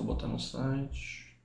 Só 0.00 0.04
botar 0.04 0.28
no 0.28 0.38
site. 0.38 1.38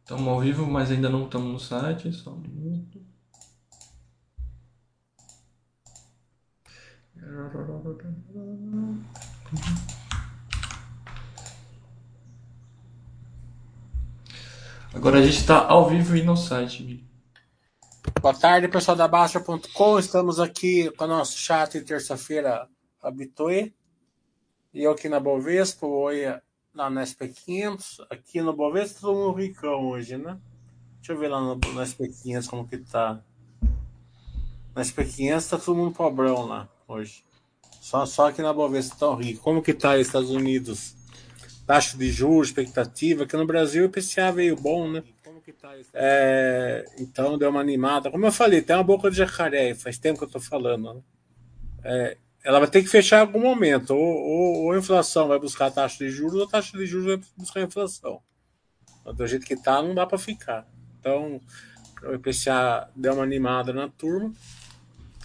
Estamos 0.00 0.26
ao 0.26 0.40
vivo, 0.40 0.64
mas 0.64 0.90
ainda 0.90 1.10
não 1.10 1.26
estamos 1.26 1.52
no 1.52 1.60
site. 1.60 2.10
Só 2.14 2.32
um 2.32 2.38
minuto. 2.38 2.98
Agora 14.94 15.18
a 15.18 15.22
gente 15.22 15.36
está 15.36 15.66
ao 15.66 15.90
vivo 15.90 16.16
e 16.16 16.22
no 16.22 16.38
site. 16.38 17.06
Boa 18.18 18.32
tarde, 18.34 18.68
pessoal 18.68 18.96
da 18.96 19.06
Basta.com. 19.06 19.98
Estamos 19.98 20.40
aqui 20.40 20.90
com 20.92 21.04
o 21.04 21.08
nosso 21.08 21.36
chat 21.36 21.78
de 21.78 21.84
terça-feira 21.84 22.66
habitué. 23.02 23.70
E 24.74 24.82
eu 24.82 24.90
aqui 24.90 25.08
na 25.08 25.20
Bovespa, 25.20 25.86
oi 25.86 26.24
lá 26.74 26.90
na 26.90 27.04
SP500. 27.04 28.04
Aqui 28.10 28.42
no 28.42 28.52
Bovespa, 28.52 29.02
todo 29.02 29.16
mundo 29.16 29.38
ricão 29.38 29.86
hoje, 29.86 30.16
né? 30.16 30.36
Deixa 30.96 31.12
eu 31.12 31.18
ver 31.18 31.28
lá 31.28 31.40
no, 31.40 31.54
no 31.54 31.80
SP500 31.80 32.48
como 32.48 32.66
que 32.66 32.78
tá. 32.78 33.22
Na 34.74 34.82
SP500 34.82 35.48
tá 35.48 35.58
todo 35.58 35.76
mundo 35.76 35.94
pobrão 35.94 36.44
lá 36.46 36.68
hoje. 36.88 37.24
Só, 37.80 38.04
só 38.04 38.30
aqui 38.30 38.42
na 38.42 38.52
Bovespa 38.52 38.96
tão 38.98 39.14
rico. 39.14 39.44
Como 39.44 39.62
que 39.62 39.72
tá 39.72 39.94
os 39.94 40.08
Estados 40.08 40.30
Unidos? 40.30 40.96
Taxa 41.64 41.96
de 41.96 42.10
juros, 42.10 42.48
expectativa. 42.48 43.22
Aqui 43.22 43.36
no 43.36 43.46
Brasil 43.46 43.84
o 43.84 43.86
IPCA 43.86 44.32
veio 44.32 44.56
bom, 44.56 44.90
né? 44.90 45.04
É, 45.94 46.84
então 46.98 47.38
deu 47.38 47.48
uma 47.48 47.60
animada. 47.60 48.10
Como 48.10 48.26
eu 48.26 48.32
falei, 48.32 48.60
tem 48.60 48.74
uma 48.74 48.82
boca 48.82 49.08
de 49.08 49.18
jacaré, 49.18 49.72
faz 49.72 49.98
tempo 49.98 50.18
que 50.18 50.24
eu 50.24 50.30
tô 50.30 50.40
falando. 50.40 50.94
Né? 50.94 51.02
É, 51.84 52.16
ela 52.44 52.58
vai 52.58 52.68
ter 52.68 52.82
que 52.82 52.88
fechar 52.88 53.16
em 53.16 53.20
algum 53.20 53.40
momento. 53.40 53.94
Ou, 53.94 53.98
ou, 53.98 54.62
ou, 54.64 54.72
a 54.72 54.78
inflação 54.78 55.26
vai 55.26 55.38
buscar 55.38 55.66
a 55.66 55.70
taxa 55.70 56.04
de 56.04 56.10
juros, 56.10 56.34
ou 56.34 56.44
a 56.44 56.48
taxa 56.48 56.76
de 56.76 56.86
juros 56.86 57.06
vai 57.06 57.20
buscar 57.36 57.60
a 57.60 57.64
inflação. 57.64 58.20
Então, 59.00 59.14
do 59.14 59.26
jeito 59.26 59.46
que 59.46 59.56
tá, 59.56 59.82
não 59.82 59.94
dá 59.94 60.06
para 60.06 60.18
ficar. 60.18 60.68
Então, 61.00 61.40
o 62.02 62.14
IPCA 62.14 62.90
deu 62.94 63.14
uma 63.14 63.24
animada 63.24 63.72
na 63.72 63.88
turma. 63.88 64.32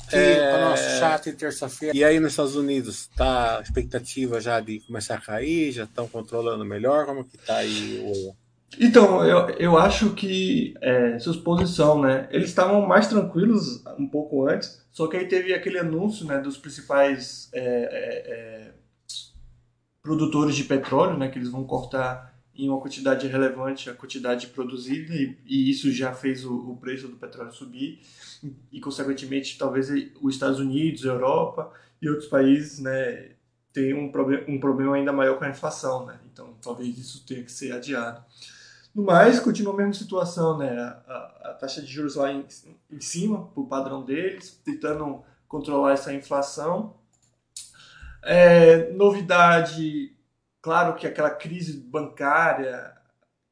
Que 0.09 0.15
é, 0.15 0.55
o 0.55 0.69
nosso 0.69 0.89
chat 0.97 1.31
terça-feira. 1.33 1.95
E 1.95 2.03
aí 2.03 2.19
nos 2.19 2.31
Estados 2.31 2.55
Unidos, 2.55 3.07
tá 3.15 3.59
a 3.59 3.61
expectativa 3.61 4.41
já 4.41 4.59
de 4.59 4.79
começar 4.79 5.15
a 5.15 5.21
cair? 5.21 5.71
Já 5.71 5.83
estão 5.83 6.07
controlando 6.07 6.65
melhor? 6.65 7.05
Como 7.05 7.23
que 7.23 7.37
tá 7.37 7.57
aí 7.57 7.99
o. 8.03 8.35
Então, 8.77 9.25
eu, 9.25 9.49
eu 9.57 9.77
acho 9.77 10.13
que 10.13 10.73
é, 10.81 11.17
suposição, 11.17 12.01
né? 12.01 12.27
Eles 12.31 12.49
estavam 12.49 12.85
mais 12.85 13.07
tranquilos 13.07 13.83
um 13.97 14.07
pouco 14.07 14.47
antes, 14.47 14.85
só 14.91 15.07
que 15.07 15.17
aí 15.17 15.27
teve 15.27 15.53
aquele 15.53 15.79
anúncio 15.79 16.25
né, 16.25 16.39
dos 16.39 16.57
principais 16.57 17.49
é, 17.53 17.59
é, 17.61 18.33
é, 18.33 18.73
produtores 20.03 20.55
de 20.55 20.65
petróleo, 20.65 21.17
né? 21.17 21.29
Que 21.29 21.39
eles 21.39 21.49
vão 21.49 21.63
cortar 21.63 22.29
em 22.55 22.67
uma 22.69 22.79
quantidade 22.79 23.25
relevante 23.25 23.89
a 23.89 23.93
quantidade 23.93 24.47
produzida 24.47 25.13
e, 25.13 25.37
e 25.45 25.69
isso 25.69 25.89
já 25.91 26.13
fez 26.13 26.43
o, 26.43 26.71
o, 26.71 26.77
preço 26.77 27.07
do 27.07 27.15
petróleo 27.15 27.53
subir 27.53 28.01
e, 28.69 28.81
consequentemente, 28.81 29.57
talvez 29.57 29.89
os 30.21 30.33
Estados 30.33 30.59
Unidos, 30.59 31.05
Europa 31.05 31.71
e 32.01 32.09
outros 32.09 32.27
países, 32.27 32.79
né? 32.79 33.31
Tenham 33.71 33.99
um, 33.99 34.11
problem, 34.11 34.43
um 34.47 34.59
problema 34.59 34.95
ainda 34.95 35.13
maior 35.13 35.37
com 35.37 35.45
a 35.45 35.49
inflação, 35.49 36.05
né? 36.05 36.19
Então, 36.31 36.55
talvez 36.61 36.97
isso 36.97 37.25
tenha 37.25 37.43
que 37.43 37.51
ser 37.51 37.71
adiado. 37.71 38.23
No 38.93 39.03
mais, 39.03 39.39
continua 39.39 39.73
a 39.73 39.77
mesma 39.77 39.93
situação, 39.93 40.57
né? 40.57 40.69
A, 40.77 40.87
a, 41.07 41.51
a 41.51 41.53
taxa 41.53 41.81
de 41.81 41.87
juros 41.87 42.15
lá 42.15 42.31
em, 42.31 42.45
em 42.91 43.01
cima, 43.01 43.47
para 43.47 43.61
o 43.61 43.67
padrão 43.67 44.03
deles, 44.03 44.59
tentando 44.63 45.23
controlar 45.47 45.93
essa 45.93 46.13
inflação. 46.13 46.95
É, 48.23 48.91
novidade, 48.91 50.15
claro 50.61 50.95
que 50.95 51.07
aquela 51.07 51.29
crise 51.29 51.77
bancária 51.77 52.95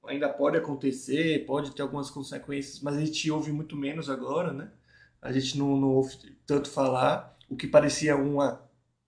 ainda 0.05 0.29
pode 0.29 0.57
acontecer, 0.57 1.45
pode 1.45 1.71
ter 1.71 1.81
algumas 1.81 2.09
consequências, 2.09 2.81
mas 2.81 2.95
a 2.95 2.99
gente 2.99 3.29
ouve 3.29 3.51
muito 3.51 3.75
menos 3.75 4.09
agora, 4.09 4.51
né? 4.53 4.69
A 5.21 5.31
gente 5.31 5.57
não, 5.57 5.75
não 5.75 5.89
ouve 5.89 6.17
tanto 6.45 6.69
falar. 6.69 7.35
O 7.49 7.55
que 7.55 7.67
parecia 7.67 8.15
uma 8.15 8.61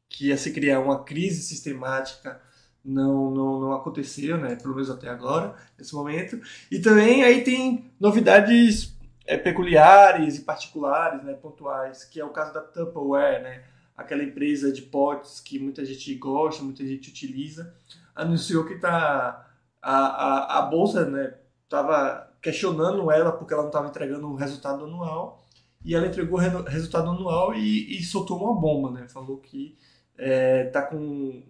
que 0.08 0.28
ia 0.28 0.38
se 0.38 0.52
criar 0.52 0.80
uma 0.80 1.04
crise 1.04 1.42
sistemática 1.42 2.42
não, 2.84 3.30
não, 3.32 3.60
não 3.60 3.74
aconteceu, 3.74 4.38
né? 4.38 4.56
Pelo 4.56 4.76
menos 4.76 4.90
até 4.90 5.10
agora, 5.10 5.56
nesse 5.78 5.94
momento. 5.94 6.40
E 6.72 6.80
também 6.80 7.24
aí 7.24 7.44
tem 7.44 7.92
novidades 8.00 8.96
é, 9.26 9.38
peculiares 9.38 10.38
e 10.38 10.42
particulares, 10.42 11.24
né? 11.24 11.34
Pontuais, 11.34 12.04
que 12.04 12.20
é 12.20 12.26
o 12.26 12.30
caso 12.30 12.54
da 12.54 12.62
Tupperware, 12.62 13.44
né? 13.44 13.64
Aquela 13.96 14.24
empresa 14.24 14.72
de 14.72 14.82
potes 14.82 15.40
que 15.40 15.60
muita 15.60 15.84
gente 15.84 16.14
gosta, 16.16 16.64
muita 16.64 16.86
gente 16.86 17.10
utiliza, 17.10 17.74
anunciou 18.16 18.66
que 18.66 18.76
tá 18.76 19.46
a, 19.82 19.98
a, 19.98 20.60
a 20.60 20.62
bolsa, 20.64 21.06
né? 21.06 21.36
Tava 21.68 22.28
questionando 22.42 23.12
ela 23.12 23.32
porque 23.32 23.54
ela 23.54 23.64
não 23.64 23.70
estava 23.70 23.90
entregando 23.90 24.28
um 24.28 24.36
resultado 24.36 24.86
anual 24.86 25.46
e 25.84 25.94
ela 25.94 26.08
entregou 26.08 26.40
o 26.40 26.64
resultado 26.64 27.10
anual 27.10 27.54
e, 27.54 27.98
e 27.98 28.04
soltou 28.04 28.38
uma 28.38 28.60
bomba, 28.60 28.92
né? 28.92 29.08
Falou 29.08 29.38
que 29.38 29.78
é, 30.18 30.66
tá 30.66 30.82
com 30.82 31.42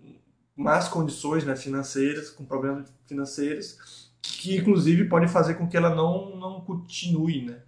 más 0.60 0.90
condições 0.90 1.46
né, 1.46 1.56
financeiras, 1.56 2.30
com 2.30 2.44
problemas 2.44 2.92
financeiros, 3.08 4.12
que 4.22 4.58
inclusive 4.58 5.06
pode 5.06 5.30
fazer 5.30 5.54
com 5.54 5.70
que 5.70 5.78
ela 5.78 5.96
não, 5.96 6.36
não 6.36 6.60
continue, 6.60 7.46
né? 7.46 7.62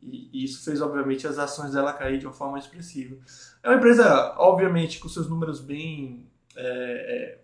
E, 0.00 0.30
e 0.32 0.44
isso 0.44 0.64
fez, 0.64 0.80
obviamente, 0.80 1.26
as 1.26 1.38
ações 1.38 1.72
dela 1.72 1.92
cair 1.92 2.18
de 2.18 2.26
uma 2.26 2.32
forma 2.32 2.58
expressiva. 2.58 3.18
É 3.62 3.68
uma 3.68 3.76
empresa, 3.76 4.34
obviamente, 4.38 4.98
com 4.98 5.10
seus 5.10 5.28
números 5.28 5.60
bem 5.60 6.24
é, 6.56 6.62
é, 6.64 7.38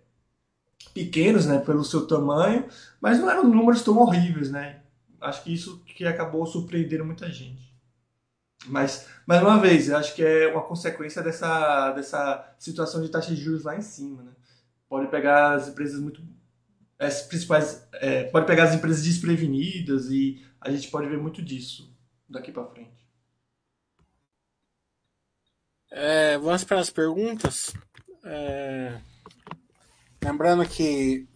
pequenos, 0.91 1.45
né, 1.45 1.59
pelo 1.59 1.83
seu 1.83 2.07
tamanho, 2.07 2.65
mas 2.99 3.19
não 3.19 3.29
eram 3.29 3.43
números 3.43 3.83
tão 3.83 3.99
horríveis, 3.99 4.49
né? 4.49 4.81
Acho 5.21 5.43
que 5.43 5.53
isso 5.53 5.83
que 5.85 6.05
acabou 6.05 6.47
surpreendendo 6.47 7.05
muita 7.05 7.31
gente. 7.31 7.71
Mas, 8.65 9.07
mais 9.27 9.43
uma 9.43 9.59
vez, 9.59 9.87
eu 9.87 9.97
acho 9.97 10.15
que 10.15 10.23
é 10.23 10.51
uma 10.51 10.63
consequência 10.63 11.21
dessa, 11.21 11.91
dessa 11.91 12.55
situação 12.57 13.03
de 13.03 13.09
taxa 13.09 13.35
de 13.35 13.39
juros 13.39 13.63
lá 13.63 13.75
em 13.77 13.81
cima, 13.81 14.23
né? 14.23 14.31
Pode 14.87 15.09
pegar 15.09 15.53
as 15.53 15.67
empresas 15.67 15.99
muito 15.99 16.21
as 16.97 17.23
principais 17.23 17.85
é, 17.93 18.23
pode 18.25 18.45
pegar 18.45 18.65
as 18.65 18.73
empresas 18.73 19.03
desprevenidas 19.03 20.09
e 20.09 20.41
a 20.61 20.71
gente 20.71 20.89
pode 20.89 21.07
ver 21.07 21.17
muito 21.17 21.41
disso 21.41 21.93
daqui 22.27 22.51
para 22.51 22.65
frente. 22.65 23.05
É, 25.91 26.37
vamos 26.37 26.63
para 26.63 26.79
as 26.79 26.89
perguntas. 26.89 27.73
É, 28.23 28.99
lembrando 30.23 30.67
que 30.67 31.27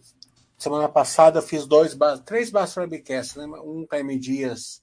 semana 0.58 0.88
passada 0.88 1.38
eu 1.38 1.42
fiz 1.42 1.66
dois, 1.66 1.96
três 2.24 2.50
Basta 2.50 2.80
Webcasts, 2.80 3.36
né? 3.36 3.44
um 3.44 3.86
com 3.86 3.96
a 3.96 4.18
Dias 4.18 4.82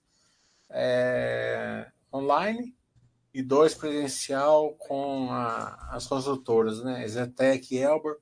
é, 0.70 1.92
online 2.14 2.76
e 3.34 3.44
dois 3.44 3.76
presencial 3.76 4.74
com 4.74 5.32
a, 5.32 5.92
as 5.92 6.08
consultoras, 6.08 6.84
né? 6.84 7.08
Zetec 7.08 7.76
e 7.76 7.78
Elber. 7.78 8.18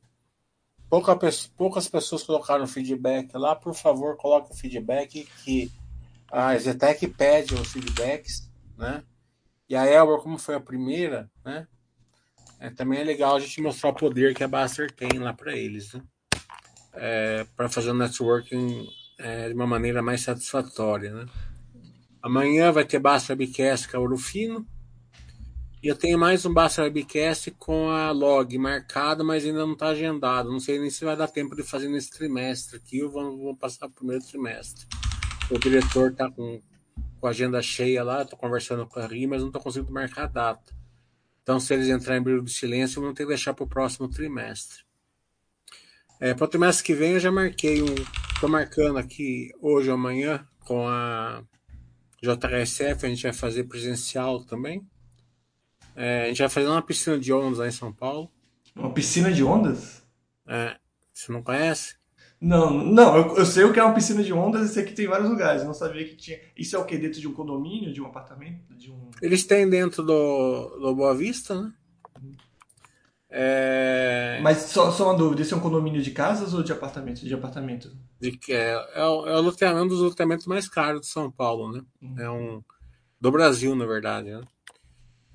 Pouca, 0.96 1.20
poucas 1.58 1.90
pessoas 1.90 2.24
colocaram 2.24 2.66
feedback 2.66 3.34
lá. 3.34 3.54
Por 3.54 3.76
favor, 3.76 4.16
coloque 4.16 4.54
o 4.54 4.56
feedback 4.56 5.28
que 5.44 5.70
a 6.32 6.58
Zetec 6.58 7.06
pede 7.10 7.54
os 7.54 7.70
feedbacks, 7.70 8.50
né? 8.78 9.04
E 9.68 9.76
a 9.76 9.86
Elber, 9.86 10.20
como 10.20 10.38
foi 10.38 10.56
a 10.56 10.60
primeira, 10.62 11.30
né? 11.44 11.68
É, 12.62 12.70
também 12.70 13.02
é 13.02 13.04
legal 13.04 13.36
a 13.36 13.40
gente 13.42 13.62
mostrar 13.62 13.90
o 13.90 13.94
poder 13.94 14.34
que 14.34 14.42
a 14.42 14.48
Baster 14.48 14.90
tem 14.90 15.20
lá 15.20 15.34
para 15.34 15.54
eles, 15.54 15.92
né? 15.92 16.02
É, 16.94 17.46
para 17.58 17.68
fazer 17.68 17.92
o 17.92 17.94
networking 17.94 18.88
é, 19.20 19.50
de 19.50 19.54
uma 19.54 19.68
maneira 19.68 20.02
mais 20.02 20.22
satisfatória, 20.22 21.14
né? 21.14 21.26
Amanhã 22.22 22.72
vai 22.72 22.86
ter 22.86 23.00
Baster 23.00 23.38
Webcast 23.38 23.90
com 23.90 23.98
a 23.98 24.00
Urufino. 24.00 24.66
E 24.66 24.75
eu 25.88 25.96
tenho 25.96 26.18
mais 26.18 26.44
um 26.44 26.52
Basta 26.52 26.82
Webcast 26.82 27.52
com 27.52 27.90
a 27.92 28.10
log 28.10 28.58
marcada, 28.58 29.24
mas 29.24 29.46
ainda 29.46 29.60
não 29.60 29.74
está 29.74 29.90
agendado. 29.90 30.52
Não 30.52 30.60
sei 30.60 30.80
nem 30.80 30.90
se 30.90 31.06
vai 31.06 31.16
dar 31.16 31.28
tempo 31.28 31.56
de 31.56 31.62
fazer 31.62 31.88
nesse 31.88 32.10
trimestre 32.10 32.78
aqui 32.78 33.04
ou 33.04 33.12
vamos, 33.12 33.40
vamos 33.40 33.60
passar 33.60 33.86
o 33.86 33.92
primeiro 33.92 34.26
trimestre. 34.26 34.88
O 35.52 35.60
diretor 35.60 36.10
está 36.10 36.32
com, 36.32 36.60
com 37.20 37.28
a 37.28 37.30
agenda 37.30 37.62
cheia 37.62 38.04
lá, 38.04 38.24
estou 38.24 38.38
conversando 38.38 38.88
com 38.88 39.00
a 39.00 39.06
RI, 39.06 39.28
mas 39.28 39.42
não 39.42 39.50
estou 39.50 39.62
conseguindo 39.62 39.94
marcar 39.94 40.24
a 40.24 40.28
data. 40.28 40.76
Então, 41.44 41.60
se 41.60 41.72
eles 41.76 41.88
entrarem 41.88 42.20
em 42.20 42.24
brilho 42.24 42.44
de 42.44 42.52
silêncio, 42.52 43.00
vamos 43.00 43.16
ter 43.16 43.24
que 43.24 43.30
deixar 43.30 43.54
para 43.54 43.66
o 43.66 43.70
próximo 43.70 44.10
trimestre. 44.10 44.80
É, 46.20 46.34
para 46.34 46.46
o 46.46 46.48
trimestre 46.48 46.84
que 46.84 46.96
vem, 46.96 47.12
eu 47.12 47.20
já 47.20 47.32
marquei 47.32 47.84
um. 47.84 47.94
Estou 48.34 48.50
marcando 48.50 48.98
aqui 48.98 49.52
hoje 49.62 49.90
ou 49.90 49.94
amanhã 49.94 50.48
com 50.62 50.88
a 50.88 51.44
JRSF, 52.24 53.06
a 53.06 53.10
gente 53.10 53.22
vai 53.22 53.34
fazer 53.34 53.66
presencial 53.66 54.44
também. 54.44 54.84
É, 55.96 56.26
a 56.26 56.28
gente 56.28 56.40
vai 56.40 56.50
fazer 56.50 56.68
uma 56.68 56.82
piscina 56.82 57.18
de 57.18 57.32
ondas 57.32 57.60
lá 57.60 57.68
em 57.68 57.72
São 57.72 57.92
Paulo. 57.92 58.30
Uma 58.76 58.92
piscina 58.92 59.32
de 59.32 59.44
ondas? 59.44 60.04
É. 60.48 60.76
Você 61.14 61.32
não 61.32 61.42
conhece? 61.42 61.96
Não, 62.40 62.70
não, 62.72 63.16
eu, 63.16 63.38
eu 63.38 63.46
sei 63.46 63.64
o 63.64 63.72
que 63.72 63.80
é 63.80 63.84
uma 63.84 63.94
piscina 63.94 64.22
de 64.22 64.34
ondas 64.34 64.70
e 64.70 64.74
sei 64.74 64.84
que 64.84 64.94
tem 64.94 65.08
vários 65.08 65.30
lugares. 65.30 65.62
Eu 65.62 65.68
não 65.68 65.74
sabia 65.74 66.06
que 66.06 66.16
tinha. 66.16 66.38
Isso 66.56 66.76
é 66.76 66.80
o 66.80 66.86
que? 66.86 66.98
Dentro 66.98 67.20
de 67.20 67.28
um 67.28 67.34
condomínio, 67.34 67.94
de 67.94 68.02
um 68.02 68.06
apartamento? 68.06 68.76
De 68.76 68.92
um... 68.92 69.10
Eles 69.22 69.46
têm 69.46 69.70
dentro 69.70 70.04
do, 70.04 70.78
do 70.78 70.96
Boa 70.96 71.16
Vista, 71.16 71.60
né? 71.60 71.74
É... 73.30 74.40
Mas 74.42 74.58
só, 74.58 74.92
só 74.92 75.10
uma 75.10 75.18
dúvida, 75.18 75.42
esse 75.42 75.54
é 75.54 75.58
um 75.58 75.62
condomínio 75.62 76.02
de 76.02 76.12
casas 76.12 76.54
ou 76.54 76.62
de 76.62 76.72
apartamentos? 76.72 77.22
De 77.22 77.34
apartamento? 77.34 77.92
De 78.20 78.32
que 78.32 78.54
é, 78.54 78.74
é, 78.94 79.04
o, 79.04 79.28
é, 79.28 79.74
um 79.74 79.88
dos 79.88 80.00
loteamentos 80.00 80.46
mais 80.46 80.70
caros 80.70 81.02
de 81.02 81.08
São 81.08 81.32
Paulo, 81.32 81.72
né? 81.72 81.82
Uhum. 82.02 82.20
É 82.20 82.30
um 82.30 82.64
do 83.20 83.32
Brasil, 83.32 83.76
na 83.76 83.86
verdade, 83.86 84.30
né? 84.30 84.42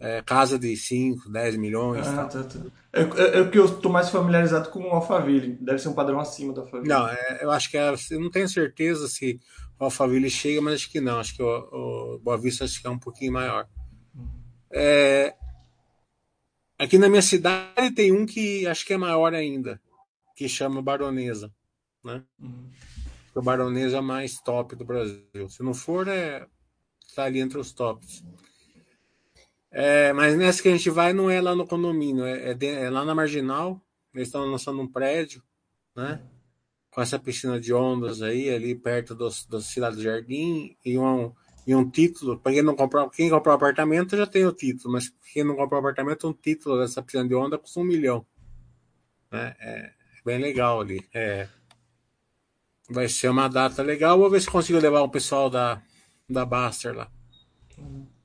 É, 0.00 0.23
casa 0.23 0.58
de 0.58 0.75
5, 0.75 1.29
10 1.31 1.56
milhões. 1.56 2.06
Ah, 2.06 2.25
tá, 2.25 2.43
tá. 2.43 2.58
É, 2.91 3.02
é, 3.02 3.41
é 3.41 3.49
que 3.49 3.58
eu 3.58 3.67
estou 3.67 3.93
mais 3.93 4.08
familiarizado 4.08 4.70
com 4.70 4.81
o 4.81 4.91
Alphaville. 4.91 5.58
Deve 5.61 5.79
ser 5.79 5.88
um 5.88 5.93
padrão 5.93 6.19
acima 6.19 6.55
do 6.55 6.62
Alphaville. 6.62 6.88
Não, 6.88 7.06
é, 7.06 7.41
eu 7.43 7.50
acho 7.50 7.70
que 7.70 7.76
é, 7.76 7.94
eu 8.11 8.20
não 8.20 8.31
tenho 8.31 8.49
certeza 8.49 9.06
se 9.08 9.38
o 9.79 9.85
Alphaville 9.85 10.31
chega, 10.31 10.62
mas 10.62 10.75
acho 10.75 10.91
que 10.91 11.02
não. 11.02 11.19
Acho 11.19 11.37
que 11.37 11.43
o, 11.43 12.14
o 12.14 12.19
Boa 12.19 12.38
Vista 12.38 12.64
acho 12.64 12.81
que 12.81 12.87
é 12.87 12.91
um 12.91 12.99
pouquinho 12.99 13.32
maior. 13.35 13.69
Uhum. 14.14 14.29
É, 14.73 15.35
aqui 16.79 16.97
na 16.97 17.08
minha 17.08 17.23
cidade 17.23 17.91
tem 17.94 18.11
um 18.11 18.25
que 18.25 18.67
acho 18.67 18.87
que 18.87 18.94
é 18.94 18.97
maior 18.97 19.35
ainda, 19.35 19.79
que 20.35 20.49
chama 20.49 20.81
Baronesa. 20.81 21.52
Né? 22.02 22.25
Uhum. 22.41 22.70
O 23.35 23.43
Baronesa 23.43 23.99
é 23.99 24.00
mais 24.00 24.41
top 24.41 24.75
do 24.75 24.85
Brasil. 24.85 25.49
Se 25.50 25.62
não 25.62 25.75
for, 25.75 26.08
é 26.08 26.47
tá 27.14 27.25
ali 27.25 27.41
entre 27.41 27.58
os 27.58 27.73
tops. 27.73 28.25
É, 29.70 30.12
mas 30.12 30.37
nessa 30.37 30.61
que 30.61 30.69
a 30.69 30.72
gente 30.72 30.90
vai 30.90 31.12
não 31.12 31.31
é 31.31 31.40
lá 31.40 31.55
no 31.55 31.67
condomínio, 31.67 32.25
é, 32.25 32.50
é, 32.50 32.55
de, 32.55 32.67
é 32.67 32.90
lá 32.90 33.05
na 33.05 33.14
Marginal. 33.14 33.81
Eles 34.12 34.28
estão 34.28 34.44
lançando 34.44 34.81
um 34.81 34.88
prédio, 34.88 35.43
né? 35.94 36.20
Com 36.90 37.00
essa 37.00 37.19
piscina 37.19 37.61
de 37.61 37.72
ondas 37.72 38.20
aí, 38.20 38.50
ali 38.50 38.75
perto 38.75 39.14
dos, 39.14 39.46
da 39.46 39.61
Cidade 39.61 39.96
do 39.96 40.02
Jardim, 40.02 40.76
e 40.84 40.99
um, 40.99 41.32
e 41.64 41.75
um 41.75 41.88
título. 41.88 42.38
Para 42.40 42.52
quem 42.52 42.62
não 42.62 42.75
comprou, 42.75 43.08
quem 43.08 43.31
comprou 43.31 43.55
apartamento 43.55 44.17
já 44.17 44.26
tem 44.26 44.44
o 44.44 44.52
título, 44.52 44.93
mas 44.93 45.12
quem 45.32 45.44
não 45.44 45.55
comprou 45.55 45.78
apartamento, 45.78 46.28
um 46.28 46.32
título 46.32 46.81
dessa 46.81 47.00
piscina 47.00 47.28
de 47.28 47.34
onda 47.34 47.56
custa 47.56 47.78
um 47.78 47.84
milhão. 47.84 48.26
Né? 49.31 49.55
É, 49.61 49.78
é 49.78 49.93
bem 50.25 50.38
legal 50.40 50.81
ali. 50.81 51.06
É, 51.14 51.46
vai 52.88 53.08
ser 53.08 53.28
uma 53.28 53.46
data 53.46 53.82
legal. 53.82 54.19
Vou 54.19 54.28
ver 54.28 54.40
se 54.40 54.50
consigo 54.50 54.81
levar 54.81 55.02
o 55.02 55.08
pessoal 55.08 55.49
da, 55.49 55.81
da 56.28 56.44
Baster 56.44 56.93
lá. 56.96 57.08
Uhum. 57.78 58.19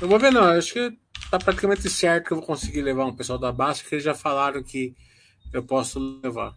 Eu 0.00 0.08
vou 0.08 0.18
ver, 0.18 0.32
não. 0.32 0.42
Acho 0.44 0.72
que 0.72 0.98
tá 1.30 1.38
praticamente 1.38 1.88
certo 1.88 2.26
que 2.26 2.32
eu 2.32 2.38
vou 2.38 2.46
conseguir 2.46 2.82
levar 2.82 3.06
um 3.06 3.14
pessoal 3.14 3.38
da 3.38 3.52
base, 3.52 3.82
porque 3.82 3.96
eles 3.96 4.04
já 4.04 4.14
falaram 4.14 4.62
que 4.62 4.94
eu 5.52 5.62
posso 5.62 6.20
levar. 6.22 6.54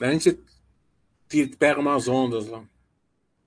A 0.00 0.10
gente 0.10 0.38
pega 1.58 1.80
umas 1.80 2.08
ondas 2.08 2.46
lá. 2.46 2.62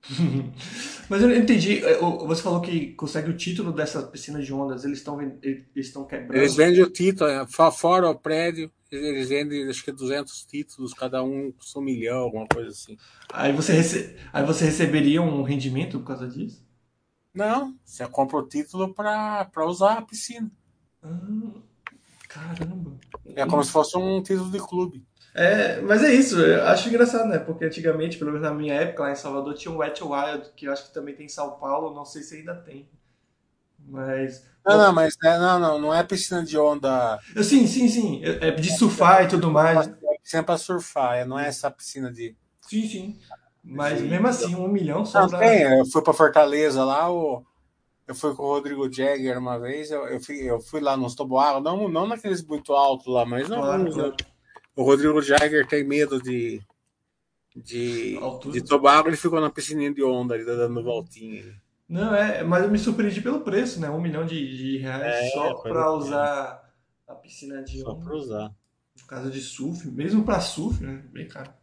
Mas 1.09 1.21
eu 1.21 1.35
entendi. 1.35 1.83
É, 1.83 1.97
você 1.97 2.41
falou 2.41 2.61
que 2.61 2.93
consegue 2.93 3.29
o 3.29 3.37
título 3.37 3.71
dessa 3.71 4.03
piscina 4.03 4.41
de 4.41 4.53
ondas. 4.53 4.83
Eles 4.83 4.99
estão 4.99 5.19
eles 5.21 5.65
estão 5.75 6.05
quebrando. 6.05 6.35
Eles 6.35 6.55
vendem 6.55 6.81
o 6.81 6.89
título, 6.89 7.29
é, 7.29 7.45
fora 7.71 8.09
o 8.09 8.15
prédio. 8.15 8.71
Eles 8.91 9.29
vendem 9.29 9.67
acho 9.67 9.83
que 9.83 9.91
200 9.91 10.45
títulos, 10.45 10.93
cada 10.93 11.23
um 11.23 11.51
custa 11.51 11.79
um 11.79 11.83
milhão, 11.83 12.19
alguma 12.19 12.47
coisa 12.47 12.69
assim. 12.69 12.95
Aí 13.31 13.51
você, 13.51 13.73
rece... 13.73 14.15
Aí 14.31 14.45
você 14.45 14.65
receberia 14.65 15.19
um 15.19 15.41
rendimento 15.41 15.97
por 15.99 16.05
causa 16.05 16.27
disso? 16.27 16.63
Não, 17.33 17.75
você 17.83 18.07
compra 18.07 18.37
o 18.37 18.47
título 18.47 18.93
para 18.93 19.65
usar 19.65 19.97
a 19.97 20.01
piscina. 20.01 20.51
Ah, 21.01 21.09
caramba. 22.29 22.91
É 23.35 23.45
como 23.45 23.63
se 23.63 23.71
fosse 23.71 23.97
um 23.97 24.21
título 24.21 24.51
de 24.51 24.59
clube. 24.59 25.05
É, 25.33 25.81
mas 25.81 26.03
é 26.03 26.13
isso, 26.13 26.39
eu 26.39 26.63
acho 26.67 26.89
engraçado, 26.89 27.27
né? 27.27 27.39
Porque 27.39 27.65
antigamente, 27.65 28.19
pelo 28.19 28.31
menos 28.31 28.47
na 28.47 28.53
minha 28.53 28.75
época, 28.75 29.03
lá 29.03 29.11
em 29.11 29.15
Salvador, 29.15 29.55
tinha 29.55 29.73
o 29.73 29.77
Wet 29.77 30.03
Wild, 30.03 30.51
que 30.55 30.67
eu 30.67 30.71
acho 30.71 30.87
que 30.87 30.93
também 30.93 31.15
tem 31.15 31.25
em 31.25 31.29
São 31.29 31.57
Paulo, 31.57 31.95
não 31.95 32.05
sei 32.05 32.21
se 32.21 32.35
ainda 32.35 32.53
tem. 32.53 32.87
Mas. 33.79 34.45
Não, 34.63 34.77
não, 34.77 34.93
mas 34.93 35.15
é, 35.23 35.37
não, 35.39 35.59
não, 35.59 35.79
não 35.79 35.93
é 35.93 36.03
piscina 36.03 36.43
de 36.43 36.57
onda. 36.57 37.19
Sim, 37.43 37.65
sim, 37.65 37.87
sim. 37.87 38.21
É 38.23 38.51
de 38.51 38.71
surfar 38.77 39.25
e 39.25 39.27
tudo 39.27 39.49
mais. 39.49 39.87
É 39.87 40.17
piscina 40.21 40.43
pra 40.43 40.57
surfar, 40.57 41.15
é, 41.17 41.25
não 41.25 41.37
é 41.37 41.47
essa 41.47 41.71
piscina 41.71 42.13
de. 42.13 42.35
Sim, 42.61 42.87
sim. 42.87 43.19
Mas 43.63 44.01
mesmo 44.01 44.27
assim, 44.27 44.55
um 44.55 44.67
milhão 44.67 45.05
só 45.05 45.27
pra... 45.27 45.39
tem, 45.39 45.61
eu 45.61 45.85
fui 45.85 46.01
para 46.01 46.13
Fortaleza 46.13 46.83
lá, 46.83 47.11
o... 47.11 47.43
eu 48.07 48.13
fui 48.13 48.35
com 48.35 48.43
o 48.43 48.47
Rodrigo 48.47 48.91
Jagger 48.91 49.37
uma 49.37 49.57
vez, 49.57 49.89
eu, 49.89 50.05
eu, 50.07 50.19
fui, 50.19 50.35
eu 50.37 50.59
fui 50.59 50.81
lá 50.81 50.97
nos 50.97 51.15
toboáguas, 51.15 51.63
não, 51.63 51.87
não 51.87 52.05
naqueles 52.05 52.45
muito 52.45 52.73
altos 52.73 53.07
lá, 53.07 53.25
mas 53.25 53.47
não, 53.47 53.61
claro, 53.61 54.15
o 54.75 54.83
Rodrigo 54.83 55.21
Jagger 55.21 55.65
tem 55.65 55.83
medo 55.83 56.21
de 56.21 56.61
de, 57.55 58.17
de 58.51 58.63
toboágua, 58.63 59.09
ele 59.09 59.17
ficou 59.17 59.39
na 59.39 59.49
piscininha 59.49 59.93
de 59.93 60.03
onda 60.03 60.33
ali, 60.33 60.43
dando 60.43 60.83
voltinha. 60.83 61.61
Não, 61.87 62.15
é, 62.15 62.43
mas 62.43 62.63
eu 62.63 62.71
me 62.71 62.79
surpreendi 62.79 63.21
pelo 63.21 63.41
preço, 63.41 63.79
né? 63.79 63.89
Um 63.89 64.01
milhão 64.01 64.25
de, 64.25 64.57
de 64.57 64.77
reais 64.77 65.03
é, 65.03 65.29
só 65.29 65.53
para 65.61 65.91
usar 65.91 66.73
a 67.07 67.13
piscina 67.13 67.63
de 67.63 67.83
onda. 67.83 67.91
Só 67.91 67.95
para 67.95 68.15
usar. 68.15 68.55
No 68.99 69.07
caso 69.07 69.29
de 69.29 69.41
surf, 69.41 69.91
mesmo 69.91 70.23
para 70.23 70.39
surf, 70.39 70.83
né? 70.83 71.03
Bem 71.11 71.27
caro. 71.27 71.53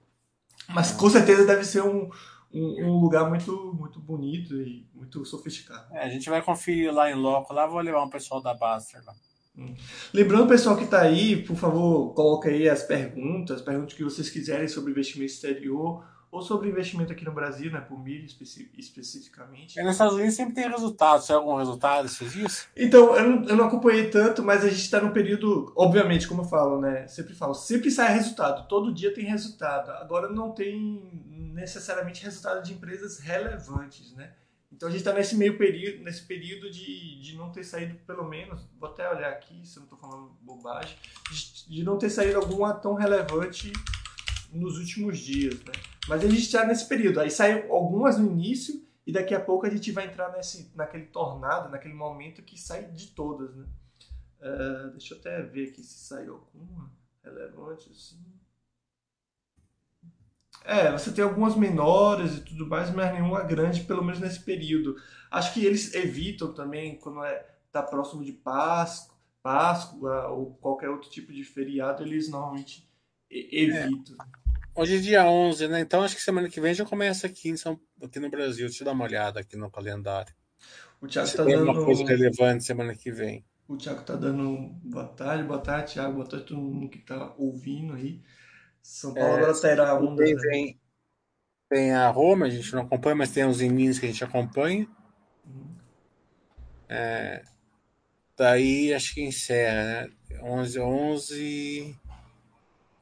Mas 0.75 0.93
com 0.93 1.09
certeza 1.11 1.47
deve 1.47 1.65
ser 1.65 1.83
um, 1.83 2.09
um, 2.53 2.85
um, 2.85 3.01
lugar 3.01 3.29
muito, 3.29 3.75
muito 3.79 4.01
bonito 4.01 4.55
e 4.55 4.87
muito 4.95 5.25
sofisticado. 5.25 5.93
É, 5.95 6.05
a 6.05 6.09
gente 6.09 6.29
vai 6.29 6.43
conferir 6.43 6.93
lá 6.93 7.11
em 7.11 7.15
loco, 7.15 7.53
lá 7.53 7.67
vou 7.67 7.81
levar 7.81 8.03
um 8.03 8.11
pessoal 8.11 8.41
da 8.43 8.55
Baster 8.55 9.03
lá. 9.05 9.15
Hum. 9.57 9.75
Lembrando, 10.15 10.47
pessoal 10.47 10.77
que 10.77 10.85
está 10.85 11.03
aí, 11.03 11.43
por 11.43 11.57
favor, 11.57 12.15
coloque 12.15 12.49
aí 12.49 12.69
as 12.69 12.83
perguntas, 12.83 13.61
perguntas 13.61 13.95
que 13.95 14.05
vocês 14.05 14.31
quiserem 14.31 14.69
sobre 14.69 14.93
investimento 14.93 15.33
exterior 15.33 16.05
ou 16.31 16.43
sobre 16.43 16.69
investimento 16.69 17.13
aqui 17.13 17.25
no 17.25 17.33
Brasil, 17.33 17.73
né, 17.73 17.81
por 17.81 17.99
milho 17.99 18.25
especi 18.25 18.71
especificamente. 18.79 19.79
E 19.79 19.83
nos 19.83 19.93
Estados 19.93 20.15
Unidos 20.15 20.35
sempre 20.35 20.55
tem 20.55 20.69
resultado, 20.69 21.27
tem 21.27 21.35
algum 21.35 21.57
resultado 21.57 22.07
esses 22.07 22.33
dias? 22.33 22.69
Então, 22.77 23.17
eu 23.17 23.29
não, 23.29 23.49
eu 23.49 23.57
não 23.57 23.65
acompanhei 23.65 24.09
tanto, 24.11 24.43
mas 24.43 24.65
a 24.65 24.69
gente 24.69 24.83
está 24.83 25.01
num 25.01 25.13
período, 25.13 25.73
obviamente, 25.77 26.29
como 26.29 26.43
eu 26.43 26.47
falo, 26.47 26.81
né, 26.81 27.09
sempre 27.09 27.35
falo, 27.35 27.53
sempre 27.53 27.91
sai 27.91 28.15
resultado, 28.15 28.69
todo 28.69 28.95
dia 28.95 29.13
tem 29.13 29.25
resultado. 29.25 29.91
Agora 29.91 30.29
não 30.29 30.53
tem 30.53 31.03
necessariamente 31.53 32.23
resultado 32.23 32.63
de 32.63 32.75
empresas 32.75 33.19
relevantes, 33.19 34.15
né? 34.15 34.33
Então 34.73 34.89
a 34.89 34.93
gente 34.93 35.01
está 35.01 35.13
nesse 35.13 35.37
meio 35.37 35.59
período, 35.59 36.05
nesse 36.05 36.23
período 36.23 36.71
de, 36.71 37.21
de 37.21 37.37
não 37.37 37.51
ter 37.51 37.65
saído, 37.65 37.97
pelo 38.07 38.27
menos, 38.29 38.63
vou 38.79 38.89
até 38.89 39.11
olhar 39.11 39.31
aqui 39.31 39.67
se 39.67 39.77
eu 39.77 39.81
não 39.81 39.85
estou 39.85 39.99
falando 39.99 40.31
bobagem, 40.41 40.97
de, 41.31 41.77
de 41.77 41.83
não 41.83 41.99
ter 41.99 42.09
saído 42.09 42.39
alguma 42.39 42.73
tão 42.73 42.95
relevante 42.95 43.73
nos 44.53 44.79
últimos 44.79 45.19
dias, 45.19 45.55
né? 45.65 45.73
Mas 46.11 46.25
a 46.25 46.29
gente 46.29 46.41
está 46.41 46.67
nesse 46.67 46.89
período. 46.89 47.21
Aí 47.21 47.31
saiu 47.31 47.73
algumas 47.73 48.19
no 48.19 48.29
início 48.33 48.85
e 49.07 49.13
daqui 49.13 49.33
a 49.33 49.39
pouco 49.39 49.65
a 49.65 49.71
gente 49.71 49.93
vai 49.93 50.07
entrar 50.07 50.33
nesse, 50.33 50.73
naquele 50.75 51.07
tornado, 51.07 51.71
naquele 51.71 51.95
momento 51.95 52.43
que 52.43 52.59
sai 52.59 52.91
de 52.91 53.13
todas, 53.13 53.55
né? 53.55 53.65
Uh, 54.41 54.91
deixa 54.91 55.15
eu 55.15 55.19
até 55.21 55.41
ver 55.43 55.69
aqui 55.69 55.81
se 55.85 56.07
saiu 56.07 56.35
alguma 56.35 56.91
relevante 57.23 57.89
assim. 57.93 58.19
É, 60.65 60.91
você 60.91 61.13
tem 61.13 61.23
algumas 61.23 61.55
menores 61.55 62.39
e 62.39 62.41
tudo 62.41 62.67
mais, 62.67 62.93
mas 62.93 63.13
nenhuma 63.13 63.45
grande, 63.45 63.85
pelo 63.85 64.03
menos 64.03 64.19
nesse 64.19 64.41
período. 64.41 64.97
Acho 65.31 65.55
que 65.55 65.65
eles 65.65 65.95
evitam 65.95 66.53
também, 66.53 66.99
quando 66.99 67.23
é, 67.23 67.55
tá 67.71 67.85
próximo 67.85 68.25
de 68.25 68.33
Páscoa, 68.33 69.17
Páscoa 69.45 70.27
ou 70.27 70.55
qualquer 70.55 70.91
outro 70.91 71.09
tipo 71.09 71.33
de 71.33 71.45
feriado, 71.45 72.03
eles 72.03 72.29
normalmente 72.29 72.91
evitam. 73.31 74.17
É. 74.19 74.40
Hoje 74.81 74.97
é 74.97 74.99
dia 74.99 75.29
11, 75.29 75.69
né? 75.69 75.81
Então 75.81 76.03
acho 76.03 76.17
que 76.17 76.23
semana 76.23 76.49
que 76.49 76.59
vem 76.59 76.73
já 76.73 76.87
começa 76.87 77.27
aqui, 77.27 77.51
em 77.51 77.57
São... 77.59 77.79
aqui 78.03 78.19
no 78.19 78.31
Brasil. 78.31 78.67
Deixa 78.67 78.83
eu 78.83 78.87
dar 78.87 78.93
uma 78.93 79.05
olhada 79.05 79.39
aqui 79.39 79.55
no 79.55 79.71
calendário. 79.71 80.35
O 81.03 81.07
Thiago 81.07 81.29
Se 81.29 81.37
tá 81.37 81.45
tem 81.45 81.55
dando... 81.55 81.71
uma 81.71 81.85
coisa 81.85 82.03
relevante 82.03 82.65
semana 82.65 82.95
que 82.95 83.13
vem. 83.13 83.45
O 83.69 83.77
Thiago 83.77 84.03
tá 84.05 84.17
dando 84.17 84.57
boa 84.83 85.07
tarde, 85.09 85.45
boa 85.45 85.59
tarde, 85.59 85.93
Thiago, 85.93 86.15
boa 86.15 86.27
tarde 86.27 86.47
a 86.47 86.49
todo 86.49 86.63
mundo 86.63 86.89
que 86.89 86.99
tá 86.99 87.35
ouvindo 87.37 87.93
aí. 87.93 88.23
São 88.81 89.13
Paulo 89.13 89.29
é, 89.29 89.37
agora 89.43 89.61
terá 89.61 90.01
onda. 90.01 90.25
Tem, 90.25 90.35
né? 90.35 90.75
tem, 91.69 91.93
a 91.93 92.09
Roma, 92.09 92.47
a 92.47 92.49
gente 92.49 92.73
não 92.73 92.81
acompanha, 92.81 93.17
mas 93.17 93.33
tem 93.33 93.45
os 93.45 93.61
em 93.61 93.69
Minas 93.69 93.99
que 93.99 94.07
a 94.07 94.09
gente 94.09 94.25
acompanha. 94.25 94.89
Uhum. 95.45 95.77
É, 96.89 97.43
daí 98.35 98.95
acho 98.95 99.13
que 99.13 99.21
encerra, 99.21 99.85
né? 99.85 100.11
11, 100.43 100.81
11. 100.81 102.00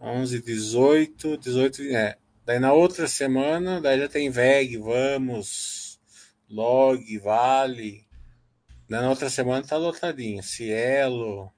11, 0.00 0.42
18, 0.42 1.36
18, 1.38 1.82
é. 1.82 2.16
Daí 2.44 2.58
na 2.58 2.72
outra 2.72 3.06
semana, 3.06 3.80
daí 3.80 3.98
já 3.98 4.08
tem 4.08 4.30
VEG, 4.30 4.78
Vamos, 4.78 6.00
Log, 6.48 7.18
Vale. 7.18 8.06
Daí 8.88 9.02
na 9.02 9.10
outra 9.10 9.28
semana 9.28 9.66
tá 9.66 9.76
lotadinho. 9.76 10.42
Cielo, 10.42 11.52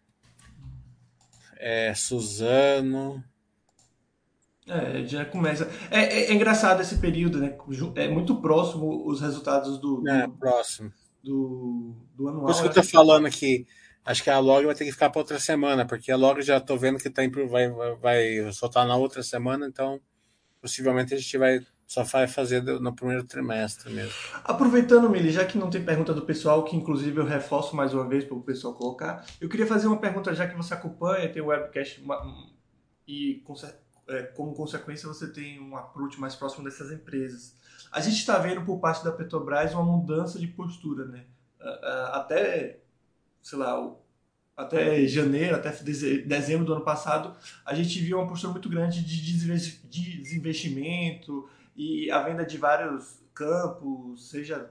é, 1.56 1.94
Suzano. 1.94 3.22
É, 4.66 5.04
já 5.04 5.24
começa. 5.24 5.68
É, 5.90 6.00
é, 6.00 6.30
é, 6.30 6.32
engraçado 6.32 6.80
esse 6.80 6.98
período, 6.98 7.38
né? 7.38 7.56
É 7.96 8.08
muito 8.08 8.40
próximo 8.40 9.06
os 9.06 9.20
resultados 9.20 9.78
do. 9.78 10.00
do 10.00 10.08
é, 10.08 10.28
próximo. 10.28 10.92
Do, 11.22 11.94
do 12.16 12.28
anual. 12.28 12.46
Por 12.46 12.52
isso 12.52 12.62
que 12.62 12.68
eu 12.68 12.74
tô 12.74 12.82
falando 12.82 13.26
aqui. 13.26 13.66
Acho 14.04 14.22
que 14.22 14.30
a 14.30 14.38
log 14.38 14.64
vai 14.66 14.74
ter 14.74 14.84
que 14.84 14.92
ficar 14.92 15.10
para 15.10 15.20
outra 15.20 15.38
semana, 15.38 15.86
porque 15.86 16.10
a 16.10 16.16
log 16.16 16.40
já 16.42 16.56
estou 16.56 16.78
vendo 16.78 16.98
que 16.98 17.10
tá, 17.10 17.22
vai, 17.48 17.68
vai, 17.68 17.96
vai 17.96 18.52
soltar 18.52 18.86
na 18.86 18.96
outra 18.96 19.22
semana, 19.22 19.66
então 19.66 20.00
possivelmente 20.60 21.14
a 21.14 21.18
gente 21.18 21.38
vai 21.38 21.60
só 21.90 22.04
vai 22.04 22.28
fazer 22.28 22.62
no 22.62 22.94
primeiro 22.94 23.24
trimestre 23.24 23.92
mesmo. 23.92 24.12
Aproveitando, 24.44 25.10
Mili, 25.10 25.32
já 25.32 25.44
que 25.44 25.58
não 25.58 25.68
tem 25.68 25.84
pergunta 25.84 26.14
do 26.14 26.22
pessoal, 26.22 26.62
que 26.62 26.76
inclusive 26.76 27.18
eu 27.18 27.24
reforço 27.24 27.74
mais 27.74 27.92
uma 27.92 28.08
vez 28.08 28.24
para 28.24 28.36
o 28.36 28.42
pessoal 28.42 28.74
colocar, 28.74 29.26
eu 29.40 29.48
queria 29.48 29.66
fazer 29.66 29.88
uma 29.88 29.98
pergunta, 29.98 30.32
já 30.32 30.46
que 30.46 30.56
você 30.56 30.72
acompanha, 30.72 31.28
tem 31.28 31.42
o 31.42 31.46
webcast 31.46 32.00
e 33.08 33.42
é, 34.08 34.22
como 34.22 34.54
consequência 34.54 35.08
você 35.08 35.32
tem 35.32 35.60
um 35.60 35.76
approach 35.76 36.20
mais 36.20 36.36
próximo 36.36 36.62
dessas 36.62 36.92
empresas. 36.92 37.56
A 37.90 38.00
gente 38.00 38.18
está 38.18 38.38
vendo 38.38 38.64
por 38.64 38.78
parte 38.78 39.02
da 39.04 39.10
Petrobras 39.10 39.74
uma 39.74 39.82
mudança 39.82 40.38
de 40.38 40.46
postura, 40.46 41.06
né? 41.06 41.24
Até, 42.12 42.79
sei 43.42 43.58
lá, 43.58 43.94
até 44.56 45.06
janeiro, 45.06 45.56
até 45.56 45.70
dezembro 45.70 46.66
do 46.66 46.74
ano 46.74 46.84
passado, 46.84 47.34
a 47.64 47.74
gente 47.74 47.98
viu 48.00 48.18
uma 48.18 48.28
postura 48.28 48.52
muito 48.52 48.68
grande 48.68 49.02
de 49.02 49.32
desinvestimento 50.22 51.48
e 51.74 52.10
a 52.10 52.22
venda 52.22 52.44
de 52.44 52.58
vários 52.58 53.20
campos, 53.34 54.28
seja 54.28 54.70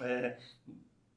é, 0.00 0.38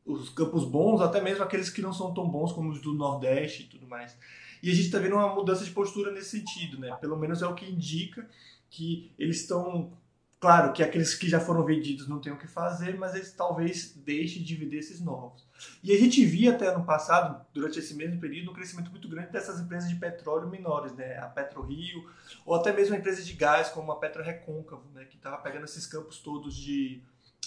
os 0.06 0.30
campos 0.30 0.66
bons, 0.66 1.02
até 1.02 1.22
mesmo 1.22 1.44
aqueles 1.44 1.70
que 1.70 1.82
não 1.82 1.94
são 1.94 2.14
tão 2.14 2.28
bons 2.28 2.52
como 2.52 2.72
os 2.72 2.82
do 2.82 2.94
Nordeste 2.94 3.64
e 3.64 3.66
tudo 3.68 3.88
mais. 3.88 4.18
E 4.62 4.70
a 4.70 4.74
gente 4.74 4.88
está 4.88 5.00
vendo 5.00 5.16
uma 5.16 5.34
mudança 5.34 5.64
de 5.64 5.72
postura 5.72 6.12
nesse 6.12 6.38
sentido, 6.38 6.78
né? 6.78 6.94
Pelo 7.00 7.18
menos 7.18 7.42
é 7.42 7.48
o 7.48 7.56
que 7.56 7.66
indica 7.66 8.28
que 8.70 9.12
eles 9.18 9.42
estão 9.42 9.94
Claro 10.40 10.72
que 10.72 10.82
aqueles 10.82 11.14
que 11.14 11.28
já 11.28 11.38
foram 11.38 11.66
vendidos 11.66 12.08
não 12.08 12.22
têm 12.22 12.32
o 12.32 12.38
que 12.38 12.48
fazer, 12.48 12.98
mas 12.98 13.14
eles 13.14 13.34
talvez 13.34 13.94
deixem 13.94 14.42
de 14.42 14.56
vender 14.56 14.78
esses 14.78 15.02
novos. 15.02 15.46
E 15.84 15.92
a 15.92 15.98
gente 15.98 16.24
via 16.26 16.52
até 16.52 16.68
ano 16.68 16.86
passado, 16.86 17.46
durante 17.54 17.80
esse 17.80 17.94
mesmo 17.94 18.22
período, 18.22 18.52
um 18.52 18.54
crescimento 18.54 18.90
muito 18.90 19.10
grande 19.10 19.34
dessas 19.34 19.60
empresas 19.60 19.90
de 19.90 19.98
petróleo 19.98 20.50
menores, 20.50 20.94
né? 20.94 21.18
A 21.18 21.26
PetroRio, 21.26 22.10
ou 22.46 22.56
até 22.56 22.72
mesmo 22.72 22.96
empresas 22.96 23.28
de 23.28 23.34
gás, 23.34 23.68
como 23.68 23.92
a 23.92 24.00
Petro 24.00 24.24
Recôncavo, 24.24 24.90
né? 24.94 25.04
que 25.04 25.18
estava 25.18 25.38
pegando 25.40 25.66
esses 25.66 25.86
campos 25.86 26.20
todos 26.20 26.56
de, 26.56 27.04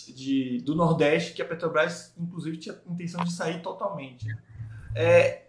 de, 0.09 0.59
do 0.59 0.75
Nordeste, 0.75 1.33
que 1.33 1.41
a 1.41 1.47
Petrobras, 1.47 2.13
inclusive, 2.19 2.59
tinha 2.59 2.79
intenção 2.87 3.25
de 3.25 3.33
sair 3.33 3.63
totalmente. 3.63 4.27
É, 4.95 5.47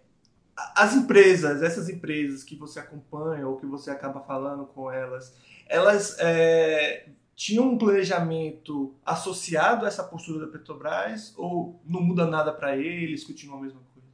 as 0.56 0.94
empresas, 0.94 1.62
essas 1.62 1.90
empresas 1.90 2.42
que 2.42 2.56
você 2.56 2.78
acompanha 2.78 3.46
ou 3.46 3.58
que 3.58 3.66
você 3.66 3.90
acaba 3.90 4.20
falando 4.20 4.64
com 4.64 4.90
elas, 4.90 5.36
elas 5.68 6.16
é, 6.20 7.08
tinham 7.34 7.68
um 7.68 7.78
planejamento 7.78 8.94
associado 9.04 9.84
a 9.84 9.88
essa 9.88 10.04
postura 10.04 10.46
da 10.46 10.52
Petrobras 10.52 11.34
ou 11.36 11.80
não 11.84 12.00
muda 12.00 12.26
nada 12.26 12.52
para 12.52 12.76
eles, 12.76 13.24
continuam 13.24 13.58
a 13.58 13.62
mesma 13.62 13.80
coisa? 13.92 14.08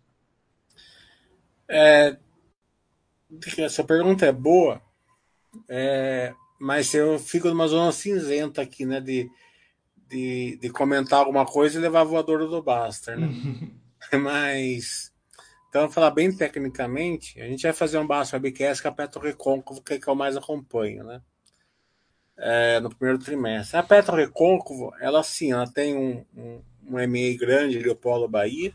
É, 1.68 2.18
essa 3.58 3.84
pergunta 3.84 4.26
é 4.26 4.32
boa, 4.32 4.80
é, 5.68 6.34
mas 6.58 6.92
eu 6.94 7.18
fico 7.18 7.48
numa 7.48 7.68
zona 7.68 7.92
cinzenta 7.92 8.62
aqui, 8.62 8.86
né, 8.86 9.00
de, 9.00 9.30
de, 10.08 10.58
de 10.60 10.70
comentar 10.70 11.20
alguma 11.20 11.44
coisa 11.44 11.78
e 11.78 11.82
levar 11.82 12.00
a 12.00 12.04
voadora 12.04 12.46
do 12.46 12.62
Baster, 12.62 13.18
né? 13.18 13.28
mas, 14.18 15.12
então, 15.68 15.90
falar 15.90 16.10
bem 16.10 16.34
tecnicamente, 16.34 17.40
a 17.40 17.46
gente 17.46 17.62
vai 17.62 17.72
fazer 17.72 17.98
um 17.98 18.06
Baster 18.06 18.40
Webcast 18.40 18.82
com 18.82 18.88
a 18.88 18.92
Petro 18.92 19.20
Recôncavo, 19.20 19.82
que 19.82 19.94
é 19.94 19.98
que 19.98 20.08
eu 20.08 20.14
mais 20.14 20.36
acompanho, 20.36 21.04
né? 21.04 21.22
É, 22.40 22.80
no 22.80 22.88
primeiro 22.88 23.22
trimestre. 23.22 23.76
A 23.76 23.82
Petro 23.82 24.16
Recôncavo, 24.16 24.92
ela 25.00 25.22
sim, 25.22 25.52
ela 25.52 25.70
tem 25.70 25.94
um, 25.94 26.24
um, 26.34 26.62
um 26.88 26.92
MA 27.06 27.38
grande, 27.38 27.78
Leopoldo 27.78 28.26
Bahia, 28.26 28.72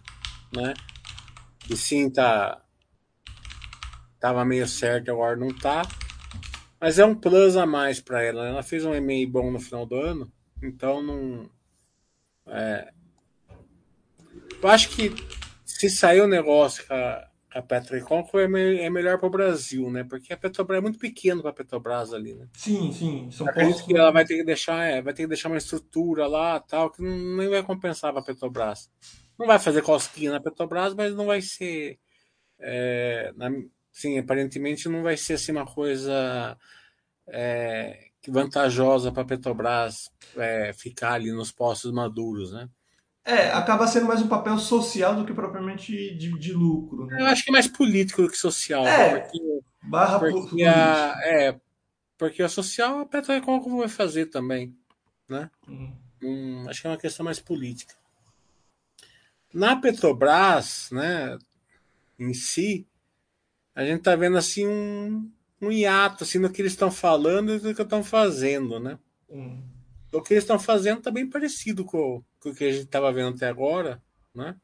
né? 0.55 0.73
E 1.69 1.75
sim, 1.75 2.09
tá 2.09 2.61
tava 4.19 4.45
meio 4.45 4.67
certo, 4.67 5.11
agora 5.11 5.35
não 5.35 5.49
tá. 5.49 5.83
Mas 6.79 6.99
é 6.99 7.05
um 7.05 7.15
plus 7.15 7.55
a 7.57 7.65
mais 7.65 7.99
para 7.99 8.23
ela. 8.23 8.43
Né? 8.43 8.49
Ela 8.49 8.63
fez 8.63 8.85
um 8.85 8.93
MA 8.99 9.27
bom 9.27 9.51
no 9.51 9.59
final 9.59 9.85
do 9.85 9.95
ano, 9.95 10.31
então 10.61 11.01
não. 11.01 11.49
É, 12.47 12.91
eu 14.61 14.69
acho 14.69 14.89
que 14.89 15.13
se 15.65 15.89
sair 15.89 16.21
o 16.21 16.27
negócio 16.27 16.85
com 16.87 16.93
a, 16.93 17.27
a 17.55 17.61
Petrocon 17.61 18.27
é, 18.33 18.47
me, 18.49 18.79
é 18.79 18.89
melhor 18.89 19.17
para 19.17 19.27
o 19.27 19.31
Brasil, 19.31 19.89
né? 19.89 20.03
Porque 20.03 20.33
a 20.33 20.37
Petrobras 20.37 20.79
é 20.79 20.81
muito 20.81 20.99
pequeno 20.99 21.41
para 21.41 21.51
a 21.51 21.53
Petrobras 21.53 22.13
ali, 22.13 22.33
né? 22.33 22.49
Sim, 22.51 22.91
sim. 22.91 23.31
São 23.31 23.47
Acredito 23.47 23.75
postos... 23.75 23.87
que 23.93 23.97
ela 23.97 24.11
vai 24.11 24.25
ter 24.25 24.35
que 24.35 24.43
deixar, 24.43 24.83
é, 24.83 25.01
vai 25.01 25.13
ter 25.13 25.23
que 25.23 25.29
deixar 25.29 25.47
uma 25.47 25.57
estrutura 25.57 26.27
lá, 26.27 26.59
tal, 26.59 26.91
que 26.91 27.01
não, 27.01 27.37
nem 27.37 27.47
vai 27.47 27.63
compensar 27.63 28.11
para 28.11 28.21
a 28.21 28.25
Petrobras. 28.25 28.91
Não 29.39 29.47
vai 29.47 29.57
fazer 29.57 29.81
cosquinha 29.83 30.31
na 30.31 30.41
Petrobras, 30.41 30.93
mas 30.93 31.15
não 31.15 31.27
vai 31.27 31.41
ser, 31.41 31.97
é, 32.59 33.31
na, 33.37 33.49
sim, 33.89 34.19
aparentemente 34.19 34.89
não 34.89 35.01
vai 35.01 35.15
ser 35.15 35.35
assim 35.35 35.53
uma 35.53 35.65
coisa 35.65 36.57
é, 37.25 38.09
vantajosa 38.27 39.13
para 39.13 39.21
a 39.21 39.27
Petrobras 39.27 40.11
é, 40.35 40.73
ficar 40.73 41.13
ali 41.13 41.31
nos 41.31 41.53
postos 41.53 41.93
maduros, 41.93 42.51
né? 42.51 42.67
É, 43.25 43.49
acaba 43.51 43.87
sendo 43.87 44.05
mais 44.05 44.21
um 44.21 44.27
papel 44.27 44.55
social 44.59 45.15
do 45.15 45.25
que 45.25 45.33
propriamente 45.33 45.91
de, 46.15 46.37
de 46.37 46.53
lucro. 46.53 47.07
Né? 47.07 47.21
Eu 47.21 47.25
acho 47.25 47.43
que 47.43 47.49
é 47.49 47.53
mais 47.53 47.67
político 47.67 48.21
do 48.21 48.29
que 48.29 48.37
social. 48.37 48.85
É, 48.85 49.19
porque, 49.19 49.61
barra 49.81 50.19
porque 50.19 50.63
a, 50.63 51.15
é, 51.23 51.59
porque 52.19 52.43
a 52.43 52.49
social 52.49 52.99
a 52.99 53.05
Petroeconco 53.05 53.77
vai 53.77 53.87
fazer 53.87 54.27
também. 54.27 54.77
Né? 55.27 55.49
Uhum. 55.67 55.91
Hum, 56.21 56.65
acho 56.69 56.81
que 56.81 56.87
é 56.87 56.91
uma 56.91 56.97
questão 56.97 57.23
mais 57.23 57.39
política. 57.39 57.95
Na 59.51 59.75
Petrobras, 59.75 60.89
né, 60.91 61.35
em 62.19 62.31
si, 62.31 62.85
a 63.73 63.83
gente 63.83 63.99
está 63.99 64.15
vendo 64.15 64.37
assim 64.37 64.67
um, 64.67 65.31
um 65.59 65.71
hiato 65.71 66.23
assim, 66.23 66.37
no 66.37 66.51
que 66.51 66.61
eles 66.61 66.73
estão 66.73 66.91
falando 66.91 67.55
e 67.55 67.59
do 67.59 67.73
que 67.73 67.81
estão 67.81 68.03
fazendo. 68.03 68.79
Né? 68.79 68.99
Uhum. 69.27 69.63
O 70.11 70.21
que 70.21 70.33
eles 70.33 70.43
estão 70.43 70.59
fazendo 70.59 70.99
está 70.99 71.09
bem 71.09 71.27
parecido 71.27 71.83
com 71.83 72.23
o 72.49 72.55
que 72.55 72.65
a 72.65 72.71
gente 72.71 72.85
estava 72.85 73.11
vendo 73.11 73.35
até 73.35 73.47
agora, 73.47 74.01
né? 74.33 74.55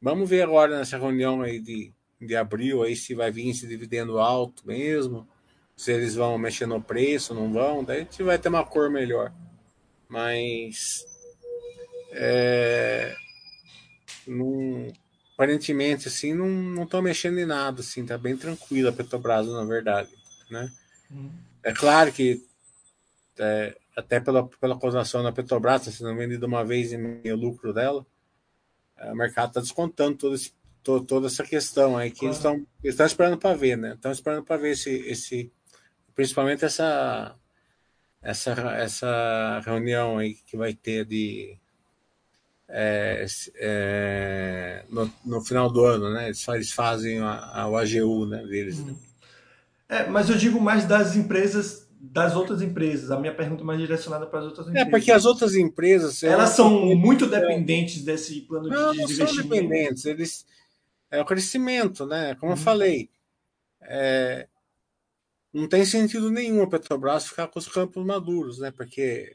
Vamos 0.00 0.28
ver 0.28 0.42
agora 0.42 0.78
nessa 0.78 0.98
reunião 0.98 1.42
aí 1.42 1.60
de, 1.60 1.92
de 2.20 2.36
abril 2.36 2.82
aí 2.82 2.94
se 2.94 3.14
vai 3.14 3.30
vir 3.30 3.50
esse 3.50 3.66
dividendo 3.66 4.18
alto 4.18 4.66
mesmo, 4.66 5.26
se 5.76 5.92
eles 5.92 6.14
vão 6.14 6.38
mexer 6.38 6.66
no 6.66 6.80
preço, 6.80 7.34
não 7.34 7.52
vão, 7.52 7.84
daí 7.84 7.98
a 7.98 8.00
gente 8.00 8.22
vai 8.22 8.38
ter 8.38 8.48
uma 8.48 8.64
cor 8.64 8.90
melhor. 8.90 9.32
Mas 10.08 11.04
é, 12.12 13.14
não, 14.26 14.92
aparentemente 15.34 16.08
assim 16.08 16.32
não 16.32 16.48
não 16.48 16.84
estão 16.84 17.02
mexendo 17.02 17.38
em 17.38 17.46
nada, 17.46 17.80
assim, 17.80 18.06
tá 18.06 18.16
bem 18.16 18.36
tranquila 18.36 18.90
a 18.90 18.92
Petrobras 18.92 19.46
na 19.48 19.64
verdade, 19.64 20.10
né? 20.50 20.70
Hum. 21.10 21.30
É 21.62 21.72
claro 21.72 22.12
que 22.12 22.44
é, 23.38 23.76
até 23.96 24.20
pela, 24.20 24.46
pela 24.46 24.78
cotação 24.78 25.22
da 25.22 25.32
Petrobras, 25.32 25.86
tá 25.86 25.90
sendo 25.90 26.14
vendida 26.14 26.46
uma 26.46 26.62
vez 26.62 26.92
e 26.92 26.98
meio 26.98 27.34
o 27.34 27.38
lucro 27.38 27.72
dela, 27.72 28.06
é, 28.98 29.10
o 29.10 29.16
mercado 29.16 29.48
está 29.48 29.60
descontando 29.60 30.18
todo 30.18 30.34
esse, 30.34 30.52
todo, 30.82 31.04
toda 31.06 31.26
essa 31.26 31.42
questão 31.42 31.96
aí 31.96 32.10
que 32.10 32.20
claro. 32.20 32.28
eles 32.28 32.36
estão 32.36 32.66
estão 32.84 33.06
esperando 33.06 33.38
para 33.38 33.56
ver, 33.56 33.76
né? 33.76 33.94
Estão 33.94 34.12
esperando 34.12 34.44
para 34.44 34.58
ver 34.58 34.72
esse, 34.72 34.90
esse 34.90 35.50
principalmente 36.14 36.64
essa 36.64 37.34
essa 38.22 38.52
essa 38.78 39.62
reunião 39.64 40.18
aí 40.18 40.34
que 40.34 40.56
vai 40.56 40.74
ter 40.74 41.04
de 41.04 41.58
é, 42.68 43.24
é, 43.56 44.84
no, 44.90 45.10
no, 45.24 45.40
final 45.40 45.70
do 45.70 45.84
ano, 45.84 46.12
né? 46.12 46.26
Eles, 46.26 46.46
eles 46.48 46.72
fazem 46.72 47.20
a, 47.20 47.62
a, 47.62 47.68
o 47.68 47.76
AGU 47.76 48.26
né, 48.26 48.44
deles. 48.44 48.84
Né? 48.84 48.94
É, 49.88 50.06
mas 50.06 50.28
eu 50.28 50.36
digo 50.36 50.60
mais 50.60 50.84
das 50.84 51.14
empresas 51.14 51.85
das 51.98 52.34
outras 52.36 52.62
empresas. 52.62 53.10
A 53.10 53.18
minha 53.18 53.34
pergunta 53.34 53.62
é 53.62 53.64
mais 53.64 53.78
direcionada 53.78 54.26
para 54.26 54.40
as 54.40 54.44
outras 54.46 54.66
é, 54.66 54.70
empresas. 54.70 54.88
É, 54.88 54.90
porque 54.90 55.12
as 55.12 55.24
outras 55.24 55.54
empresas. 55.54 56.22
Elas 56.22 56.50
são 56.50 56.94
muito 56.94 57.26
dependentes 57.26 58.02
desse 58.04 58.42
plano 58.42 58.68
não, 58.68 58.92
de, 58.92 58.98
não 58.98 59.04
investimento. 59.04 59.34
São 59.34 59.42
dependentes. 59.42 60.04
Eles, 60.04 60.46
é 61.10 61.20
o 61.20 61.24
crescimento, 61.24 62.06
né? 62.06 62.34
Como 62.36 62.52
uhum. 62.52 62.58
eu 62.58 62.62
falei. 62.62 63.10
É, 63.82 64.48
não 65.52 65.68
tem 65.68 65.84
sentido 65.84 66.30
nenhum 66.30 66.62
a 66.62 66.68
Petrobras 66.68 67.28
ficar 67.28 67.48
com 67.48 67.58
os 67.58 67.68
campos 67.68 68.04
maduros, 68.04 68.58
né? 68.58 68.70
Porque 68.70 69.34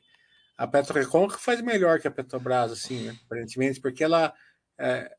a 0.57 0.67
Petrocon 0.67 1.29
faz 1.29 1.61
melhor 1.61 1.99
que 1.99 2.07
a 2.07 2.11
Petrobras, 2.11 2.71
assim, 2.71 3.07
né? 3.07 3.17
aparentemente, 3.25 3.79
porque 3.79 4.03
ela. 4.03 4.33
É, 4.77 5.11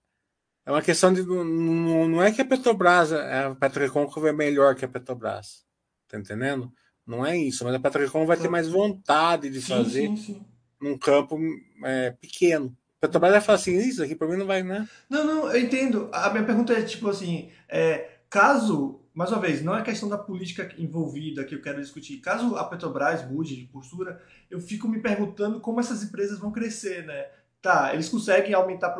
é 0.65 0.71
uma 0.71 0.83
questão 0.83 1.13
de. 1.13 1.23
Não, 1.23 2.09
não 2.09 2.23
é 2.23 2.31
que 2.31 2.41
a 2.41 2.45
Petrobras, 2.45 3.13
a 3.13 3.55
Petrocon 3.57 4.09
é 4.27 4.33
melhor 4.33 4.77
que 4.77 4.85
a 4.85 4.89
Petrobras. 4.89 5.65
Tá 6.07 6.19
entendendo? 6.19 6.73
Não 7.07 7.27
é 7.27 7.37
isso, 7.37 7.65
mas 7.65 7.75
a 7.75 7.81
Petrocom 7.81 8.25
vai 8.25 8.37
ter 8.37 8.49
mais 8.49 8.69
vontade 8.69 9.51
de 9.51 9.61
sim, 9.61 9.69
fazer 9.69 10.07
sim, 10.09 10.17
sim. 10.17 10.47
num 10.81 10.97
campo 10.97 11.37
é, 11.85 12.13
pequeno. 12.13 12.77
A 12.99 13.07
Petrobras 13.07 13.33
vai 13.33 13.41
falar 13.41 13.57
assim, 13.57 13.77
isso 13.77 14.03
aqui 14.03 14.15
para 14.15 14.29
mim 14.29 14.37
não 14.37 14.47
vai, 14.47 14.63
né? 14.63 14.89
Não, 15.11 15.25
não, 15.25 15.51
eu 15.51 15.61
entendo. 15.61 16.09
A 16.13 16.31
minha 16.31 16.45
pergunta 16.45 16.73
é 16.73 16.83
tipo 16.83 17.09
assim, 17.09 17.51
é, 17.69 18.19
caso, 18.31 19.01
mais 19.13 19.33
uma 19.33 19.41
vez, 19.41 19.63
não 19.63 19.77
é 19.77 19.83
questão 19.83 20.09
da 20.09 20.17
política 20.17 20.73
envolvida 20.79 21.45
que 21.45 21.55
eu 21.55 21.61
quero 21.61 21.81
discutir. 21.81 22.19
Caso 22.19 22.55
a 22.57 22.65
Petrobras 22.65 23.29
mude 23.29 23.57
de 23.57 23.65
postura, 23.65 24.23
eu 24.49 24.61
fico 24.61 24.89
me 24.89 25.01
perguntando 25.01 25.61
como 25.61 25.81
essas 25.81 26.05
empresas 26.05 26.39
vão 26.39 26.53
crescer, 26.53 27.05
né? 27.05 27.27
Tá, 27.61 27.93
eles 27.93 28.09
conseguem 28.09 28.55
aumentar 28.55 28.97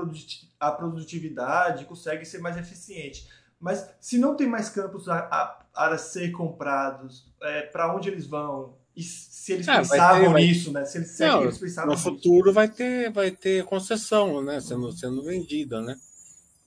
a 0.61 0.71
produtividade, 0.73 1.85
conseguem 1.85 2.25
ser 2.25 2.39
mais 2.39 2.57
eficientes. 2.57 3.29
Mas 3.59 3.89
se 4.01 4.19
não 4.19 4.37
tem 4.37 4.49
mais 4.49 4.69
campos 4.69 5.09
a, 5.09 5.19
a, 5.19 5.62
a 5.75 5.97
ser 5.99 6.31
comprados, 6.31 7.33
é, 7.43 7.63
para 7.63 7.95
onde 7.95 8.09
eles 8.09 8.27
vão? 8.27 8.77
E 8.95 9.03
se 9.03 9.55
eles 9.55 9.69
é, 9.69 9.79
pensavam 9.79 10.35
ter, 10.35 10.41
nisso, 10.41 10.73
vai... 10.73 10.83
né? 10.83 10.89
Se 10.89 10.99
eles, 10.99 11.11
se 11.11 11.27
Não, 11.27 11.43
eles 11.43 11.59
pensavam 11.59 11.91
no 11.91 11.97
nisso. 11.97 12.11
futuro 12.11 12.53
vai 12.53 12.69
ter, 12.69 13.11
vai 13.11 13.31
ter 13.31 13.65
concessão, 13.65 14.43
né? 14.43 14.61
Sendo, 14.61 14.93
sendo 14.93 15.23
vendida, 15.23 15.81
né? 15.81 15.97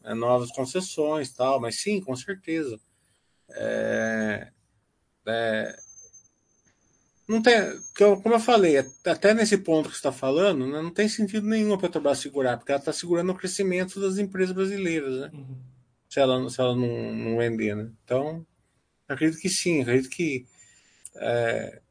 É, 0.03 0.13
novas 0.13 0.51
concessões 0.51 1.31
tal, 1.31 1.59
mas 1.59 1.81
sim, 1.81 2.01
com 2.01 2.15
certeza. 2.15 2.79
É, 3.51 4.47
é, 5.27 5.75
não 7.27 7.41
tem, 7.41 7.55
como 8.21 8.35
eu 8.35 8.39
falei, 8.39 8.77
até 8.77 9.33
nesse 9.33 9.57
ponto 9.57 9.89
que 9.89 9.95
você 9.95 9.99
está 9.99 10.11
falando, 10.11 10.67
né, 10.67 10.79
não 10.79 10.91
tem 10.91 11.09
sentido 11.09 11.47
nenhum 11.47 11.73
a 11.73 11.77
Petrobras 11.77 12.19
segurar, 12.19 12.57
porque 12.57 12.71
ela 12.71 12.79
está 12.79 12.93
segurando 12.93 13.31
o 13.31 13.35
crescimento 13.35 13.99
das 13.99 14.19
empresas 14.19 14.53
brasileiras, 14.53 15.19
né? 15.19 15.31
Uhum. 15.33 15.57
Se 16.07 16.19
ela, 16.19 16.49
se 16.49 16.61
ela 16.61 16.75
não, 16.75 17.13
não 17.13 17.37
vender, 17.37 17.75
né? 17.75 17.89
Então, 18.03 18.45
acredito 19.07 19.39
que 19.39 19.49
sim, 19.49 19.81
acredito 19.81 20.09
que 20.09 20.45
é, 21.15 21.81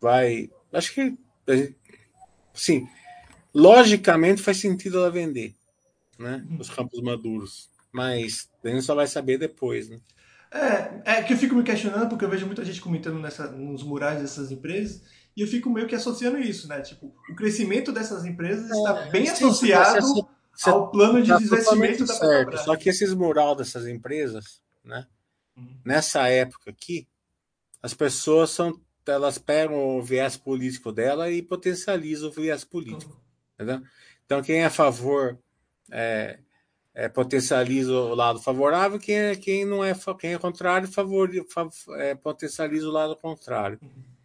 vai. 0.00 0.50
Acho 0.72 0.92
que 0.92 1.16
sim, 2.52 2.88
logicamente 3.54 4.42
faz 4.42 4.58
sentido 4.58 4.98
ela 4.98 5.10
vender, 5.10 5.54
né? 6.18 6.44
Uhum. 6.48 6.58
Os 6.60 6.70
campos 6.70 7.00
maduros, 7.00 7.70
mas 7.92 8.48
a 8.64 8.68
gente 8.68 8.82
só 8.82 8.94
vai 8.94 9.06
saber 9.06 9.38
depois, 9.38 9.88
né? 9.88 10.00
É, 10.52 11.18
é 11.18 11.22
que 11.22 11.32
eu 11.32 11.36
fico 11.36 11.54
me 11.54 11.62
questionando, 11.62 12.08
porque 12.08 12.24
eu 12.24 12.30
vejo 12.30 12.46
muita 12.46 12.64
gente 12.64 12.80
comentando 12.80 13.18
nessa, 13.18 13.50
nos 13.50 13.82
murais 13.82 14.20
dessas 14.20 14.50
empresas, 14.50 15.02
e 15.36 15.42
eu 15.42 15.46
fico 15.46 15.68
meio 15.68 15.86
que 15.86 15.94
associando 15.94 16.38
isso, 16.38 16.66
né? 16.68 16.80
Tipo, 16.80 17.14
o 17.30 17.34
crescimento 17.34 17.92
dessas 17.92 18.24
empresas 18.24 18.70
é, 18.70 18.74
está 18.74 18.92
bem 19.10 19.28
associado 19.28 20.26
você, 20.54 20.70
ao 20.70 20.90
plano 20.90 21.22
de 21.22 21.28
tá 21.28 21.36
desinvestimento 21.36 22.06
da 22.06 22.14
certo. 22.14 22.58
Só 22.58 22.74
que 22.76 22.88
esses 22.88 23.12
mural 23.12 23.54
dessas 23.54 23.86
empresas, 23.86 24.62
né? 24.82 25.06
Uhum. 25.56 25.80
Nessa 25.84 26.28
época 26.28 26.70
aqui, 26.70 27.06
as 27.82 27.94
pessoas 27.94 28.50
são 28.50 28.80
elas 29.06 29.38
pegam 29.38 29.96
o 29.96 30.02
viés 30.02 30.36
político 30.36 30.90
dela 30.90 31.30
e 31.30 31.40
potencializam 31.40 32.28
o 32.28 32.32
viés 32.32 32.64
político. 32.64 33.20
Uhum. 33.60 33.84
Então, 34.24 34.42
quem 34.42 34.62
é 34.62 34.64
a 34.64 34.70
favor 34.70 35.38
é, 35.92 36.40
é, 36.96 37.08
potencializa 37.08 37.92
o 37.92 38.14
lado 38.14 38.40
favorável, 38.40 38.98
quem, 38.98 39.16
é, 39.16 39.36
quem 39.36 39.64
não 39.66 39.84
é 39.84 39.94
quem 40.18 40.32
é 40.32 40.38
contrário 40.38 40.88
favor, 40.88 41.30
é, 41.98 42.14
potencializa 42.14 42.88
o 42.88 42.92
lado 42.92 43.14
contrário. 43.16 43.78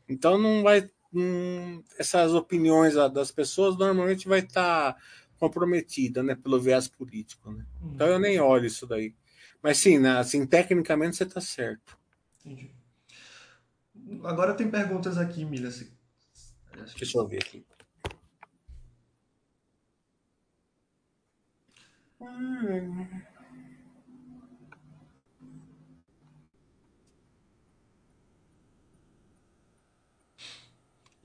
Então 0.08 0.38
não 0.38 0.64
vai 0.64 0.90
hum, 1.14 1.84
essas 2.00 2.34
opiniões 2.34 2.96
das 3.14 3.30
pessoas 3.30 3.78
normalmente 3.78 4.28
vai 4.28 4.40
estar 4.40 4.94
tá 4.94 5.00
comprometida, 5.38 6.24
né, 6.24 6.36
pelo 6.36 6.62
viés 6.62 6.88
político, 6.88 7.52
né? 7.52 7.66
Então 7.94 8.08
eu 8.08 8.20
nem 8.20 8.40
olho 8.40 8.66
isso 8.66 8.88
daí. 8.88 9.14
Mas 9.62 9.78
sim, 9.78 10.00
né, 10.00 10.18
assim, 10.18 10.46
tecnicamente 10.46 11.16
você 11.16 11.24
está 11.24 11.40
certo. 11.40 11.98
Entendi. 12.44 12.74
Agora 14.24 14.54
tem 14.54 14.70
perguntas 14.70 15.18
aqui, 15.18 15.46
Milha. 15.46 15.70
Deixa 16.98 17.18
eu 17.18 17.28
ver 17.28 17.38
aqui. 17.38 17.66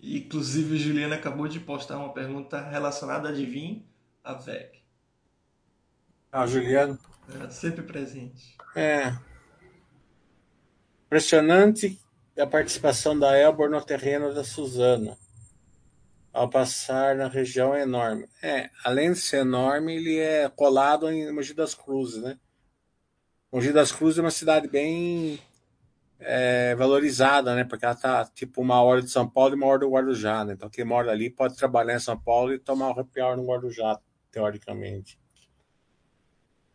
Inclusive, 0.03 0.79
Juliana 0.79 1.17
acabou 1.17 1.49
de 1.49 1.61
postar 1.61 1.99
uma 1.99 2.13
pergunta 2.13 2.61
relacionada 2.61 3.29
a 3.29 3.33
Divin, 3.33 3.85
a 4.23 4.35
VEG. 4.35 4.83
Ah, 6.31 6.47
Juliana. 6.47 6.99
É, 7.35 7.51
sempre 7.51 7.83
presente. 7.83 8.57
É. 8.75 9.17
Impressionante 11.07 11.99
a 12.39 12.47
participação 12.47 13.19
da 13.19 13.37
Elbor 13.39 13.71
no 13.71 13.83
terreno 13.83 14.35
da 14.35 14.45
Suzana 14.45 15.17
ao 16.37 16.51
passar 16.51 17.17
na 17.17 17.29
região 17.29 17.75
é 17.75 17.83
enorme. 17.83 18.29
É, 18.43 18.69
além 18.85 19.13
de 19.13 19.19
ser 19.19 19.39
enorme, 19.39 19.97
ele 19.97 20.19
é 20.19 20.49
colado 20.51 21.11
em 21.11 21.33
Mogi 21.33 21.55
das 21.55 21.75
Cruzes, 21.75 22.23
né? 22.23 22.39
Mogi 23.51 23.73
das 23.73 23.91
Cruzes 23.91 24.19
é 24.19 24.21
uma 24.21 24.31
cidade 24.31 24.69
bem 24.69 25.41
é, 26.21 26.75
valorizada, 26.75 27.55
né? 27.55 27.65
Porque 27.65 27.87
ela 27.87 27.95
tá 27.95 28.27
tipo 28.27 28.61
uma 28.61 28.83
hora 28.83 29.01
de 29.01 29.11
São 29.11 29.27
Paulo 29.27 29.55
e 29.55 29.57
uma 29.57 29.67
hora 29.67 29.79
do 29.79 29.91
Guarujá, 29.91 30.45
né? 30.45 30.53
Então 30.53 30.69
quem 30.69 30.85
mora 30.85 31.11
ali 31.11 31.31
pode 31.31 31.57
trabalhar 31.57 31.97
em 31.97 32.01
São 32.01 32.19
Paulo 32.19 32.53
e 32.53 32.59
tomar 32.59 32.89
um 32.89 33.01
happy 33.01 33.21
no 33.35 33.47
Guarujá, 33.47 33.99
teoricamente. 34.31 35.19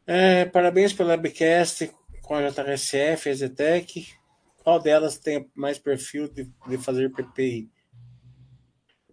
É, 0.05 0.45
parabéns 0.45 0.93
pelo 0.93 1.09
webcast 1.09 1.91
com 2.21 2.35
a 2.35 2.49
JRSF, 2.49 3.29
a 3.29 3.33
Zetec. 3.33 4.07
Qual 4.63 4.79
delas 4.79 5.17
tem 5.17 5.49
mais 5.55 5.79
perfil 5.79 6.27
de, 6.27 6.51
de 6.67 6.77
fazer 6.77 7.11
PPI? 7.11 7.69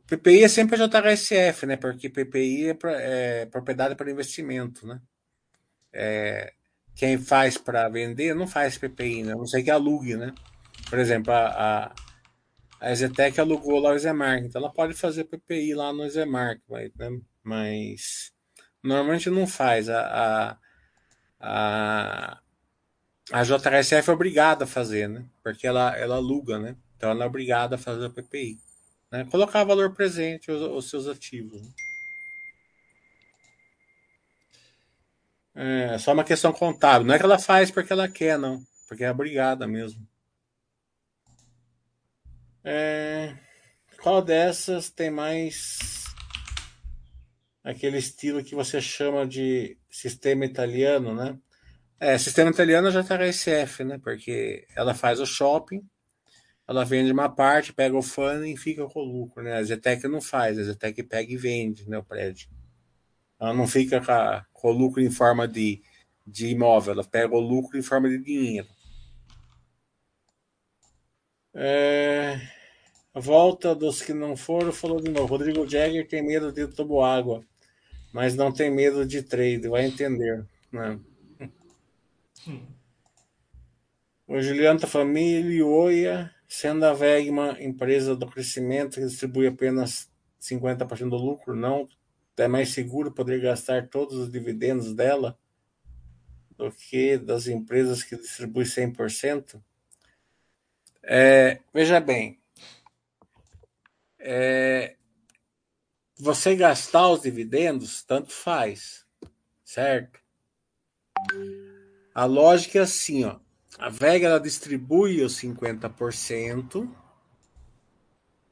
PPI 0.07 0.45
é 0.45 0.49
sempre 0.49 0.81
a 0.81 0.87
JHSF, 0.87 1.67
né? 1.67 1.77
Porque 1.77 2.09
PPI 2.09 2.69
é, 2.69 2.75
pra, 2.75 2.93
é 3.01 3.47
propriedade 3.47 3.95
para 3.95 4.11
investimento, 4.11 4.87
né? 4.87 5.01
É, 5.93 6.53
quem 6.95 7.19
faz 7.19 7.59
para 7.59 7.89
vender 7.89 8.35
não 8.35 8.47
faz 8.47 8.79
PPI, 8.79 9.23
né? 9.23 9.35
Não 9.35 9.47
sei 9.47 9.63
que 9.63 9.71
alugue, 9.71 10.17
né? 10.17 10.33
Por 10.89 10.99
exemplo, 10.99 11.33
a, 11.33 11.49
a, 11.49 11.95
a 12.81 12.95
Zetec 12.95 13.39
alugou 13.39 13.79
lá 13.79 13.93
o 13.93 13.99
Zemark, 13.99 14.45
então 14.45 14.61
ela 14.63 14.73
pode 14.73 14.95
fazer 14.95 15.25
PPI 15.25 15.75
lá 15.75 15.93
no 15.93 16.09
Zemark, 16.09 16.61
mas, 16.69 16.91
né? 16.97 17.21
mas 17.43 18.33
normalmente 18.83 19.29
não 19.29 19.47
faz. 19.47 19.89
A, 19.89 20.01
a, 20.01 20.59
a, 21.41 22.41
a 23.33 23.43
JHSF 23.43 24.11
é 24.11 24.13
obrigada 24.13 24.65
a 24.65 24.67
fazer, 24.67 25.09
né? 25.09 25.25
Porque 25.43 25.67
ela, 25.67 25.97
ela 25.97 26.17
aluga, 26.17 26.59
né? 26.59 26.77
Então 26.97 27.11
ela 27.11 27.25
é 27.25 27.27
obrigada 27.27 27.77
a 27.77 27.79
fazer 27.79 28.07
a 28.07 28.11
PPI. 28.11 28.59
Né? 29.11 29.25
Colocar 29.31 29.65
valor 29.65 29.95
presente 29.95 30.51
aos, 30.51 30.63
aos 30.63 30.91
seus 30.91 31.07
ativos. 31.07 31.63
Né? 31.63 31.71
É 35.95 35.99
só 35.99 36.13
uma 36.13 36.25
questão 36.25 36.53
contábil. 36.53 37.07
Não 37.07 37.15
é 37.15 37.19
que 37.19 37.25
ela 37.25 37.39
faz 37.39 37.71
porque 37.71 37.93
ela 37.93 38.09
quer, 38.09 38.39
não. 38.39 38.63
Porque 38.89 39.05
é 39.05 39.11
obrigada 39.11 39.67
mesmo. 39.67 40.07
É... 42.65 43.37
Qual 44.03 44.23
dessas 44.23 44.91
tem 44.91 45.11
mais 45.11 46.05
aquele 47.65 47.99
estilo 47.99 48.45
que 48.45 48.55
você 48.55 48.81
chama 48.81 49.27
de 49.27 49.78
sistema 49.91 50.45
italiano, 50.45 51.15
né? 51.15 51.39
É, 52.01 52.17
sistema 52.17 52.51
italiano 52.51 52.91
já 52.91 53.01
está 53.01 53.19
SF, 53.33 53.85
né? 53.85 53.99
Porque 53.99 54.67
ela 54.77 54.95
faz 54.95 55.21
o 55.21 55.27
shopping, 55.27 55.83
ela 56.69 56.85
vende 56.85 57.11
uma 57.11 57.29
parte, 57.29 57.73
pega 57.73 57.97
o 57.97 58.03
fundo 58.03 58.45
e 58.45 58.57
fica 58.57 58.87
com 58.87 59.01
o 59.01 59.05
lucro, 59.05 59.43
né? 59.43 59.55
A 59.55 59.63
Zetec 59.63 60.07
não 60.07 60.21
faz, 60.21 60.59
a 60.59 60.63
Zetec 60.63 61.03
pega 61.03 61.33
e 61.33 61.37
vende, 61.37 61.89
né, 61.89 61.99
o 61.99 62.05
prédio. 62.05 62.49
Ela 63.41 63.55
não 63.55 63.67
fica 63.67 64.03
com, 64.53 64.69
o 64.69 64.73
lucro 64.73 65.01
em 65.01 65.11
forma 65.11 65.49
de, 65.49 65.83
de 66.27 66.49
imóvel, 66.49 66.93
ela 66.93 67.05
pega 67.05 67.35
o 67.35 67.41
lucro 67.41 67.79
em 67.79 67.83
forma 67.83 68.09
de 68.09 68.19
dinheiro. 68.19 68.69
É... 71.55 72.39
Volta 73.15 73.75
dos 73.75 74.03
que 74.03 74.13
não 74.13 74.37
foram 74.37 74.71
falou 74.71 75.01
de 75.01 75.11
novo. 75.11 75.27
Rodrigo 75.27 75.69
Jagger 75.69 76.07
tem 76.07 76.23
medo 76.23 76.53
de 76.53 76.63
água, 77.03 77.43
mas 78.13 78.35
não 78.35 78.53
tem 78.53 78.71
medo 78.71 79.07
de 79.07 79.23
trade, 79.23 79.69
vai 79.69 79.87
entender. 79.87 80.45
Né? 80.73 80.99
Hum. 82.47 82.67
O 84.27 84.41
Juliano 84.41 84.79
tá 84.79 84.87
família, 84.87 85.65
Oia 85.65 86.35
Sendo 86.49 86.85
a 86.87 86.95
VEG 86.95 87.29
uma 87.29 87.63
empresa 87.63 88.17
do 88.17 88.27
crescimento 88.27 88.95
que 88.95 89.07
distribui 89.07 89.47
apenas 89.47 90.11
50% 90.41 91.11
do 91.11 91.17
lucro, 91.17 91.55
não 91.55 91.87
é 92.39 92.49
mais 92.49 92.71
seguro 92.71 93.13
poder 93.13 93.41
gastar 93.41 93.89
todos 93.89 94.17
os 94.17 94.33
dividendos 94.33 94.95
dela 94.95 95.39
do 96.57 96.71
que 96.71 97.19
das 97.19 97.49
empresas 97.49 98.03
que 98.03 98.17
distribuem 98.17 98.67
100%? 98.67 99.61
É, 101.03 101.61
veja 101.73 102.01
bem, 102.01 102.39
é, 104.19 104.97
você 106.19 106.57
gastar 106.57 107.09
os 107.09 107.23
dividendos, 107.23 108.03
tanto 108.03 108.33
faz, 108.33 109.05
certo? 109.65 110.19
A 112.15 112.25
lógica 112.25 112.79
é 112.79 112.83
assim, 112.83 113.25
ó. 113.25 113.39
A 113.79 113.89
Vega 113.89 114.27
ela 114.27 114.41
distribui 114.41 115.23
os 115.23 115.41
50%, 115.41 116.91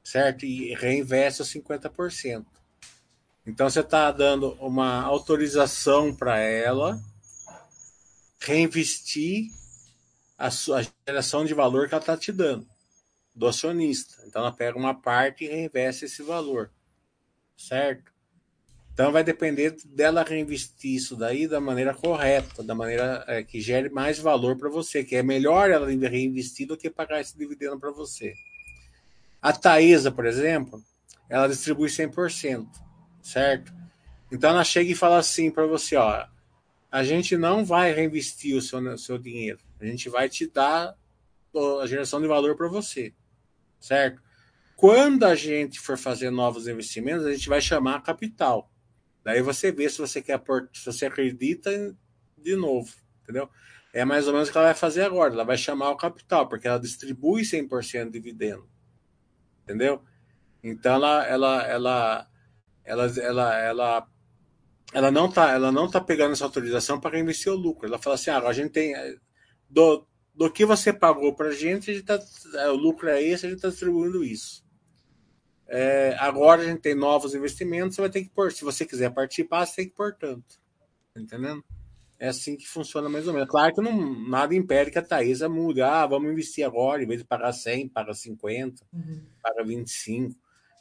certo? 0.05 0.44
E 0.44 0.74
reinveste 0.74 1.42
os 1.42 1.52
50%. 1.52 2.46
Então 3.44 3.68
você 3.68 3.81
está 3.81 4.11
dando 4.12 4.52
uma 4.61 5.02
autorização 5.02 6.14
para 6.14 6.38
ela 6.38 7.00
reinvestir 8.40 9.50
a 10.38 10.50
sua 10.50 10.87
geração 11.07 11.44
de 11.44 11.55
valor 11.55 11.88
que 11.88 11.94
ela 11.94 12.02
está 12.02 12.16
te 12.16 12.31
dando 12.31 12.68
do 13.35 13.46
acionista. 13.46 14.22
Então 14.26 14.42
ela 14.42 14.52
pega 14.52 14.79
uma 14.79 14.94
parte 14.94 15.44
e 15.44 15.48
reinveste 15.48 16.05
esse 16.05 16.22
valor, 16.22 16.70
certo? 17.57 18.12
Então 18.92 19.12
vai 19.12 19.23
depender 19.23 19.77
dela 19.85 20.23
reinvestir 20.23 20.95
isso 20.95 21.16
daí 21.16 21.47
da 21.47 21.61
maneira 21.61 21.92
correta, 21.92 22.62
da 22.62 22.75
maneira 22.75 23.23
é, 23.29 23.42
que 23.42 23.61
gere 23.61 23.90
mais 23.90 24.19
valor 24.19 24.57
para 24.57 24.71
você, 24.71 25.05
que 25.05 25.14
é 25.14 25.23
melhor 25.23 25.71
ela 25.71 25.87
reinvestir 25.87 26.66
do 26.66 26.79
que 26.79 26.88
pagar 26.88 27.21
esse 27.21 27.37
dividendo 27.37 27.79
para 27.79 27.90
você. 27.90 28.33
A 29.42 29.53
Taesa, 29.53 30.11
por 30.11 30.25
exemplo, 30.25 30.83
ela 31.29 31.47
distribui 31.47 31.88
100%, 31.88 32.66
certo? 33.21 33.71
Então 34.33 34.49
ela 34.49 34.64
chega 34.64 34.90
e 34.90 34.95
fala 34.95 35.19
assim 35.19 35.51
para 35.51 35.66
você, 35.66 35.97
ó, 35.97 36.27
a 36.90 37.05
gente 37.05 37.37
não 37.37 37.66
vai 37.66 37.92
reinvestir 37.92 38.57
o 38.57 38.62
seu, 38.62 38.79
o 38.79 38.99
seu 38.99 39.19
dinheiro, 39.19 39.61
a 39.79 39.85
gente 39.85 40.09
vai 40.09 40.29
te 40.29 40.47
dar 40.47 40.97
a 41.83 41.87
geração 41.87 42.21
de 42.21 42.27
valor 42.27 42.57
para 42.57 42.69
você, 42.69 43.12
certo? 43.79 44.23
Quando 44.77 45.25
a 45.25 45.35
gente 45.35 45.81
for 45.81 45.97
fazer 45.97 46.31
novos 46.31 46.69
investimentos, 46.69 47.25
a 47.25 47.33
gente 47.33 47.49
vai 47.49 47.62
chamar 47.62 48.03
capital. 48.03 48.71
Daí 49.25 49.41
você 49.41 49.73
vê 49.73 49.89
se 49.89 49.99
você 49.99 50.21
quer 50.21 50.41
se 50.73 50.85
você 50.85 51.07
acredita 51.07 51.97
de 52.37 52.55
novo, 52.55 52.93
entendeu? 53.23 53.49
É 53.93 54.05
mais 54.05 54.27
ou 54.27 54.35
menos 54.35 54.49
o 54.49 54.53
que 54.53 54.59
ela 54.59 54.67
vai 54.67 54.75
fazer 54.75 55.03
agora. 55.03 55.33
Ela 55.33 55.45
vai 55.45 55.57
chamar 55.57 55.91
o 55.91 55.97
capital, 55.97 56.47
porque 56.47 56.69
ela 56.69 56.79
distribui 56.79 57.43
100% 57.43 58.05
de 58.05 58.11
dividendo. 58.11 58.69
Entendeu? 59.65 60.03
Então 60.62 60.95
ela 60.95 61.27
ela 61.27 61.62
ela 61.67 62.31
ela 62.85 63.07
ela 63.19 63.55
ela, 63.59 64.09
ela 64.93 65.11
não 65.11 65.33
tá 65.33 65.53
ela 65.53 65.73
não 65.73 65.91
tá 65.91 66.03
pegando 66.03 66.33
essa 66.33 66.45
autorização 66.45 67.01
para 67.01 67.19
investir 67.19 67.51
o 67.51 67.57
lucro. 67.57 67.89
Ela 67.89 67.99
fala 67.99 68.15
assim: 68.17 68.31
"Ah, 68.31 68.39
a 68.39 68.53
gente 68.53 68.73
tem 68.73 68.95
do, 69.71 70.07
do 70.35 70.53
que 70.53 70.67
você 70.67 70.93
pagou 70.93 71.35
para 71.35 71.49
a 71.49 71.53
gente, 71.53 71.91
a 71.91 71.95
gente 71.95 72.05
tá, 72.05 72.21
é, 72.57 72.69
o 72.69 72.77
lucro 72.77 73.09
é 73.09 73.23
esse, 73.23 73.47
a 73.47 73.49
gente 73.49 73.59
está 73.59 73.71
distribuindo 73.71 74.23
isso. 74.23 74.65
É, 75.68 76.16
agora 76.18 76.62
a 76.62 76.64
gente 76.64 76.81
tem 76.81 76.94
novos 76.94 77.35
investimentos, 77.35 77.96
você 77.96 78.02
vai 78.02 78.11
ter 78.11 78.22
que 78.22 78.31
pôr. 78.31 78.52
Se 78.52 78.64
você 78.64 78.85
quiser 78.85 79.11
participar, 79.11 79.66
você 79.66 79.76
tem 79.76 79.88
que 79.88 79.94
pôr 79.94 80.14
tanto. 80.14 80.61
Tá 81.12 81.20
entendendo? 81.20 81.64
É 82.18 82.29
assim 82.29 82.57
que 82.57 82.66
funciona 82.66 83.09
mais 83.09 83.26
ou 83.26 83.35
menos. 83.35 83.48
Claro 83.48 83.74
que 83.74 83.83
não, 83.83 84.29
nada 84.29 84.55
impede 84.55 84.90
que 84.90 84.98
a 84.98 85.02
Thaisa 85.02 85.48
mude. 85.48 85.83
Ah, 85.83 86.07
vamos 86.07 86.31
investir 86.31 86.64
agora, 86.64 87.02
em 87.02 87.07
vez 87.07 87.20
de 87.20 87.26
pagar 87.26 87.52
100, 87.52 87.88
paga 87.88 88.14
50, 88.14 88.83
uhum. 88.92 89.22
paga 89.42 89.62
25. 89.64 90.35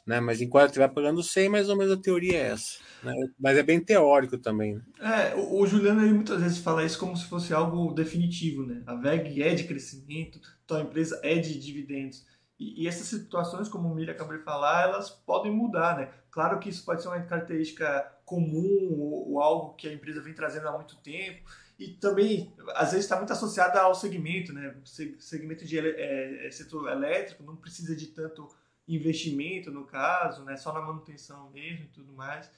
Né? 0.06 0.20
Mas 0.20 0.40
enquanto 0.40 0.68
estiver 0.68 0.88
pagando 0.88 1.22
100, 1.22 1.48
mais 1.48 1.68
ou 1.68 1.76
menos 1.76 1.92
a 1.92 2.00
teoria 2.00 2.38
é 2.38 2.46
essa. 2.52 2.78
Né? 3.02 3.12
Mas 3.38 3.58
é 3.58 3.62
bem 3.62 3.80
teórico 3.80 4.38
também. 4.38 4.76
Né? 4.76 4.82
É, 5.00 5.34
o, 5.34 5.60
o 5.60 5.66
Juliano 5.66 6.00
ele 6.00 6.14
muitas 6.14 6.40
vezes 6.40 6.58
fala 6.58 6.84
isso 6.84 6.98
como 6.98 7.16
se 7.16 7.26
fosse 7.26 7.52
algo 7.52 7.92
definitivo. 7.92 8.64
Né? 8.64 8.82
A 8.86 8.94
VEG 8.94 9.42
é 9.42 9.54
de 9.54 9.64
crescimento, 9.64 10.40
então 10.64 10.78
a 10.78 10.82
empresa 10.82 11.20
é 11.22 11.36
de 11.36 11.58
dividendos. 11.58 12.24
E, 12.58 12.84
e, 12.84 12.88
essas 12.88 13.06
situações, 13.06 13.68
como 13.68 13.90
o 13.90 13.94
Miriam 13.94 14.14
acabou 14.14 14.36
de 14.36 14.42
falar, 14.42 14.84
elas 14.84 15.10
podem 15.10 15.52
mudar, 15.52 15.96
né? 15.96 16.10
Claro 16.30 16.58
que 16.58 16.70
isso 16.70 16.84
pode 16.84 17.02
ser 17.02 17.08
uma 17.08 17.20
característica 17.20 18.10
comum 18.24 18.96
ou, 18.98 19.32
ou 19.32 19.40
algo 19.40 19.74
que 19.74 19.88
a 19.88 19.92
empresa 19.92 20.22
vem 20.22 20.34
trazendo 20.34 20.68
há 20.68 20.72
muito 20.72 20.96
tempo 20.96 21.48
e 21.78 21.88
também 21.88 22.52
às 22.74 22.90
vezes 22.92 23.04
está 23.04 23.16
muito 23.16 23.32
associada 23.32 23.80
ao 23.80 23.94
segmento, 23.94 24.52
né? 24.52 24.74
Segmento 25.18 25.64
de 25.64 25.78
é, 25.78 26.46
é, 26.46 26.50
setor 26.50 26.90
elétrico 26.90 27.42
não 27.42 27.56
precisa 27.56 27.94
de 27.94 28.06
tanto 28.08 28.48
investimento 28.88 29.70
no 29.70 29.84
caso, 29.84 30.42
né? 30.44 30.56
Só 30.56 30.72
na 30.72 30.80
manutenção 30.80 31.50
mesmo 31.50 31.84
e 31.84 31.88
tudo 31.88 32.12
mais. 32.14 32.50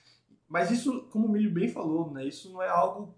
Mas 0.49 0.71
isso, 0.71 1.03
como 1.11 1.27
o 1.27 1.31
Milho 1.31 1.51
bem 1.51 1.69
falou, 1.69 2.13
né? 2.13 2.25
Isso 2.25 2.51
não 2.53 2.63
é 2.63 2.69
algo 2.69 3.15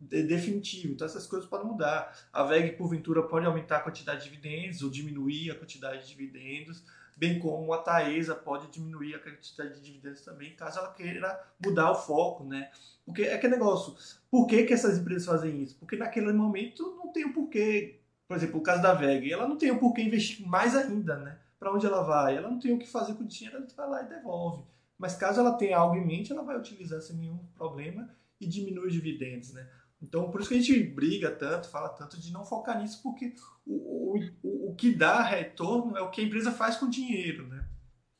definitivo. 0.00 0.94
Então 0.94 1.06
essas 1.06 1.26
coisas 1.26 1.48
podem 1.48 1.66
mudar. 1.66 2.16
A 2.32 2.42
VEG, 2.44 2.76
porventura, 2.76 3.22
pode 3.22 3.46
aumentar 3.46 3.78
a 3.78 3.80
quantidade 3.80 4.24
de 4.24 4.30
dividendos 4.30 4.82
ou 4.82 4.90
diminuir 4.90 5.50
a 5.50 5.54
quantidade 5.54 6.02
de 6.02 6.08
dividendos, 6.08 6.84
bem 7.16 7.38
como 7.38 7.72
a 7.72 7.78
Taesa 7.78 8.34
pode 8.34 8.68
diminuir 8.68 9.14
a 9.14 9.18
quantidade 9.18 9.74
de 9.74 9.80
dividendos 9.80 10.22
também, 10.22 10.54
caso 10.54 10.78
ela 10.78 10.92
queira 10.92 11.40
mudar 11.64 11.90
o 11.92 11.94
foco, 11.94 12.44
né? 12.44 12.70
Porque 13.04 13.22
é 13.22 13.38
que 13.38 13.48
negócio, 13.48 13.94
por 14.30 14.46
que, 14.46 14.64
que 14.64 14.72
essas 14.72 14.98
empresas 14.98 15.26
fazem 15.26 15.62
isso? 15.62 15.76
Porque 15.78 15.96
naquele 15.96 16.32
momento 16.32 16.94
não 16.96 17.12
tem 17.12 17.24
o 17.24 17.32
porquê, 17.32 18.00
por 18.26 18.36
exemplo, 18.36 18.58
o 18.58 18.62
caso 18.62 18.82
da 18.82 18.94
VEG, 18.94 19.32
ela 19.32 19.46
não 19.46 19.56
tem 19.56 19.70
o 19.70 19.78
porquê 19.78 20.02
investir 20.02 20.46
mais 20.46 20.74
ainda, 20.74 21.16
né? 21.16 21.38
Para 21.58 21.72
onde 21.72 21.86
ela 21.86 22.02
vai? 22.02 22.36
Ela 22.36 22.50
não 22.50 22.58
tem 22.58 22.72
o 22.72 22.78
que 22.78 22.86
fazer 22.86 23.14
com 23.14 23.22
o 23.22 23.26
dinheiro, 23.26 23.56
ela 23.58 23.66
vai 23.76 23.88
lá 23.88 24.02
e 24.02 24.08
devolve. 24.08 24.64
Mas 24.98 25.14
caso 25.14 25.40
ela 25.40 25.54
tenha 25.54 25.78
algo 25.78 25.96
em 25.96 26.06
mente, 26.06 26.32
ela 26.32 26.42
vai 26.42 26.56
utilizar 26.56 27.00
sem 27.00 27.16
nenhum 27.16 27.38
problema 27.56 28.08
e 28.40 28.46
diminui 28.46 28.86
os 28.88 28.92
dividendos, 28.92 29.52
né? 29.52 29.68
Então, 30.02 30.30
por 30.30 30.40
isso 30.40 30.50
que 30.50 30.56
a 30.56 30.60
gente 30.60 30.82
briga 30.82 31.30
tanto, 31.30 31.68
fala 31.68 31.88
tanto 31.88 32.20
de 32.20 32.32
não 32.32 32.44
focar 32.44 32.78
nisso, 32.78 33.00
porque 33.02 33.34
o, 33.66 34.18
o, 34.42 34.70
o 34.70 34.74
que 34.74 34.94
dá 34.94 35.22
retorno 35.22 35.96
é 35.96 36.02
o 36.02 36.10
que 36.10 36.20
a 36.20 36.24
empresa 36.24 36.52
faz 36.52 36.76
com 36.76 36.86
o 36.86 36.90
dinheiro, 36.90 37.46
né? 37.48 37.66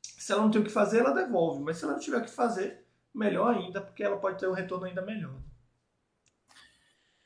Se 0.02 0.32
ela 0.32 0.42
não 0.42 0.50
tem 0.50 0.60
o 0.60 0.64
que 0.64 0.70
fazer, 0.70 1.00
ela 1.00 1.12
devolve, 1.12 1.62
mas 1.62 1.76
se 1.76 1.84
ela 1.84 1.92
não 1.92 2.00
tiver 2.00 2.16
o 2.16 2.22
que 2.22 2.30
fazer, 2.30 2.86
melhor 3.14 3.54
ainda, 3.54 3.80
porque 3.80 4.02
ela 4.02 4.16
pode 4.16 4.38
ter 4.38 4.48
um 4.48 4.54
retorno 4.54 4.86
ainda 4.86 5.02
melhor. 5.02 5.36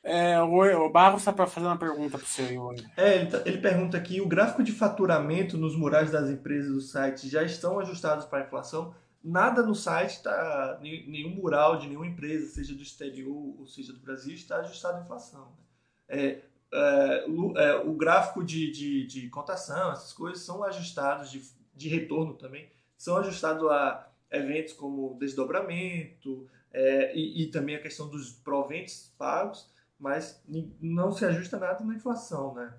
É, 0.03 0.39
o 0.41 0.89
Barros 0.89 1.21
está 1.21 1.33
para 1.33 1.45
fazer 1.45 1.67
uma 1.67 1.77
pergunta 1.77 2.17
para 2.17 2.25
você. 2.25 2.57
É, 2.95 3.17
ele, 3.17 3.29
tá, 3.29 3.41
ele 3.45 3.57
pergunta 3.57 3.97
aqui: 3.97 4.21
o 4.21 4.27
gráfico 4.27 4.63
de 4.63 4.71
faturamento 4.71 5.57
nos 5.57 5.75
murais 5.75 6.09
das 6.09 6.29
empresas 6.29 6.71
do 6.71 6.81
site 6.81 7.29
já 7.29 7.43
estão 7.43 7.79
ajustados 7.79 8.25
para 8.25 8.39
a 8.39 8.45
inflação? 8.45 8.95
Nada 9.23 9.61
no 9.61 9.75
site 9.75 10.11
está, 10.11 10.79
nenhum 10.81 11.35
mural 11.35 11.77
de 11.77 11.87
nenhuma 11.87 12.07
empresa, 12.07 12.47
seja 12.47 12.73
do 12.73 12.81
exterior 12.81 13.55
ou 13.59 13.67
seja 13.67 13.93
do 13.93 13.99
Brasil, 13.99 14.33
está 14.33 14.57
ajustado 14.57 14.97
à 14.97 15.01
inflação. 15.01 15.45
Né? 15.45 15.63
É, 16.07 16.41
é, 16.71 17.25
o, 17.27 17.57
é, 17.57 17.75
o, 17.77 17.93
gráfico 17.93 18.43
de, 18.43 18.71
de, 18.71 19.05
de, 19.05 19.29
cotação, 19.29 19.91
essas 19.91 20.13
coisas 20.13 20.43
são 20.43 20.63
ajustados, 20.63 21.31
de, 21.31 21.43
de 21.75 21.89
retorno 21.89 22.35
também, 22.35 22.69
são 22.97 23.17
ajustados 23.17 23.69
a 23.69 24.07
eventos 24.31 24.73
como 24.73 25.17
desdobramento 25.17 26.47
é, 26.71 27.15
e, 27.15 27.43
e, 27.43 27.47
também 27.47 27.75
a 27.75 27.81
questão 27.81 28.07
dos 28.07 28.31
proventos 28.31 29.11
pagos, 29.17 29.67
mas 29.99 30.41
não 30.79 31.11
se 31.11 31.25
ajusta 31.25 31.57
nada 31.57 31.83
na 31.83 31.95
inflação, 31.95 32.53
né? 32.53 32.73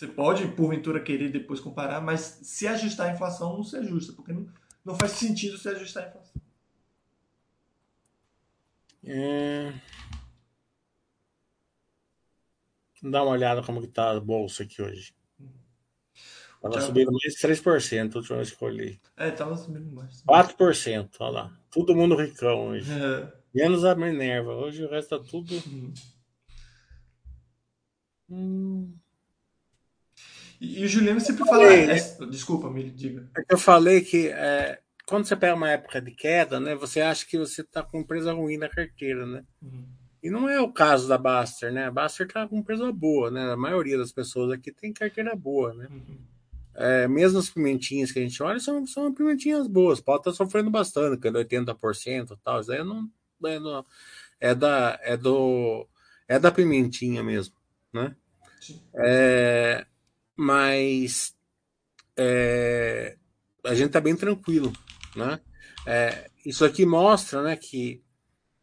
Você 0.00 0.06
pode, 0.06 0.48
porventura, 0.52 0.98
querer 0.98 1.28
depois 1.28 1.60
comparar, 1.60 2.00
mas 2.00 2.40
se 2.42 2.66
ajustar 2.66 3.10
a 3.10 3.12
inflação, 3.12 3.58
não 3.58 3.62
se 3.62 3.76
ajusta, 3.76 4.14
porque 4.14 4.32
não, 4.32 4.50
não 4.82 4.94
faz 4.94 5.12
sentido 5.12 5.58
se 5.58 5.68
ajustar 5.68 6.04
a 6.04 6.08
inflação. 6.08 6.42
É... 9.04 9.74
Dá 13.02 13.22
uma 13.22 13.32
olhada 13.32 13.62
como 13.62 13.82
que 13.82 13.88
tá 13.88 14.12
a 14.12 14.20
bolsa 14.20 14.62
aqui 14.62 14.80
hoje. 14.80 15.12
Tava 16.62 16.80
Já... 16.80 16.86
subindo 16.86 17.12
mais 17.12 17.34
de 17.34 17.38
3%, 17.38 18.14
a 18.14 18.18
última 18.20 18.36
vez 18.38 18.52
que 18.52 18.64
eu 18.64 18.68
olhei. 18.68 18.98
É, 19.18 19.30
tava 19.30 19.54
subindo 19.54 19.94
mais. 19.94 20.22
4%, 20.22 21.10
olha 21.20 21.30
lá. 21.30 21.60
Todo 21.70 21.94
mundo 21.94 22.16
ricão 22.16 22.68
hoje. 22.68 22.90
É. 22.90 23.30
Menos 23.52 23.84
a 23.84 23.94
Minerva. 23.94 24.54
Hoje 24.54 24.82
o 24.82 24.88
resto 24.88 25.18
tá 25.18 25.22
tudo. 25.30 25.54
Uhum. 25.56 25.92
Hum. 28.30 29.00
E, 30.60 30.84
o 30.84 30.88
Juliano 30.88 31.20
sempre 31.20 31.44
fala. 31.46 31.64
É, 31.64 31.94
desculpa, 32.26 32.70
me 32.70 32.90
diga. 32.90 33.30
É 33.36 33.42
que 33.42 33.54
eu 33.54 33.58
falei 33.58 34.02
que 34.02 34.28
é, 34.28 34.78
quando 35.06 35.24
você 35.24 35.34
pega 35.34 35.54
uma 35.54 35.70
época 35.70 36.00
de 36.00 36.10
queda, 36.10 36.60
né, 36.60 36.74
você 36.74 37.00
acha 37.00 37.26
que 37.26 37.38
você 37.38 37.62
está 37.62 37.82
com 37.82 37.98
empresa 37.98 38.32
ruim 38.32 38.58
na 38.58 38.68
carteira, 38.68 39.26
né? 39.26 39.42
Uhum. 39.62 39.84
E 40.22 40.30
não 40.30 40.48
é 40.48 40.60
o 40.60 40.70
caso 40.70 41.08
da 41.08 41.16
Baster, 41.16 41.72
né? 41.72 41.86
A 41.86 41.90
Baster 41.90 42.26
está 42.26 42.46
com 42.46 42.58
empresa 42.58 42.92
boa, 42.92 43.30
né? 43.30 43.52
A 43.52 43.56
maioria 43.56 43.96
das 43.96 44.12
pessoas 44.12 44.52
aqui 44.52 44.70
tem 44.70 44.92
carteira 44.92 45.34
boa, 45.34 45.72
né? 45.72 45.88
Uhum. 45.90 46.18
É, 46.74 47.08
mesmo 47.08 47.38
as 47.38 47.48
pimentinhas 47.48 48.12
que 48.12 48.18
a 48.18 48.22
gente 48.22 48.42
olha 48.42 48.60
são, 48.60 48.86
são 48.86 49.12
pimentinhas 49.12 49.66
boas. 49.66 50.00
Pode 50.00 50.20
estar 50.20 50.30
tá 50.30 50.36
sofrendo 50.36 50.70
bastante, 50.70 51.18
que 51.18 51.26
é 51.26 51.32
80% 51.32 52.32
e 52.32 52.36
tal. 52.44 52.60
Isso 52.60 52.70
aí 52.70 52.84
não, 52.84 53.08
é, 53.46 53.58
não, 53.58 53.84
é, 54.38 54.54
da, 54.54 54.98
é, 55.02 55.16
do, 55.16 55.88
é 56.28 56.38
da 56.38 56.52
pimentinha 56.52 57.22
mesmo, 57.22 57.54
né? 57.92 58.14
É, 58.94 59.86
mas 60.40 61.36
é, 62.16 63.18
a 63.62 63.74
gente 63.74 63.88
está 63.88 64.00
bem 64.00 64.16
tranquilo, 64.16 64.72
né? 65.14 65.38
É, 65.86 66.30
isso 66.46 66.64
aqui 66.64 66.86
mostra, 66.86 67.42
né, 67.42 67.56
que 67.56 68.02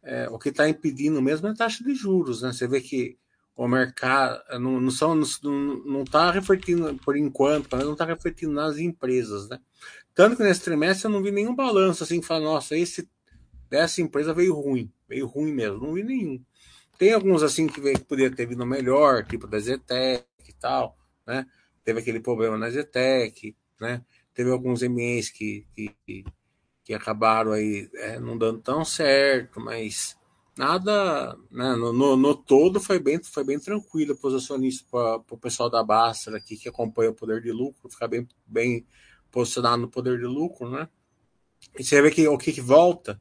é, 0.02 0.28
o 0.28 0.40
que 0.40 0.48
está 0.48 0.68
impedindo 0.68 1.22
mesmo 1.22 1.46
é 1.46 1.50
a 1.52 1.54
taxa 1.54 1.84
de 1.84 1.94
juros, 1.94 2.42
né? 2.42 2.52
Você 2.52 2.66
vê 2.66 2.80
que 2.80 3.16
o 3.54 3.68
mercado 3.68 4.42
não, 4.58 4.80
não 4.80 4.90
são 4.90 5.14
não 5.14 6.02
está 6.02 6.32
refletindo 6.32 6.96
por 6.96 7.16
enquanto, 7.16 7.68
mas 7.70 7.84
não 7.84 7.92
está 7.92 8.04
refletindo 8.04 8.52
nas 8.52 8.78
empresas, 8.78 9.48
né? 9.48 9.60
Tanto 10.16 10.36
que 10.36 10.42
nesse 10.42 10.62
trimestre 10.62 11.06
eu 11.06 11.12
não 11.12 11.22
vi 11.22 11.30
nenhum 11.30 11.54
balanço 11.54 12.02
assim 12.02 12.20
fala, 12.20 12.44
nossa, 12.44 12.76
esse 12.76 13.08
empresa 14.02 14.34
veio 14.34 14.52
ruim, 14.52 14.92
veio 15.08 15.28
ruim 15.28 15.52
mesmo, 15.52 15.78
não 15.78 15.94
vi 15.94 16.02
nenhum. 16.02 16.44
Tem 16.98 17.12
alguns 17.12 17.44
assim 17.44 17.68
que, 17.68 17.80
veio, 17.80 17.98
que 17.98 18.04
poderia 18.04 18.34
ter 18.34 18.46
vindo 18.46 18.66
melhor, 18.66 19.24
tipo 19.24 19.46
da 19.46 19.60
Zetec 19.60 20.24
e 20.48 20.52
tal, 20.54 20.98
né? 21.24 21.46
Teve 21.88 22.00
aquele 22.00 22.20
problema 22.20 22.58
na 22.58 22.68
Zetec, 22.68 23.56
né? 23.80 24.04
Teve 24.34 24.50
alguns 24.50 24.82
MNs 24.82 25.30
que, 25.30 25.66
que, 25.74 26.24
que 26.84 26.92
acabaram 26.92 27.52
aí 27.52 27.88
é, 27.94 28.20
não 28.20 28.36
dando 28.36 28.60
tão 28.60 28.84
certo, 28.84 29.58
mas 29.58 30.14
nada, 30.54 31.34
né? 31.50 31.74
no, 31.76 31.90
no, 31.90 32.14
no, 32.14 32.34
todo 32.34 32.78
foi 32.78 32.98
bem, 32.98 33.22
foi 33.24 33.42
bem 33.42 33.58
tranquilo 33.58 34.14
para 34.14 34.28
os 34.28 34.34
acionistas, 34.34 34.86
para 34.86 35.16
o 35.30 35.38
pessoal 35.38 35.70
da 35.70 35.82
Basta 35.82 36.36
aqui 36.36 36.58
que 36.58 36.68
acompanha 36.68 37.08
o 37.08 37.14
poder 37.14 37.40
de 37.40 37.50
lucro, 37.50 37.88
ficar 37.88 38.06
bem, 38.06 38.28
bem 38.46 38.86
posicionado 39.30 39.80
no 39.80 39.88
poder 39.88 40.18
de 40.18 40.26
lucro, 40.26 40.68
né? 40.68 40.90
E 41.78 41.82
você 41.82 42.02
vê 42.02 42.10
que 42.10 42.28
o 42.28 42.36
que, 42.36 42.52
que 42.52 42.60
volta 42.60 43.18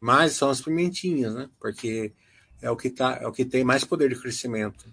mais 0.00 0.32
são 0.32 0.50
as 0.50 0.60
pimentinhas, 0.60 1.32
né? 1.32 1.48
Porque 1.60 2.12
é 2.60 2.68
o 2.68 2.76
que 2.76 2.90
tá, 2.90 3.20
é 3.22 3.26
o 3.28 3.32
que 3.32 3.44
tem 3.44 3.62
mais 3.62 3.84
poder 3.84 4.08
de 4.08 4.20
crescimento. 4.20 4.84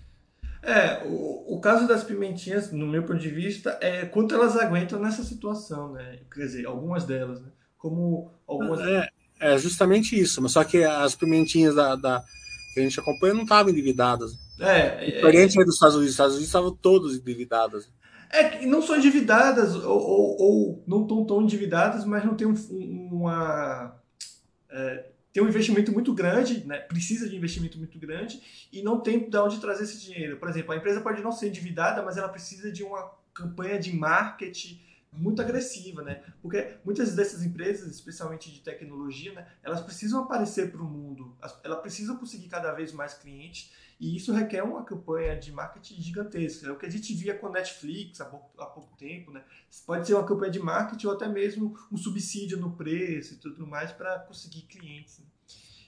É, 0.64 1.04
o, 1.06 1.56
o 1.56 1.60
caso 1.60 1.88
das 1.88 2.04
pimentinhas, 2.04 2.72
no 2.72 2.86
meu 2.86 3.04
ponto 3.04 3.20
de 3.20 3.30
vista, 3.30 3.78
é 3.82 4.06
quanto 4.06 4.36
elas 4.36 4.56
aguentam 4.56 5.00
nessa 5.00 5.24
situação, 5.24 5.94
né? 5.94 6.20
Quer 6.32 6.42
dizer, 6.42 6.66
algumas 6.68 7.04
delas, 7.04 7.42
né? 7.42 7.50
Como 7.78 8.32
algumas. 8.48 8.80
É, 8.80 9.10
é 9.40 9.58
justamente 9.58 10.20
isso, 10.20 10.42
mas 10.42 10.52
só 10.52 10.64
que 10.64 10.84
as 10.84 11.16
pimentinhas 11.16 11.76
da, 11.76 11.96
da 11.96 12.24
que 12.74 12.80
a 12.80 12.84
gente 12.84 13.00
acompanha 13.00 13.34
não 13.34 13.44
estavam 13.44 13.72
endividadas. 13.72 14.34
É, 14.60 15.04
Diferente 15.06 15.60
é, 15.60 15.66
dos 15.66 15.74
Estados 15.74 15.96
Unidos, 15.96 16.12
os 16.12 16.14
Estados 16.14 16.34
Unidos 16.34 16.50
estavam 16.50 16.72
todos 16.72 17.16
endividadas. 17.16 17.90
É 18.30 18.44
que 18.46 18.66
não 18.66 18.82
são 18.82 18.96
endividadas, 18.96 19.76
ou, 19.76 20.00
ou, 20.00 20.38
ou 20.40 20.84
não 20.88 21.02
estão 21.02 21.26
tão 21.26 21.42
endividadas, 21.42 22.06
mas 22.06 22.24
não 22.24 22.36
tem 22.36 22.48
um, 22.48 22.54
uma. 23.12 23.96
É, 24.70 25.06
tem 25.34 25.42
um 25.42 25.48
investimento 25.48 25.92
muito 25.92 26.14
grande, 26.14 26.66
né? 26.66 26.78
precisa 26.80 27.30
de 27.30 27.36
investimento 27.36 27.78
muito 27.78 27.98
grande 27.98 28.42
e 28.72 28.82
não 28.82 29.00
tem 29.00 29.30
de 29.30 29.38
onde 29.38 29.60
trazer 29.60 29.84
esse 29.84 30.00
dinheiro. 30.00 30.38
Por 30.38 30.50
exemplo, 30.50 30.74
a 30.74 30.76
empresa 30.78 31.02
pode 31.02 31.22
não 31.22 31.32
ser 31.32 31.48
endividada, 31.48 32.02
mas 32.02 32.18
ela 32.18 32.30
precisa 32.30 32.72
de 32.72 32.84
uma 32.84 33.12
campanha 33.34 33.80
de 33.80 33.96
marketing 33.96 34.80
muito 35.12 35.42
agressiva, 35.42 36.02
né? 36.02 36.24
Porque 36.42 36.78
muitas 36.86 37.16
dessas 37.16 37.44
empresas, 37.44 37.90
especialmente 37.92 38.52
de 38.52 38.62
tecnologia, 38.62 39.34
né, 39.34 39.48
elas 39.62 39.82
precisam 39.82 40.24
aparecer 40.24 40.72
para 40.72 40.82
o 40.82 40.86
mundo, 40.86 41.36
elas 41.64 41.82
precisam 41.82 42.18
conseguir 42.18 42.48
cada 42.48 42.72
vez 42.72 42.94
mais 42.94 43.14
clientes 43.14 43.72
e 44.00 44.16
isso 44.16 44.34
requer 44.34 44.64
uma 44.64 44.84
campanha 44.84 45.38
de 45.38 45.52
marketing 45.52 46.02
gigantesca. 46.02 46.68
É 46.68 46.72
o 46.72 46.78
que 46.78 46.88
a 46.88 46.90
gente 46.90 47.14
via 47.14 47.38
com 47.38 47.48
a 47.48 47.52
Netflix 47.52 48.20
há 48.20 48.26
pouco, 48.26 48.60
há 48.60 48.66
pouco 48.66 48.98
tempo. 48.98 49.32
Né? 49.32 49.44
Pode 49.86 50.08
ser 50.08 50.16
uma 50.16 50.26
campanha 50.26 50.52
de 50.52 50.60
marketing 50.60 51.06
ou 51.06 51.14
até 51.14 51.28
mesmo 51.28 51.78
um 51.92 51.98
subsídio 51.98 52.58
no 52.58 52.76
preço 52.76 53.36
e 53.36 53.38
tudo 53.38 53.68
mais 53.68 53.92
para 53.92 54.18
conseguir 54.20 54.64
clientes. 54.64 55.20
Né? 55.20 55.26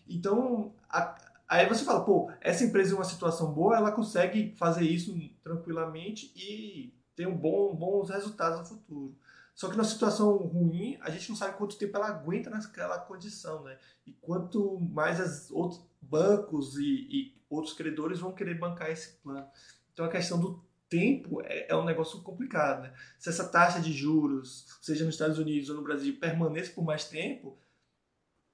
Então, 0.07 0.75
a, 0.87 1.15
aí 1.47 1.67
você 1.67 1.83
fala, 1.83 2.05
pô, 2.05 2.29
essa 2.39 2.63
empresa 2.63 2.91
em 2.91 2.95
uma 2.95 3.03
situação 3.03 3.51
boa, 3.51 3.77
ela 3.77 3.91
consegue 3.91 4.53
fazer 4.57 4.83
isso 4.83 5.17
tranquilamente 5.41 6.31
e 6.35 6.93
ter 7.15 7.27
um 7.27 7.35
bom, 7.35 7.75
bons 7.75 8.09
resultados 8.09 8.59
no 8.59 8.65
futuro. 8.65 9.15
Só 9.53 9.69
que 9.69 9.77
na 9.77 9.83
situação 9.83 10.35
ruim, 10.37 10.97
a 11.01 11.11
gente 11.11 11.29
não 11.29 11.35
sabe 11.35 11.57
quanto 11.57 11.77
tempo 11.77 11.95
ela 11.95 12.07
aguenta 12.07 12.49
naquela 12.49 12.97
condição, 12.99 13.63
né? 13.63 13.77
E 14.05 14.11
quanto 14.13 14.79
mais 14.79 15.19
as 15.19 15.51
outros 15.51 15.81
bancos 16.01 16.75
e, 16.77 17.07
e 17.09 17.37
outros 17.49 17.73
credores 17.73 18.19
vão 18.19 18.33
querer 18.33 18.57
bancar 18.57 18.89
esse 18.89 19.17
plano. 19.17 19.47
Então 19.93 20.05
a 20.05 20.09
questão 20.09 20.39
do 20.39 20.63
tempo 20.89 21.41
é, 21.43 21.71
é, 21.71 21.75
um 21.75 21.85
negócio 21.85 22.21
complicado, 22.21 22.83
né? 22.83 22.93
Se 23.19 23.29
essa 23.29 23.47
taxa 23.47 23.79
de 23.79 23.93
juros, 23.93 24.65
seja 24.81 25.05
nos 25.05 25.15
Estados 25.15 25.37
Unidos 25.37 25.69
ou 25.69 25.75
no 25.75 25.83
Brasil, 25.83 26.17
permaneça 26.19 26.71
por 26.71 26.83
mais 26.83 27.05
tempo, 27.05 27.57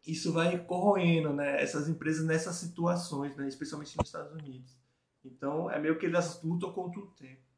isso 0.06 0.34
vai 0.34 0.58
corroendo, 0.65 1.34
né? 1.34 1.62
Essas 1.62 1.88
empresas 1.88 2.26
nessas 2.26 2.56
situações, 2.56 3.36
né? 3.38 3.48
Especialmente 3.48 3.98
nos 3.98 4.08
Estados 4.08 4.34
Unidos. 4.34 4.78
Então 5.24 5.72
é 5.72 5.80
meio 5.80 5.98
que 5.98 6.06
elas 6.06 6.41
lutam 6.43 6.74
contra 6.74 7.00
o 7.00 7.08
tempo. 7.08 7.49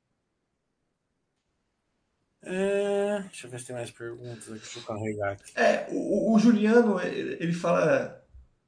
É, 2.43 3.21
deixa 3.21 3.45
eu 3.45 3.51
ver 3.51 3.59
se 3.59 3.67
tem 3.67 3.75
mais 3.75 3.91
perguntas 3.91 4.49
aqui. 4.49 4.59
Deixa 4.59 4.79
eu 4.79 4.83
carregar 4.83 5.33
aqui. 5.33 5.51
É, 5.55 5.87
o, 5.91 6.33
o 6.33 6.39
Juliano, 6.39 6.99
ele 6.99 7.53
fala, 7.53 8.21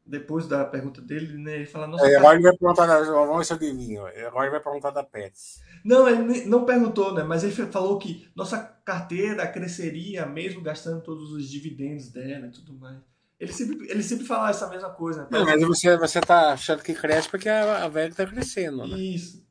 depois 0.06 0.48
da 0.48 0.66
pergunta 0.66 1.02
dele, 1.02 1.38
né? 1.38 1.56
Ele 1.56 1.66
fala. 1.66 1.88
Nossa, 1.88 2.06
é, 2.06 2.18
agora 2.18 2.36
ele 2.36 2.44
vai 2.44 2.58
perguntar 2.58 2.86
da. 2.86 3.00
Vamos 3.04 3.48
ver 3.48 3.54
adivinho. 3.56 4.06
Agora 4.06 4.46
ele 4.46 4.52
vai 4.52 4.60
perguntar 4.60 4.92
da 4.92 5.04
Pets. 5.04 5.62
Não, 5.84 6.08
ele 6.08 6.46
não 6.46 6.66
perguntou, 6.66 7.14
né? 7.14 7.24
Mas 7.24 7.44
ele 7.44 7.54
falou 7.54 7.98
que 7.98 8.30
nossa 8.36 8.58
carteira 8.86 9.48
cresceria 9.48 10.26
mesmo 10.26 10.62
gastando 10.62 11.02
todos 11.02 11.32
os 11.32 11.50
dividendos 11.50 12.10
dela 12.10 12.48
e 12.48 12.52
tudo 12.52 12.74
mais. 12.74 12.98
Ele 13.40 13.52
sempre, 13.52 13.90
ele 13.90 14.04
sempre 14.04 14.26
fala 14.26 14.50
essa 14.50 14.70
mesma 14.70 14.90
coisa. 14.90 15.24
Né? 15.24 15.28
Não, 15.32 15.46
mas 15.46 15.62
você, 15.62 15.98
você 15.98 16.22
tá 16.22 16.54
achando 16.54 16.84
que 16.84 16.94
cresce 16.94 17.28
porque 17.28 17.50
a, 17.50 17.84
a 17.84 17.90
velha 17.90 18.10
está 18.10 18.26
crescendo, 18.26 18.88
né? 18.88 18.98
Isso. 18.98 19.46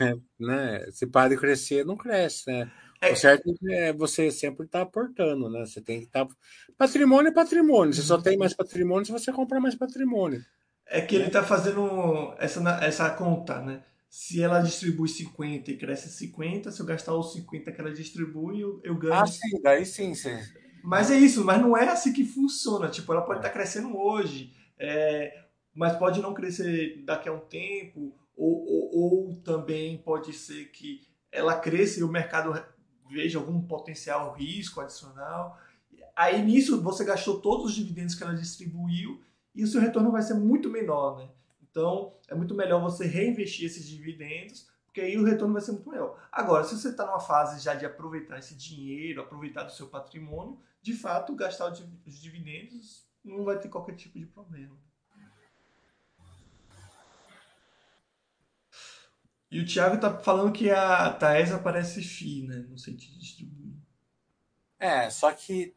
É, 0.00 0.14
né? 0.38 0.86
Se 0.90 1.06
para 1.06 1.30
de 1.30 1.36
crescer, 1.36 1.84
não 1.84 1.96
cresce, 1.96 2.50
né? 2.50 2.70
É. 3.00 3.12
O 3.12 3.16
certo 3.16 3.54
é 3.70 3.92
você 3.92 4.30
sempre 4.30 4.66
estar 4.66 4.80
tá 4.80 4.84
aportando, 4.84 5.48
né? 5.48 5.64
Você 5.64 5.80
tem 5.80 6.00
que 6.00 6.06
estar. 6.06 6.26
Tá... 6.26 6.34
Patrimônio 6.76 7.30
é 7.30 7.32
patrimônio. 7.32 7.94
Você 7.94 8.02
só 8.02 8.16
uhum. 8.16 8.22
tem 8.22 8.36
mais 8.36 8.54
patrimônio 8.54 9.06
se 9.06 9.12
você 9.12 9.32
comprar 9.32 9.60
mais 9.60 9.74
patrimônio. 9.74 10.44
É 10.86 11.00
que 11.00 11.14
ele 11.14 11.26
está 11.26 11.42
fazendo 11.42 12.34
essa, 12.38 12.60
essa 12.82 13.10
conta, 13.10 13.60
né? 13.60 13.82
Se 14.08 14.42
ela 14.42 14.60
distribui 14.60 15.08
50 15.08 15.70
e 15.70 15.76
cresce 15.76 16.08
50, 16.08 16.72
se 16.72 16.80
eu 16.80 16.86
gastar 16.86 17.14
os 17.14 17.32
50 17.34 17.70
que 17.70 17.80
ela 17.80 17.92
distribui, 17.92 18.60
eu, 18.60 18.80
eu 18.82 18.96
ganho. 18.96 19.14
Ah, 19.14 19.26
sim, 19.26 19.60
daí 19.62 19.84
sim, 19.84 20.14
sim. 20.14 20.36
Mas 20.82 21.10
é 21.10 21.18
isso, 21.18 21.44
mas 21.44 21.60
não 21.60 21.76
é 21.76 21.88
assim 21.88 22.12
que 22.12 22.24
funciona. 22.24 22.88
Tipo, 22.88 23.12
ela 23.12 23.22
pode 23.22 23.40
estar 23.40 23.50
tá 23.50 23.54
crescendo 23.54 23.96
hoje, 23.96 24.52
é, 24.78 25.44
mas 25.74 25.96
pode 25.98 26.22
não 26.22 26.32
crescer 26.32 27.02
daqui 27.04 27.28
a 27.28 27.32
um 27.32 27.40
tempo, 27.40 28.14
ou, 28.34 28.64
ou, 28.66 28.90
ou 28.96 29.36
também 29.42 29.98
pode 29.98 30.32
ser 30.32 30.70
que 30.70 31.06
ela 31.30 31.58
cresça 31.58 32.00
e 32.00 32.02
o 32.02 32.08
mercado 32.08 32.54
veja 33.08 33.38
algum 33.38 33.60
potencial 33.60 34.34
risco 34.34 34.80
adicional. 34.80 35.58
Aí 36.14 36.42
nisso 36.44 36.80
você 36.82 37.04
gastou 37.04 37.40
todos 37.40 37.66
os 37.66 37.74
dividendos 37.74 38.14
que 38.14 38.22
ela 38.22 38.34
distribuiu 38.34 39.22
e 39.54 39.64
o 39.64 39.66
seu 39.66 39.80
retorno 39.80 40.10
vai 40.10 40.22
ser 40.22 40.34
muito 40.34 40.68
menor, 40.68 41.18
né? 41.18 41.28
Então 41.62 42.14
é 42.28 42.34
muito 42.34 42.54
melhor 42.54 42.80
você 42.80 43.06
reinvestir 43.06 43.66
esses 43.66 43.86
dividendos, 43.86 44.68
porque 44.84 45.00
aí 45.00 45.16
o 45.16 45.24
retorno 45.24 45.52
vai 45.52 45.62
ser 45.62 45.72
muito 45.72 45.88
maior. 45.88 46.20
Agora, 46.30 46.64
se 46.64 46.76
você 46.76 46.88
está 46.88 47.06
numa 47.06 47.20
fase 47.20 47.62
já 47.62 47.74
de 47.74 47.86
aproveitar 47.86 48.38
esse 48.38 48.54
dinheiro, 48.54 49.20
aproveitar 49.20 49.64
do 49.64 49.72
seu 49.72 49.86
patrimônio, 49.86 50.58
de 50.82 50.92
fato 50.92 51.34
gastar 51.34 51.72
os 52.06 52.20
dividendos 52.20 53.06
não 53.24 53.44
vai 53.44 53.58
ter 53.58 53.68
qualquer 53.68 53.94
tipo 53.94 54.18
de 54.18 54.26
problema. 54.26 54.76
E 59.50 59.60
o 59.60 59.66
Thiago 59.66 59.98
tá 59.98 60.18
falando 60.18 60.52
que 60.52 60.70
a 60.70 61.10
Taesa 61.10 61.58
parece 61.58 62.02
FI, 62.02 62.46
né? 62.46 62.66
No 62.68 62.78
sentido 62.78 63.14
de 63.14 63.20
distribuir. 63.20 63.74
É, 64.78 65.08
só 65.10 65.32
que. 65.32 65.74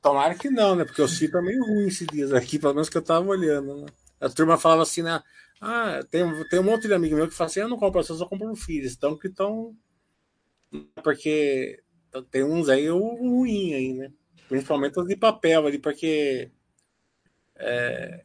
Tomara 0.00 0.36
que 0.36 0.48
não, 0.48 0.76
né? 0.76 0.84
Porque 0.84 1.02
o 1.02 1.08
FI 1.08 1.28
tá 1.28 1.42
meio 1.42 1.64
ruim 1.64 1.88
esses 1.88 2.06
dias 2.06 2.32
aqui, 2.32 2.58
pelo 2.58 2.74
menos 2.74 2.88
que 2.88 2.96
eu 2.96 3.02
tava 3.02 3.26
olhando, 3.26 3.82
né? 3.82 3.86
A 4.20 4.28
turma 4.28 4.56
falava 4.56 4.82
assim, 4.82 5.02
né? 5.02 5.20
Ah, 5.60 6.00
tem, 6.08 6.22
tem 6.48 6.60
um 6.60 6.64
monte 6.64 6.86
de 6.86 6.94
amigo 6.94 7.16
meu 7.16 7.28
que 7.28 7.34
fala 7.34 7.50
assim: 7.50 7.60
eu 7.60 7.68
não 7.68 7.78
compro 7.78 8.00
ações, 8.00 8.20
eu 8.20 8.28
compro 8.28 8.54
FIIs. 8.54 8.94
Então 8.94 9.18
que 9.18 9.26
estão. 9.26 9.76
Porque 11.02 11.82
tem 12.30 12.44
uns 12.44 12.68
aí 12.68 12.88
ruim 12.88 13.74
aí, 13.74 13.92
né? 13.92 14.12
Principalmente 14.48 14.98
os 15.00 15.06
de 15.06 15.16
papel 15.16 15.66
ali, 15.66 15.78
porque. 15.78 16.50
É, 17.56 18.24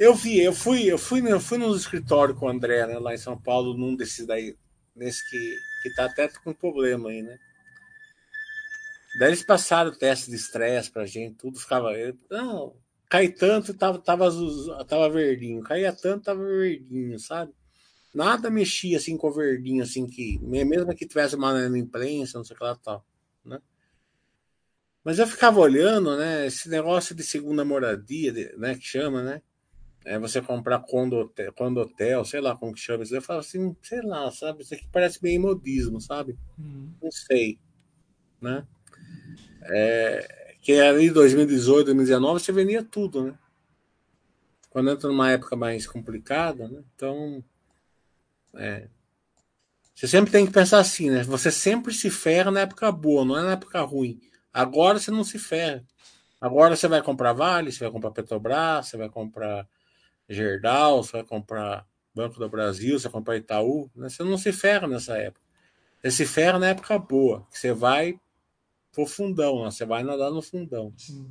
eu 0.00 0.14
vi, 0.14 0.40
eu 0.40 0.54
fui, 0.54 0.90
eu 0.90 0.96
fui, 0.96 1.30
eu 1.30 1.38
fui 1.38 1.58
no 1.58 1.76
escritório 1.76 2.34
com 2.34 2.46
o 2.46 2.48
André, 2.48 2.86
né, 2.86 2.98
lá 2.98 3.12
em 3.12 3.18
São 3.18 3.38
Paulo, 3.38 3.76
num 3.76 3.94
desses 3.94 4.26
daí, 4.26 4.56
nesse 4.96 5.28
que, 5.28 5.56
que 5.82 5.94
tá 5.94 6.06
até 6.06 6.26
com 6.26 6.54
problema 6.54 7.10
aí, 7.10 7.20
né? 7.20 7.38
Daí 9.18 9.28
eles 9.28 9.42
passaram 9.42 9.90
o 9.90 9.96
teste 9.96 10.30
de 10.30 10.36
estresse 10.36 10.90
pra 10.90 11.04
gente, 11.04 11.36
tudo 11.36 11.60
ficava. 11.60 11.90
Não, 12.30 12.74
cai 13.10 13.28
tanto, 13.28 13.74
tava, 13.74 13.98
tava, 13.98 14.30
tava 14.86 15.10
verdinho, 15.10 15.62
caía 15.62 15.92
tanto, 15.92 16.24
tava 16.24 16.42
verdinho, 16.42 17.18
sabe? 17.18 17.52
Nada 18.14 18.48
mexia 18.48 18.96
assim 18.96 19.18
com 19.18 19.28
o 19.28 19.32
verdinho, 19.32 19.82
assim, 19.82 20.06
que 20.06 20.38
mesmo 20.42 20.94
que 20.94 21.06
tivesse 21.06 21.36
uma 21.36 21.66
imprensa, 21.76 22.38
não 22.38 22.44
sei 22.44 22.56
o 22.56 22.58
que 22.58 22.64
lá 22.64 22.74
tal, 22.74 23.04
né? 23.44 23.60
Mas 25.04 25.18
eu 25.18 25.26
ficava 25.26 25.60
olhando, 25.60 26.16
né? 26.16 26.46
Esse 26.46 26.70
negócio 26.70 27.14
de 27.14 27.22
segunda 27.22 27.66
moradia, 27.66 28.32
né? 28.56 28.74
Que 28.76 28.84
chama, 28.84 29.22
né? 29.22 29.42
É 30.04 30.18
você 30.18 30.40
comprar 30.40 30.78
condo 30.80 31.16
hotel, 31.16 31.52
condo 31.52 31.80
hotel, 31.80 32.24
sei 32.24 32.40
lá 32.40 32.56
como 32.56 32.72
que 32.72 32.80
chama 32.80 33.02
isso. 33.02 33.14
Eu 33.14 33.22
falo 33.22 33.40
assim, 33.40 33.76
sei 33.82 34.00
lá, 34.02 34.30
sabe? 34.30 34.62
Isso 34.62 34.74
aqui 34.74 34.86
parece 34.90 35.20
bem 35.20 35.38
modismo, 35.38 36.00
sabe? 36.00 36.38
Uhum. 36.58 36.92
Não 37.02 37.10
sei, 37.10 37.58
né? 38.40 38.66
É, 39.62 40.54
que 40.62 40.72
ali 40.80 41.10
2018, 41.10 41.86
2019 41.86 42.40
você 42.40 42.52
venia 42.52 42.82
tudo, 42.82 43.24
né? 43.24 43.34
Quando 44.70 44.90
entra 44.90 45.08
numa 45.08 45.30
época 45.30 45.56
mais 45.56 45.86
complicada, 45.86 46.68
né? 46.68 46.82
Então, 46.94 47.44
é, 48.54 48.88
você 49.94 50.08
sempre 50.08 50.30
tem 50.30 50.46
que 50.46 50.52
pensar 50.52 50.78
assim, 50.78 51.10
né? 51.10 51.22
Você 51.24 51.50
sempre 51.50 51.92
se 51.92 52.08
ferra 52.08 52.50
na 52.50 52.60
época 52.60 52.90
boa, 52.90 53.22
não 53.22 53.36
é 53.36 53.42
na 53.42 53.52
época 53.52 53.80
ruim. 53.82 54.18
Agora 54.50 54.98
você 54.98 55.10
não 55.10 55.22
se 55.22 55.38
ferra. 55.38 55.84
Agora 56.40 56.74
você 56.74 56.88
vai 56.88 57.02
comprar 57.02 57.34
Vale, 57.34 57.70
você 57.70 57.80
vai 57.80 57.90
comprar 57.90 58.10
Petrobras, 58.10 58.86
você 58.86 58.96
vai 58.96 59.10
comprar 59.10 59.68
Gerdau, 60.30 61.02
você 61.02 61.12
vai 61.12 61.24
comprar 61.24 61.86
Banco 62.14 62.38
do 62.38 62.48
Brasil, 62.48 62.98
você 62.98 63.04
vai 63.04 63.12
comprar 63.12 63.36
Itaú, 63.36 63.90
né? 63.94 64.08
você 64.08 64.22
não 64.22 64.38
se 64.38 64.52
ferra 64.52 64.86
nessa 64.86 65.16
época. 65.16 65.44
Você 66.00 66.10
se 66.10 66.26
ferra 66.26 66.58
na 66.58 66.68
época 66.68 66.98
boa, 66.98 67.46
que 67.50 67.58
você 67.58 67.72
vai 67.72 68.18
pro 68.92 69.06
fundão, 69.06 69.64
né? 69.64 69.70
você 69.70 69.84
vai 69.84 70.02
nadar 70.02 70.30
no 70.30 70.40
fundão. 70.40 70.92
Sim. 70.96 71.30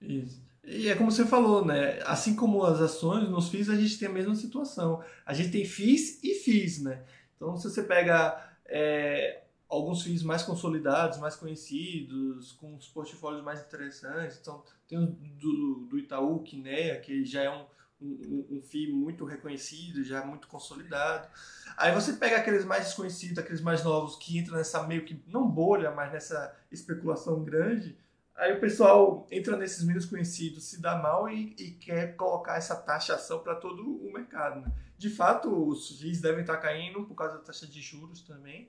Isso. 0.00 0.42
E 0.62 0.88
é 0.88 0.94
como 0.94 1.10
você 1.10 1.26
falou, 1.26 1.64
né? 1.64 2.00
Assim 2.04 2.34
como 2.34 2.64
as 2.64 2.80
ações, 2.80 3.28
nos 3.28 3.48
FIIs 3.48 3.68
a 3.68 3.76
gente 3.76 3.98
tem 3.98 4.08
a 4.08 4.12
mesma 4.12 4.34
situação. 4.34 5.04
A 5.26 5.34
gente 5.34 5.50
tem 5.50 5.64
FIIs 5.64 6.22
e 6.22 6.34
FIIs, 6.36 6.82
né? 6.82 7.04
Então, 7.36 7.56
se 7.56 7.68
você 7.68 7.82
pega 7.82 8.56
é, 8.64 9.42
alguns 9.68 10.02
FIIs 10.02 10.22
mais 10.22 10.42
consolidados, 10.42 11.18
mais 11.18 11.36
conhecidos, 11.36 12.52
com 12.52 12.76
os 12.76 12.88
portfólios 12.88 13.44
mais 13.44 13.60
interessantes, 13.60 14.38
então 14.40 14.62
tem 14.88 14.98
o 14.98 15.06
do, 15.06 15.86
do 15.90 15.98
Itaú, 15.98 16.42
Kinea, 16.42 16.98
que 17.00 17.24
já 17.26 17.42
é 17.42 17.50
um, 17.50 17.66
um, 18.00 18.46
um 18.50 18.62
FII 18.62 18.92
muito 18.92 19.24
reconhecido, 19.24 20.02
já 20.04 20.24
muito 20.24 20.48
consolidado. 20.48 21.28
Aí 21.76 21.92
você 21.92 22.14
pega 22.14 22.36
aqueles 22.36 22.64
mais 22.64 22.84
desconhecidos, 22.84 23.38
aqueles 23.38 23.60
mais 23.60 23.82
novos 23.82 24.16
que 24.16 24.38
entram 24.38 24.56
nessa 24.56 24.82
meio 24.86 25.04
que, 25.04 25.22
não 25.26 25.48
bolha, 25.48 25.90
mas 25.90 26.12
nessa 26.12 26.54
especulação 26.70 27.42
grande. 27.42 27.96
Aí 28.36 28.52
o 28.52 28.60
pessoal 28.60 29.26
entra 29.30 29.56
nesses 29.56 29.84
menos 29.84 30.04
conhecidos, 30.04 30.64
se 30.64 30.80
dá 30.80 30.96
mal 30.96 31.28
e, 31.28 31.54
e 31.56 31.70
quer 31.72 32.16
colocar 32.16 32.56
essa 32.56 32.74
taxação 32.74 33.38
para 33.40 33.54
todo 33.54 33.82
o 33.82 34.12
mercado. 34.12 34.60
Né? 34.60 34.72
De 34.98 35.08
fato, 35.08 35.68
os 35.68 35.98
FIIs 35.98 36.20
devem 36.20 36.40
estar 36.40 36.56
caindo 36.56 37.04
por 37.04 37.14
causa 37.14 37.38
da 37.38 37.44
taxa 37.44 37.66
de 37.66 37.80
juros 37.80 38.22
também. 38.22 38.68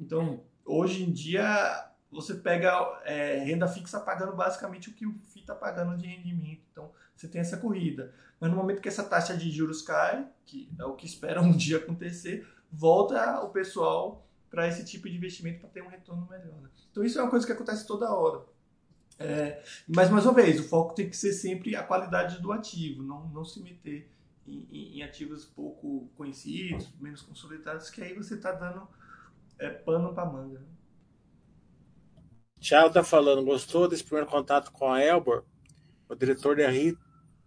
Então, 0.00 0.42
hoje 0.64 1.02
em 1.02 1.12
dia, 1.12 1.90
você 2.10 2.34
pega 2.34 3.00
é, 3.04 3.38
renda 3.38 3.68
fixa 3.68 4.00
pagando 4.00 4.34
basicamente 4.34 4.88
o 4.88 4.94
que 4.94 5.06
o 5.06 5.18
FII 5.32 5.42
está 5.42 5.54
pagando 5.54 5.96
de 5.96 6.06
rendimento. 6.06 6.62
Então, 6.72 6.90
você 7.14 7.28
tem 7.28 7.40
essa 7.40 7.56
corrida. 7.56 8.14
Mas 8.40 8.50
no 8.50 8.56
momento 8.56 8.80
que 8.80 8.88
essa 8.88 9.04
taxa 9.04 9.36
de 9.36 9.50
juros 9.50 9.82
cai, 9.82 10.28
que 10.44 10.68
é 10.78 10.84
o 10.84 10.94
que 10.94 11.06
espera 11.06 11.40
um 11.40 11.52
dia 11.56 11.78
acontecer, 11.78 12.46
volta 12.70 13.40
o 13.40 13.50
pessoal 13.50 14.26
para 14.50 14.68
esse 14.68 14.84
tipo 14.84 15.08
de 15.08 15.16
investimento 15.16 15.60
para 15.60 15.68
ter 15.68 15.82
um 15.82 15.88
retorno 15.88 16.26
melhor. 16.28 16.60
Né? 16.60 16.68
Então 16.90 17.04
isso 17.04 17.18
é 17.18 17.22
uma 17.22 17.30
coisa 17.30 17.46
que 17.46 17.52
acontece 17.52 17.86
toda 17.86 18.12
hora. 18.12 18.44
É, 19.18 19.62
mas 19.88 20.10
mais 20.10 20.24
uma 20.26 20.34
vez, 20.34 20.60
o 20.60 20.68
foco 20.68 20.94
tem 20.94 21.08
que 21.08 21.16
ser 21.16 21.32
sempre 21.32 21.74
a 21.74 21.82
qualidade 21.82 22.40
do 22.40 22.52
ativo, 22.52 23.02
não, 23.02 23.26
não 23.28 23.44
se 23.44 23.60
meter 23.62 24.10
em, 24.46 24.68
em, 24.70 24.98
em 24.98 25.02
ativos 25.02 25.44
pouco 25.44 26.10
conhecidos, 26.16 26.88
menos 27.00 27.22
consolidados, 27.22 27.88
que 27.88 28.02
aí 28.02 28.14
você 28.14 28.34
está 28.34 28.52
dando 28.52 28.86
é, 29.58 29.70
pano 29.70 30.12
para 30.14 30.26
manga. 30.26 30.58
Né? 30.58 30.66
Está 32.60 33.02
falando, 33.02 33.44
gostou 33.44 33.88
desse 33.88 34.04
primeiro 34.04 34.28
contato 34.28 34.70
com 34.72 34.92
a 34.92 35.02
Elbor? 35.02 35.44
O 36.08 36.14
diretor 36.14 36.56
da 36.56 36.68
RI 36.68 36.96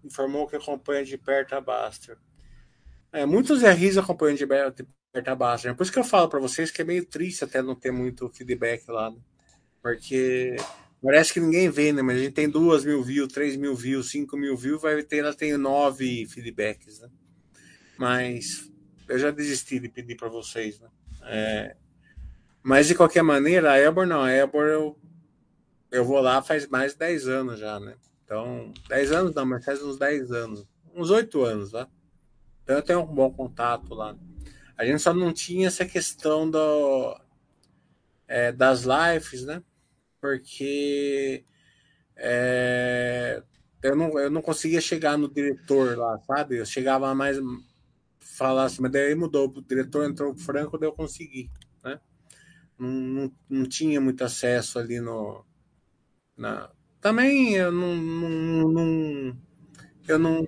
informou 0.03 0.47
que 0.47 0.55
acompanha 0.55 1.03
de 1.03 1.17
perto 1.17 1.53
a 1.53 1.61
Baster. 1.61 2.17
É, 3.11 3.25
muitos 3.25 3.61
RIs 3.61 3.97
acompanham 3.97 4.35
de 4.35 4.45
perto 4.45 4.85
a 5.25 5.35
Baster. 5.35 5.75
Por 5.75 5.83
isso 5.83 5.91
que 5.91 5.99
eu 5.99 6.03
falo 6.03 6.29
para 6.29 6.39
vocês 6.39 6.71
que 6.71 6.81
é 6.81 6.85
meio 6.85 7.05
triste 7.05 7.43
até 7.43 7.61
não 7.61 7.75
ter 7.75 7.91
muito 7.91 8.29
feedback 8.29 8.87
lá. 8.89 9.09
Né? 9.09 9.17
Porque 9.81 10.55
parece 11.01 11.33
que 11.33 11.39
ninguém 11.39 11.69
vê, 11.69 11.91
né? 11.91 12.01
Mas 12.01 12.17
a 12.17 12.23
gente 12.23 12.33
tem 12.33 12.49
duas 12.49 12.85
mil 12.85 13.03
views, 13.03 13.31
três 13.31 13.55
mil 13.55 13.75
views, 13.75 14.09
cinco 14.09 14.37
mil 14.37 14.55
views, 14.55 14.81
vai 14.81 15.01
ter, 15.03 15.17
ela 15.17 15.33
tem 15.33 15.57
nove 15.57 16.25
feedbacks, 16.27 16.99
né? 16.99 17.09
Mas 17.97 18.71
eu 19.07 19.17
já 19.17 19.31
desisti 19.31 19.79
de 19.79 19.89
pedir 19.89 20.15
para 20.15 20.29
vocês, 20.29 20.79
né? 20.79 20.89
É, 21.23 21.75
mas 22.61 22.87
de 22.87 22.95
qualquer 22.95 23.23
maneira, 23.23 23.71
a 23.71 23.79
Elbor 23.79 24.05
não, 24.05 24.21
a 24.21 24.31
Elbor 24.31 24.65
eu, 24.65 24.99
eu 25.91 26.03
vou 26.03 26.19
lá 26.19 26.41
faz 26.41 26.67
mais 26.67 26.93
de 26.93 26.99
10 26.99 27.27
anos 27.27 27.59
já, 27.59 27.79
né? 27.79 27.95
Então, 28.29 28.71
10 28.87 29.11
anos 29.11 29.33
não, 29.33 29.43
mas 29.43 29.65
faz 29.65 29.81
uns 29.81 29.97
10 29.97 30.31
anos. 30.31 30.63
Uns 30.93 31.09
8 31.09 31.43
anos, 31.43 31.71
tá? 31.71 31.89
Então 32.61 32.75
eu 32.75 32.83
tenho 32.83 32.99
um 33.01 33.07
bom 33.07 33.33
contato 33.33 33.95
lá. 33.95 34.15
A 34.77 34.85
gente 34.85 35.01
só 35.01 35.11
não 35.11 35.33
tinha 35.33 35.67
essa 35.67 35.83
questão 35.83 36.47
do, 36.47 37.19
é, 38.27 38.51
das 38.51 38.83
lives, 38.83 39.45
né? 39.45 39.63
Porque 40.21 41.43
é, 42.15 43.41
eu, 43.81 43.95
não, 43.95 44.19
eu 44.19 44.29
não 44.29 44.43
conseguia 44.43 44.79
chegar 44.79 45.17
no 45.17 45.27
diretor 45.27 45.97
lá, 45.97 46.19
sabe? 46.19 46.57
Eu 46.57 46.67
chegava 46.67 47.15
mais 47.15 47.39
falar 48.19 48.65
assim, 48.65 48.83
mas 48.83 48.91
daí 48.91 49.15
mudou, 49.15 49.47
o 49.47 49.61
diretor 49.63 50.07
entrou 50.07 50.37
franco, 50.37 50.77
daí 50.77 50.87
eu 50.87 50.93
consegui, 50.93 51.49
né? 51.83 51.99
Não, 52.77 52.89
não, 52.89 53.31
não 53.49 53.65
tinha 53.65 53.99
muito 53.99 54.23
acesso 54.23 54.77
ali 54.77 55.01
no, 55.01 55.43
na, 56.37 56.69
também 57.01 57.55
eu 57.55 57.71
não, 57.71 57.95
não, 57.95 58.69
não, 58.69 59.37
eu 60.07 60.19
não 60.19 60.47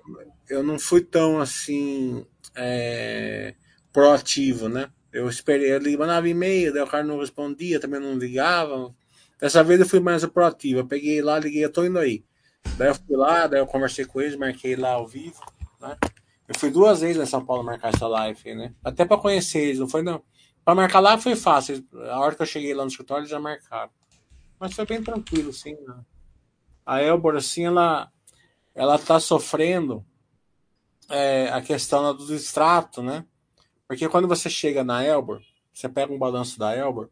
eu 0.49 0.63
não 0.63 0.77
fui 0.77 1.01
tão 1.01 1.39
assim 1.39 2.25
é, 2.55 3.55
proativo, 3.91 4.67
né? 4.67 4.91
Eu 5.11 5.27
esperei, 5.29 5.71
eu 5.73 5.99
mandava 5.99 6.27
e-mail, 6.27 6.73
daí 6.73 6.81
o 6.81 6.87
cara 6.87 7.03
não 7.03 7.19
respondia, 7.19 7.79
também 7.79 7.99
não 7.99 8.17
ligava. 8.17 8.93
Dessa 9.39 9.63
vez 9.63 9.79
eu 9.79 9.85
fui 9.87 9.99
mais 9.99 10.25
proativo. 10.25 10.79
Eu 10.79 10.87
peguei 10.87 11.21
lá, 11.21 11.39
liguei, 11.39 11.63
eu 11.63 11.71
tô 11.71 11.85
indo 11.85 11.99
aí. 11.99 12.23
Daí 12.77 12.89
eu 12.89 12.95
fui 12.95 13.15
lá, 13.15 13.47
daí 13.47 13.59
eu 13.59 13.67
conversei 13.67 14.05
com 14.05 14.21
eles, 14.21 14.35
marquei 14.37 14.75
lá 14.75 14.91
ao 14.91 15.07
vivo, 15.07 15.41
né? 15.79 15.97
Eu 16.47 16.59
fui 16.59 16.69
duas 16.69 17.01
vezes 17.01 17.21
em 17.21 17.25
São 17.25 17.45
Paulo 17.45 17.63
marcar 17.63 17.93
essa 17.93 18.07
live, 18.07 18.55
né? 18.55 18.73
Até 18.83 19.05
para 19.05 19.17
conhecer 19.17 19.59
eles, 19.59 19.79
não 19.79 19.87
foi 19.87 20.01
não. 20.01 20.21
Para 20.63 20.75
marcar 20.75 20.99
lá 20.99 21.17
foi 21.17 21.35
fácil. 21.35 21.85
A 22.09 22.19
hora 22.19 22.35
que 22.35 22.41
eu 22.41 22.45
cheguei 22.45 22.73
lá 22.73 22.83
no 22.83 22.89
escritório, 22.89 23.21
eles 23.21 23.31
já 23.31 23.39
marcaram. 23.39 23.89
Mas 24.59 24.73
foi 24.73 24.85
bem 24.85 25.01
tranquilo, 25.01 25.51
sim. 25.51 25.75
Né? 25.87 25.95
A 26.91 27.01
Elbor, 27.01 27.37
assim, 27.37 27.65
ela 27.65 28.11
ela 28.75 28.95
está 28.95 29.17
sofrendo 29.17 30.05
é, 31.09 31.47
a 31.47 31.61
questão 31.61 32.13
do 32.13 32.35
extrato, 32.35 33.01
né? 33.01 33.25
Porque 33.87 34.09
quando 34.09 34.27
você 34.27 34.49
chega 34.49 34.83
na 34.83 35.01
Elbor, 35.01 35.41
você 35.73 35.87
pega 35.87 36.11
um 36.11 36.19
balanço 36.19 36.59
da 36.59 36.75
Elbor, 36.75 37.09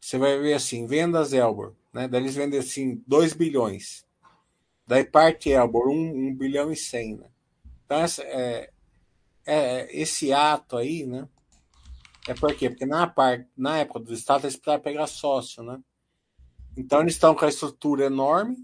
você 0.00 0.18
vai 0.18 0.38
ver 0.38 0.54
assim, 0.54 0.86
vendas 0.86 1.32
Elbor, 1.32 1.74
né? 1.92 2.06
Daí 2.06 2.20
eles 2.20 2.36
vendem 2.36 2.60
assim 2.60 3.02
2 3.08 3.32
bilhões. 3.32 4.06
Daí 4.86 5.02
parte 5.02 5.50
Elbor, 5.50 5.88
1 5.88 5.92
um, 5.92 6.28
um 6.28 6.34
bilhão 6.34 6.70
e 6.70 6.76
100, 6.76 7.16
né? 7.16 7.26
Então, 7.84 7.98
essa, 7.98 8.22
é, 8.22 8.70
é, 9.44 10.00
esse 10.00 10.32
ato 10.32 10.76
aí, 10.76 11.04
né? 11.04 11.28
É 12.28 12.34
por 12.34 12.54
quê? 12.54 12.70
Porque 12.70 12.86
na, 12.86 13.08
parte, 13.08 13.48
na 13.56 13.78
época 13.78 13.98
do 13.98 14.14
Estado, 14.14 14.44
eles 14.44 14.54
precisavam 14.54 14.84
pegar 14.84 15.08
sócio, 15.08 15.64
né? 15.64 15.80
Então 16.76 17.00
eles 17.00 17.14
estão 17.14 17.34
com 17.34 17.44
a 17.44 17.48
estrutura 17.48 18.04
enorme 18.04 18.56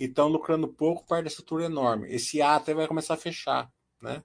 e 0.00 0.06
estão 0.06 0.28
lucrando 0.28 0.66
pouco, 0.66 1.06
parte 1.06 1.24
da 1.24 1.28
estrutura 1.28 1.66
enorme. 1.66 2.08
Esse 2.10 2.40
ato 2.40 2.74
vai 2.74 2.88
começar 2.88 3.14
a 3.14 3.18
fechar, 3.18 3.70
né? 4.00 4.22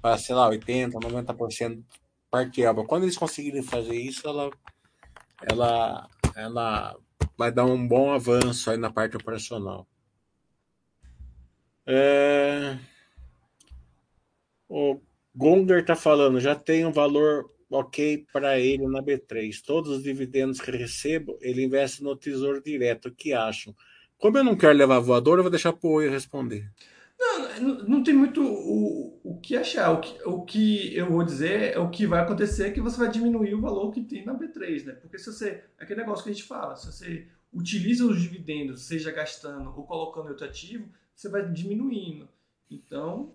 Para, 0.00 0.16
sei 0.16 0.34
lá, 0.34 0.48
80%, 0.48 0.92
90% 0.92 1.84
parte 2.30 2.64
aba. 2.64 2.86
Quando 2.86 3.02
eles 3.02 3.18
conseguirem 3.18 3.62
fazer 3.62 3.94
isso, 3.94 4.26
ela, 4.26 4.50
ela, 5.42 6.08
ela 6.34 6.96
vai 7.36 7.52
dar 7.52 7.66
um 7.66 7.86
bom 7.86 8.10
avanço 8.10 8.70
aí 8.70 8.78
na 8.78 8.90
parte 8.90 9.14
operacional. 9.16 9.86
É... 11.86 12.78
O 14.66 14.98
Gonger 15.36 15.80
está 15.80 15.94
falando, 15.94 16.40
já 16.40 16.54
tem 16.54 16.86
um 16.86 16.92
valor 16.92 17.52
ok 17.70 18.24
para 18.32 18.58
ele 18.58 18.86
na 18.86 19.02
B3. 19.02 19.62
Todos 19.62 19.90
os 19.90 20.02
dividendos 20.02 20.58
que 20.58 20.70
recebo, 20.70 21.36
ele 21.42 21.62
investe 21.62 22.02
no 22.02 22.16
Tesouro 22.16 22.62
Direto. 22.62 23.08
O 23.08 23.14
que 23.14 23.34
acham? 23.34 23.74
Como 24.22 24.38
eu 24.38 24.44
não 24.44 24.54
quero 24.54 24.78
levar 24.78 25.00
voador, 25.00 25.38
eu 25.38 25.42
vou 25.42 25.50
deixar 25.50 25.72
para 25.72 25.88
o 25.88 25.94
Oi 25.94 26.08
responder. 26.08 26.70
Não, 27.60 27.78
não 27.78 28.02
tem 28.04 28.14
muito 28.14 28.40
o, 28.40 29.20
o 29.24 29.40
que 29.40 29.56
achar. 29.56 29.90
O 29.90 30.00
que, 30.00 30.22
o 30.24 30.42
que 30.42 30.96
eu 30.96 31.10
vou 31.10 31.24
dizer 31.24 31.74
é 31.74 31.78
o 31.80 31.90
que 31.90 32.06
vai 32.06 32.20
acontecer 32.20 32.68
é 32.68 32.70
que 32.70 32.80
você 32.80 32.96
vai 32.98 33.10
diminuir 33.10 33.52
o 33.52 33.60
valor 33.60 33.90
que 33.90 34.00
tem 34.00 34.24
na 34.24 34.32
B3, 34.32 34.84
né? 34.84 34.92
Porque 34.92 35.18
se 35.18 35.26
você. 35.26 35.64
Aquele 35.76 36.02
negócio 36.02 36.22
que 36.22 36.30
a 36.30 36.32
gente 36.32 36.44
fala, 36.44 36.76
se 36.76 36.86
você 36.86 37.26
utiliza 37.52 38.06
os 38.06 38.22
dividendos, 38.22 38.82
seja 38.82 39.10
gastando 39.10 39.74
ou 39.76 39.84
colocando 39.84 40.26
em 40.26 40.30
outro 40.30 40.46
ativo, 40.46 40.88
você 41.16 41.28
vai 41.28 41.44
diminuindo. 41.50 42.28
Então, 42.70 43.34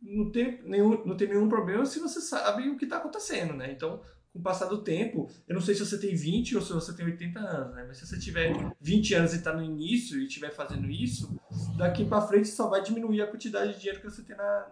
não 0.00 0.30
tem 0.30 0.62
nenhum, 0.62 1.04
não 1.04 1.16
tem 1.16 1.26
nenhum 1.26 1.48
problema 1.48 1.84
se 1.84 1.98
você 1.98 2.20
sabe 2.20 2.68
o 2.68 2.76
que 2.76 2.84
está 2.84 2.98
acontecendo, 2.98 3.54
né? 3.54 3.72
Então, 3.72 4.00
com 4.36 4.40
o 4.40 4.42
passar 4.42 4.66
do 4.66 4.82
tempo, 4.82 5.30
eu 5.48 5.54
não 5.54 5.62
sei 5.62 5.74
se 5.74 5.84
você 5.84 5.98
tem 5.98 6.14
20 6.14 6.56
ou 6.56 6.62
se 6.62 6.72
você 6.72 6.94
tem 6.94 7.06
80 7.06 7.40
anos, 7.40 7.74
né? 7.74 7.84
Mas 7.88 7.98
se 7.98 8.06
você 8.06 8.18
tiver 8.18 8.52
20 8.80 9.14
anos 9.14 9.32
e 9.32 9.36
está 9.36 9.52
no 9.52 9.62
início 9.62 10.20
e 10.20 10.26
estiver 10.26 10.50
fazendo 10.50 10.88
isso, 10.90 11.34
daqui 11.76 12.04
para 12.04 12.20
frente 12.20 12.48
só 12.48 12.68
vai 12.68 12.82
diminuir 12.82 13.22
a 13.22 13.26
quantidade 13.26 13.72
de 13.72 13.78
dinheiro 13.78 14.00
que 14.00 14.10
você 14.10 14.22
tem 14.22 14.36
na, 14.36 14.68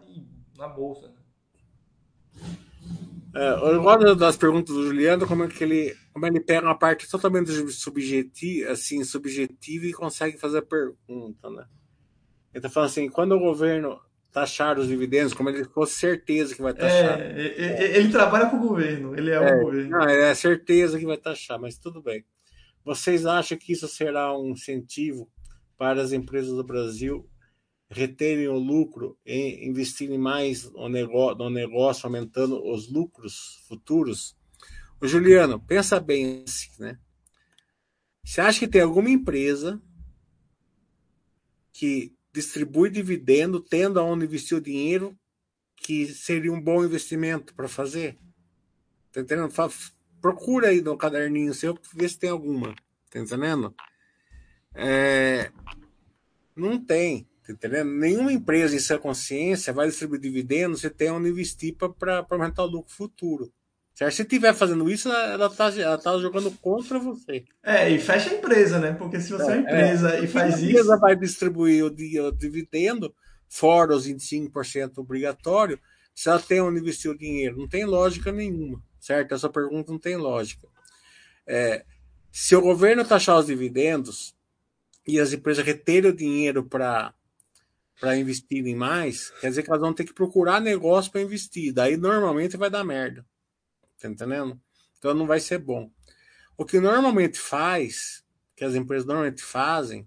na 0.59 0.69
bolsa, 0.69 1.09
né? 1.09 1.15
É, 3.37 3.51
eu 3.75 3.83
gosto 3.83 4.15
das 4.15 4.37
perguntas 4.37 4.73
do 4.73 4.87
Juliano, 4.87 5.27
como 5.27 5.43
é 5.43 5.49
que 5.49 5.65
ele, 5.65 5.97
como 6.13 6.25
ele 6.25 6.39
pega 6.39 6.65
uma 6.65 6.79
parte 6.79 7.09
totalmente 7.11 7.51
subjetiva, 7.73 8.71
assim, 8.71 9.03
subjetiva 9.03 9.87
e 9.87 9.93
consegue 9.93 10.39
fazer 10.39 10.59
a 10.59 10.63
pergunta, 10.63 11.51
né? 11.51 11.67
Ele 12.53 12.63
tá 12.63 12.69
falando 12.69 12.91
assim, 12.91 13.09
quando 13.09 13.33
o 13.33 13.41
governo 13.41 13.99
taxar 14.35 14.81
os 14.81 14.89
dividendos 14.89 15.33
como 15.33 15.49
ele 15.49 15.65
fosse 15.65 15.95
certeza 15.95 16.57
que 16.57 16.61
vai 16.61 16.75
taxar. 16.75 17.21
É, 17.21 17.41
é, 17.41 17.85
é, 17.85 17.97
ele 17.99 18.11
trabalha 18.11 18.49
para 18.49 18.59
o 18.59 18.69
governo, 18.69 19.17
ele 19.17 19.31
é, 19.31 19.35
é, 19.35 19.55
o 19.55 19.63
governo. 19.63 19.91
Não, 19.91 20.03
é 20.03 20.35
certeza 20.35 20.99
que 20.99 21.07
vai 21.07 21.17
taxar, 21.17 21.59
mas 21.59 21.79
tudo 21.79 22.03
bem. 22.03 22.25
Vocês 22.85 23.25
acham 23.25 23.57
que 23.57 23.73
isso 23.73 23.87
será 23.87 24.37
um 24.37 24.51
incentivo 24.51 25.31
para 25.79 26.03
as 26.03 26.11
empresas 26.11 26.51
do 26.51 26.65
Brasil 26.65 27.31
reterem 27.89 28.49
o 28.49 28.59
lucro 28.59 29.17
e 29.25 29.69
investirem 29.69 30.19
mais 30.19 30.69
no 30.73 30.89
negócio, 30.89 31.39
no 31.39 31.49
negócio 31.49 32.05
aumentando 32.05 32.61
os 32.69 32.93
lucros 32.93 33.65
futuros? 33.69 34.37
O 35.01 35.07
Juliano, 35.07 35.61
pensa 35.61 36.01
bem 36.01 36.43
assim, 36.45 36.71
né? 36.81 36.99
Você 38.25 38.41
acha 38.41 38.59
que 38.59 38.69
tem 38.69 38.81
alguma 38.81 39.11
empresa 39.11 39.81
que 41.73 42.14
distribui 42.35 42.91
dividendo, 42.91 43.61
tendo 43.61 44.01
aonde 44.01 44.25
investir 44.25 44.59
o 44.59 44.61
dinheiro, 44.61 45.17
que 45.77 46.09
seria 46.09 46.53
um 46.53 46.61
bom 46.61 46.85
investimento 46.85 47.55
para 47.55 47.69
fazer. 47.69 48.19
Tá 49.13 49.21
entendendo? 49.21 49.55
Procura 50.21 50.69
aí 50.69 50.81
no 50.83 50.97
caderninho 50.97 51.55
seu, 51.55 51.79
ver 51.95 52.09
se 52.09 52.19
tem 52.19 52.31
alguma. 52.31 52.75
Tá 53.09 53.21
entendendo? 53.21 53.73
É... 54.75 55.53
Não 56.57 56.85
tem. 56.85 57.29
Tá 57.47 57.53
entendendo? 57.53 57.93
Nenhuma 57.93 58.33
empresa 58.33 58.75
em 58.75 58.81
sua 58.81 58.99
consciência 58.99 59.73
vai 59.73 59.87
distribuir 59.87 60.21
dividendos 60.21 60.81
se 60.81 60.91
tem 60.91 61.11
onde 61.11 61.29
investir 61.29 61.77
para 61.77 62.27
aumentar 62.29 62.65
o 62.65 62.67
lucro 62.67 62.93
futuro. 62.93 63.53
Se 63.95 64.05
estiver 64.23 64.53
fazendo 64.53 64.91
isso, 64.91 65.09
ela 65.09 65.47
está 65.47 65.71
ela 65.81 65.97
tá 65.97 66.19
jogando 66.19 66.51
contra 66.51 66.99
você. 66.99 67.45
É, 67.63 67.89
e 67.89 68.01
fecha 68.01 68.29
a 68.31 68.35
empresa, 68.35 68.81
né? 68.81 68.93
Porque 68.93 69.21
se 69.21 69.31
você 69.31 69.45
é, 69.45 69.47
é 69.47 69.59
uma 69.59 69.61
empresa 69.61 70.17
é, 70.17 70.25
e 70.25 70.27
faz 70.27 70.55
isso. 70.57 70.65
A 70.65 70.69
empresa 70.69 70.97
vai 70.97 71.17
distribuir 71.17 71.85
o, 71.85 71.87
o 71.87 72.33
dividendo, 72.33 73.15
fora 73.49 73.95
os 73.95 74.09
25% 74.09 74.99
obrigatório, 74.99 75.79
se 76.13 76.29
ela 76.29 76.41
tem 76.41 76.61
onde 76.61 76.81
investir 76.81 77.09
o 77.09 77.17
dinheiro. 77.17 77.57
Não 77.57 77.69
tem 77.69 77.85
lógica 77.85 78.33
nenhuma, 78.33 78.83
certo? 78.99 79.33
Essa 79.33 79.49
pergunta 79.49 79.93
não 79.93 79.99
tem 79.99 80.17
lógica. 80.17 80.67
É, 81.47 81.85
se 82.33 82.57
o 82.57 82.61
governo 82.61 83.05
taxar 83.05 83.39
os 83.39 83.47
dividendos 83.47 84.35
e 85.07 85.21
as 85.21 85.33
empresas 85.33 85.65
reterem 85.65 86.11
o 86.11 86.17
dinheiro 86.17 86.65
para 86.65 87.15
para 88.01 88.17
investirem 88.17 88.75
mais, 88.75 89.31
quer 89.41 89.49
dizer 89.49 89.63
que 89.63 89.71
elas 89.71 89.81
vão 89.81 89.95
ter 89.95 90.05
que 90.05 90.13
procurar 90.13 90.61
negócio 90.61 91.13
para 91.13 91.23
investir. 91.23 91.73
Daí 91.73 91.97
normalmente 91.97 92.57
vai 92.57 92.69
dar 92.69 92.83
merda. 92.83 93.25
Tá 94.01 94.09
entendendo? 94.09 94.61
Então 94.99 95.15
não 95.15 95.27
vai 95.27 95.41
ser 95.41 95.59
bom. 95.59 95.91
O 96.57 96.65
que 96.65 96.81
normalmente 96.81 97.39
faz, 97.39 98.25
que 98.57 98.65
as 98.65 98.75
empresas 98.75 99.07
normalmente 99.07 99.43
fazem, 99.43 100.07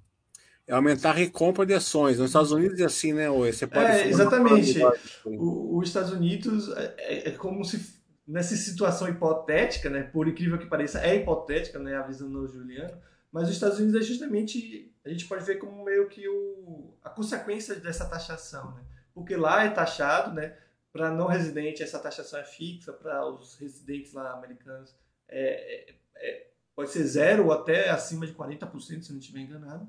é 0.67 0.73
aumentar 0.73 1.11
a 1.11 1.13
recompra 1.13 1.65
de 1.65 1.73
ações. 1.73 2.17
Nos 2.19 2.29
Estados 2.29 2.51
Unidos 2.51 2.79
é 2.79 2.85
assim, 2.85 3.13
né? 3.13 3.29
Você 3.29 3.65
pode 3.65 3.85
é, 3.85 4.07
exatamente. 4.07 4.79
Os 5.25 5.87
Estados 5.87 6.11
Unidos 6.11 6.69
é, 6.75 6.95
é, 6.97 7.29
é, 7.29 7.31
como 7.31 7.63
se 7.63 7.97
nessa 8.27 8.55
situação 8.55 9.07
hipotética, 9.07 9.89
né? 9.89 10.03
Por 10.03 10.27
incrível 10.27 10.57
que 10.57 10.65
pareça, 10.65 10.99
é 10.99 11.15
hipotética, 11.15 11.79
né? 11.79 11.95
Avisando 11.95 12.39
o 12.39 12.47
Juliano, 12.47 12.97
mas 13.31 13.47
os 13.47 13.53
Estados 13.53 13.79
Unidos 13.79 14.01
é 14.01 14.03
justamente 14.03 14.93
a 15.05 15.09
gente 15.09 15.25
pode 15.25 15.45
ver 15.45 15.55
como 15.55 15.85
meio 15.85 16.09
que 16.09 16.27
o, 16.27 16.93
a 17.01 17.09
consequência 17.09 17.75
dessa 17.75 18.05
taxação, 18.05 18.73
né? 18.75 18.81
Porque 19.13 19.37
lá 19.37 19.63
é 19.63 19.69
taxado, 19.69 20.33
né? 20.33 20.53
Para 20.97 21.11
não 21.11 21.27
residente 21.27 21.83
essa 21.83 21.99
taxação 21.99 22.39
é 22.39 22.43
fixa, 22.43 22.91
para 22.91 23.23
os 23.29 23.55
residentes 23.55 24.13
lá 24.13 24.33
americanos 24.33 24.95
é, 25.29 25.91
é, 25.91 25.95
é, 26.15 26.47
pode 26.75 26.89
ser 26.89 27.03
zero 27.03 27.45
ou 27.45 27.51
até 27.51 27.91
acima 27.91 28.25
de 28.25 28.33
40%, 28.33 29.03
se 29.03 29.11
não 29.11 29.19
estiver 29.19 29.41
enganado. 29.41 29.87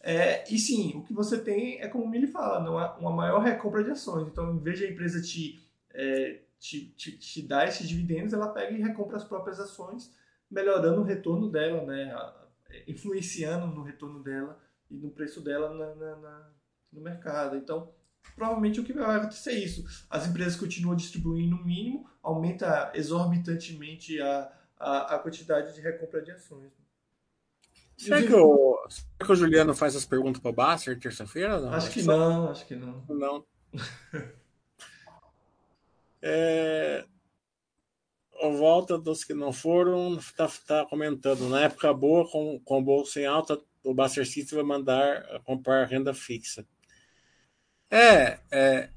É, 0.00 0.50
e 0.50 0.58
sim, 0.58 0.96
o 0.96 1.02
que 1.02 1.12
você 1.12 1.38
tem 1.38 1.82
é 1.82 1.88
como 1.88 2.04
o 2.04 2.08
Mili 2.08 2.28
fala, 2.28 2.60
não 2.60 2.76
uma 2.98 3.14
maior 3.14 3.40
recompra 3.40 3.84
de 3.84 3.90
ações. 3.90 4.26
Então, 4.26 4.54
em 4.54 4.58
vez 4.58 4.78
de 4.78 4.86
a 4.86 4.90
empresa 4.90 5.20
te, 5.20 5.60
é, 5.92 6.40
te, 6.58 6.86
te, 6.96 7.18
te, 7.18 7.42
dar 7.42 7.68
esses 7.68 7.86
dividendos, 7.86 8.32
ela 8.32 8.48
pega 8.48 8.72
e 8.72 8.80
recompra 8.80 9.18
as 9.18 9.24
próprias 9.24 9.60
ações, 9.60 10.10
melhorando 10.50 11.02
o 11.02 11.04
retorno 11.04 11.50
dela, 11.50 11.84
né? 11.84 12.14
influenciando 12.86 13.66
no 13.66 13.82
retorno 13.82 14.22
dela 14.22 14.58
e 14.90 14.96
no 14.96 15.10
preço 15.10 15.42
dela 15.42 15.74
na, 15.74 15.94
na, 15.94 16.16
na, 16.16 16.50
no 16.90 17.02
mercado. 17.02 17.54
Então, 17.54 17.92
provavelmente 18.34 18.80
o 18.80 18.84
que 18.84 18.92
vai 18.92 19.16
acontecer 19.16 19.50
é 19.50 19.58
isso. 19.58 19.84
As 20.08 20.26
empresas 20.26 20.56
continuam 20.56 20.96
distribuindo 20.96 21.56
o 21.56 21.64
mínimo, 21.64 22.08
aumenta 22.22 22.90
exorbitantemente 22.94 24.20
a, 24.20 24.52
a, 24.78 25.14
a 25.14 25.18
quantidade 25.18 25.74
de 25.74 25.80
recompra 25.80 26.22
de 26.22 26.30
ações. 26.30 26.72
Será 27.96 28.22
que, 28.22 28.32
o, 28.32 28.86
será 28.88 29.26
que 29.26 29.32
o 29.32 29.36
Juliano 29.36 29.74
faz 29.74 29.96
as 29.96 30.06
perguntas 30.06 30.40
para 30.40 30.50
o 30.50 30.54
Basser 30.54 30.98
terça-feira? 31.00 31.68
Acho 31.70 31.90
que 31.90 32.02
não, 32.02 32.48
acho 32.48 32.64
que 32.64 32.76
não. 32.76 33.04
Não. 33.08 33.44
é, 36.22 37.04
a 38.40 38.48
volta 38.48 38.96
dos 38.96 39.24
que 39.24 39.34
não 39.34 39.52
foram 39.52 40.16
está 40.16 40.48
tá 40.66 40.86
comentando. 40.86 41.48
Na 41.48 41.62
época 41.62 41.92
boa, 41.92 42.30
com, 42.30 42.60
com 42.60 42.82
bolsa 42.82 43.20
em 43.20 43.26
alta, 43.26 43.60
o 43.82 43.92
Basser 43.92 44.26
City 44.26 44.54
vai 44.54 44.64
mandar 44.64 45.42
comprar 45.42 45.84
renda 45.86 46.14
fixa. 46.14 46.64
É, 47.90 48.38
é, 48.50 48.90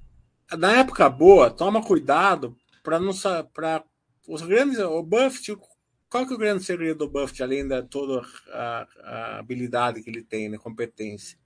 na 0.58 0.80
época 0.80 1.10
boa, 1.10 1.50
toma 1.50 1.84
cuidado 1.84 2.58
para 2.84 3.00
não 3.00 3.12
para 3.54 3.84
os 4.28 4.42
grandes, 4.42 4.80
o 4.80 5.02
Buffett 5.02 5.56
qual 6.12 6.28
que 6.28 6.34
é 6.34 6.36
o 6.36 6.40
grande 6.40 6.66
segredo 6.66 6.98
do 7.06 7.10
Buffett, 7.10 7.42
além 7.42 7.66
da 7.66 7.82
toda 7.82 8.22
a, 8.50 8.88
a 9.02 9.40
habilidade 9.40 10.04
que 10.04 10.10
ele 10.10 10.22
tem, 10.22 10.50
né, 10.50 10.58
competência? 10.58 11.40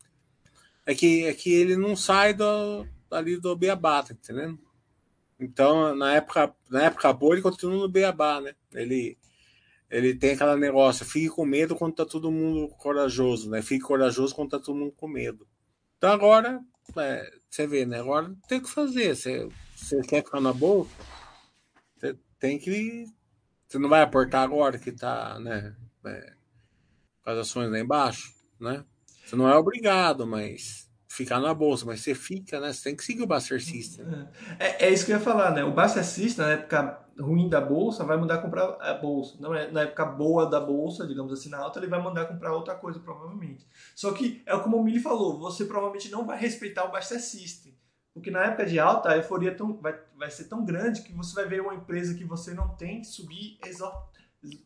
É 0.83 0.95
que, 0.95 1.23
é 1.25 1.33
que 1.35 1.53
ele 1.53 1.77
não 1.77 1.95
sai 1.95 2.33
do, 2.33 2.83
ali 3.11 3.37
do 3.37 3.55
beabá, 3.55 4.01
tá 4.01 4.13
entendendo? 4.13 4.57
Então, 5.39 5.95
na 5.95 6.15
época, 6.15 6.55
na 6.67 6.81
época 6.81 7.13
boa, 7.13 7.35
ele 7.35 7.43
continua 7.43 7.75
no 7.75 7.87
beabá, 7.87 8.41
né? 8.41 8.55
Ele, 8.73 9.15
ele 9.87 10.15
tem 10.15 10.31
aquele 10.31 10.55
negócio, 10.55 11.05
fique 11.05 11.29
com 11.29 11.45
medo 11.45 11.75
quando 11.75 11.93
tá 11.93 12.05
todo 12.05 12.31
mundo 12.31 12.67
corajoso, 12.69 13.51
né? 13.51 13.61
Fique 13.61 13.83
corajoso 13.83 14.33
quando 14.33 14.49
tá 14.49 14.59
todo 14.59 14.75
mundo 14.75 14.93
com 14.93 15.07
medo. 15.07 15.47
Então 15.99 16.11
agora, 16.11 16.59
é, 16.97 17.31
você 17.49 17.67
vê, 17.67 17.85
né? 17.85 17.99
Agora 17.99 18.35
tem 18.47 18.61
que 18.61 18.69
fazer. 18.69 19.15
Você, 19.15 19.49
você 19.75 20.01
quer 20.01 20.23
ficar 20.23 20.41
na 20.41 20.53
boa, 20.53 20.87
você 21.97 22.17
tem 22.39 22.57
que 22.57 23.05
você 23.67 23.79
não 23.79 23.89
vai 23.89 24.01
aportar 24.01 24.43
agora 24.43 24.77
que 24.77 24.89
está, 24.89 25.39
né, 25.39 25.75
é, 26.05 26.33
com 27.23 27.29
as 27.29 27.39
ações 27.39 27.69
lá 27.71 27.79
embaixo, 27.79 28.33
né? 28.59 28.85
Você 29.25 29.35
não 29.35 29.49
é 29.49 29.55
obrigado, 29.57 30.25
mas 30.25 30.84
ficar 31.15 31.39
na 31.39 31.53
bolsa, 31.53 31.85
mas 31.85 32.01
você 32.01 32.13
fica, 32.13 32.59
né? 32.59 32.73
Você 32.73 32.83
tem 32.83 32.95
que 32.95 33.03
seguir 33.03 33.23
o 33.23 33.27
Buster 33.27 33.63
System. 33.63 34.05
É, 34.59 34.87
é 34.87 34.89
isso 34.91 35.05
que 35.05 35.11
eu 35.11 35.17
ia 35.17 35.23
falar, 35.23 35.51
né? 35.51 35.63
O 35.63 35.71
Buster 35.71 36.03
System, 36.03 36.45
na 36.45 36.51
época 36.51 37.05
ruim 37.17 37.47
da 37.47 37.61
bolsa, 37.61 38.03
vai 38.03 38.17
mandar 38.17 38.39
comprar 38.39 38.77
a 38.81 38.93
bolsa. 38.93 39.37
Não 39.39 39.55
é 39.55 39.71
na 39.71 39.83
época 39.83 40.05
boa 40.05 40.45
da 40.49 40.59
bolsa, 40.59 41.07
digamos 41.07 41.31
assim, 41.31 41.49
na 41.49 41.59
alta, 41.59 41.79
ele 41.79 41.87
vai 41.87 42.01
mandar 42.01 42.25
comprar 42.25 42.53
outra 42.53 42.75
coisa, 42.75 42.99
provavelmente. 42.99 43.65
Só 43.95 44.11
que 44.11 44.43
é 44.45 44.57
como 44.57 44.77
o 44.77 44.83
Mili 44.83 44.99
falou, 44.99 45.39
você 45.39 45.65
provavelmente 45.65 46.09
não 46.09 46.25
vai 46.25 46.37
respeitar 46.37 46.83
o 46.83 46.91
Buster 46.91 47.21
System. 47.21 47.73
Porque 48.13 48.31
na 48.31 48.45
época 48.45 48.65
de 48.65 48.79
alta, 48.79 49.09
a 49.09 49.17
euforia 49.17 49.53
tão, 49.53 49.75
vai, 49.77 49.97
vai 50.17 50.31
ser 50.31 50.45
tão 50.45 50.63
grande 50.63 51.01
que 51.01 51.13
você 51.13 51.35
vai 51.35 51.45
ver 51.45 51.61
uma 51.61 51.75
empresa 51.75 52.13
que 52.13 52.23
você 52.23 52.53
não 52.53 52.69
tem 52.75 53.03
subir, 53.03 53.57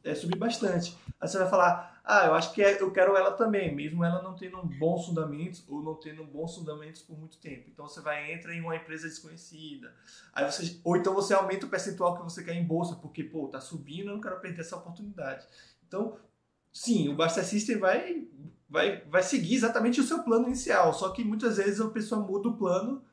é, 0.03 0.15
subir 0.15 0.37
bastante. 0.37 0.97
Aí 1.19 1.27
você 1.27 1.37
vai 1.37 1.49
falar, 1.49 2.01
ah, 2.03 2.25
eu 2.25 2.33
acho 2.33 2.53
que 2.53 2.61
é, 2.63 2.81
eu 2.81 2.91
quero 2.91 3.15
ela 3.15 3.31
também, 3.31 3.73
mesmo 3.75 4.03
ela 4.03 4.21
não 4.21 4.35
tendo 4.35 4.61
bons 4.63 5.05
fundamentos 5.05 5.63
ou 5.67 5.81
não 5.81 5.95
tendo 5.95 6.23
bons 6.23 6.55
fundamentos 6.55 7.01
por 7.01 7.17
muito 7.17 7.37
tempo. 7.37 7.69
Então 7.69 7.87
você 7.87 8.01
vai 8.01 8.33
entrar 8.33 8.53
em 8.53 8.61
uma 8.61 8.75
empresa 8.75 9.07
desconhecida. 9.07 9.93
Aí 10.33 10.49
você, 10.49 10.79
ou 10.83 10.97
então 10.97 11.13
você 11.13 11.33
aumenta 11.33 11.65
o 11.65 11.69
percentual 11.69 12.17
que 12.17 12.23
você 12.23 12.43
quer 12.43 12.53
em 12.53 12.63
bolsa, 12.63 12.95
porque, 12.95 13.23
pô, 13.23 13.47
tá 13.47 13.59
subindo, 13.59 14.09
eu 14.09 14.15
não 14.15 14.21
quero 14.21 14.39
perder 14.39 14.61
essa 14.61 14.77
oportunidade. 14.77 15.45
Então, 15.87 16.17
sim, 16.71 17.09
o 17.09 17.15
Basta 17.15 17.43
System 17.43 17.77
vai, 17.77 18.27
vai, 18.69 19.01
vai 19.05 19.23
seguir 19.23 19.55
exatamente 19.55 19.99
o 19.99 20.03
seu 20.03 20.23
plano 20.23 20.47
inicial, 20.47 20.93
só 20.93 21.09
que 21.09 21.23
muitas 21.23 21.57
vezes 21.57 21.81
a 21.81 21.89
pessoa 21.89 22.21
muda 22.21 22.49
o 22.49 22.57
plano 22.57 23.03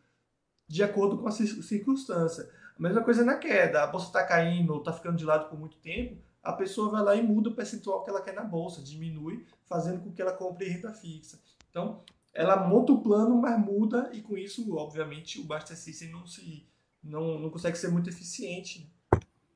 de 0.69 0.83
acordo 0.83 1.19
com 1.19 1.29
a 1.29 1.33
circunstância. 1.33 2.49
A 2.79 2.83
mesma 2.83 3.03
coisa 3.03 3.25
na 3.25 3.37
queda. 3.37 3.83
A 3.83 3.87
bolsa 3.87 4.07
está 4.07 4.25
caindo 4.25 4.73
ou 4.73 4.81
está 4.81 4.93
ficando 4.93 5.17
de 5.17 5.25
lado 5.25 5.49
por 5.49 5.59
muito 5.59 5.77
tempo, 5.79 6.21
a 6.47 6.53
pessoa 6.53 6.91
vai 6.91 7.03
lá 7.03 7.17
e 7.17 7.23
muda 7.23 7.51
o 7.51 7.55
percentual 7.55 8.05
que 8.05 8.11
ela 8.11 8.23
quer 8.23 8.33
na 8.33 8.45
bolsa, 8.45 8.81
diminui, 8.81 9.45
fazendo 9.65 10.01
com 10.01 10.13
que 10.13 10.23
ela 10.23 10.33
compre 10.33 10.69
renda 10.69 10.93
fixa. 10.93 11.41
Então, 11.69 12.03
ela 12.33 12.69
monta 12.69 12.93
o 12.93 13.03
plano, 13.03 13.37
mas 13.37 13.59
muda, 13.59 14.11
e 14.13 14.23
com 14.23 14.39
isso, 14.39 14.77
obviamente, 14.77 15.41
o 15.41 15.45
Basta 15.45 15.75
System 15.75 16.11
não, 16.11 16.25
se, 16.25 16.65
não, 17.03 17.39
não 17.41 17.51
consegue 17.51 17.77
ser 17.77 17.89
muito 17.89 18.09
eficiente. 18.09 18.89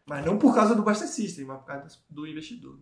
Mas 0.05 0.27
não 0.27 0.37
por 0.37 0.53
causa 0.53 0.75
do 0.75 0.83
Basta 0.83 1.07
System, 1.07 1.45
mas 1.45 1.61
por 1.61 1.67
causa 1.67 1.99
do 2.09 2.27
investidor. 2.27 2.77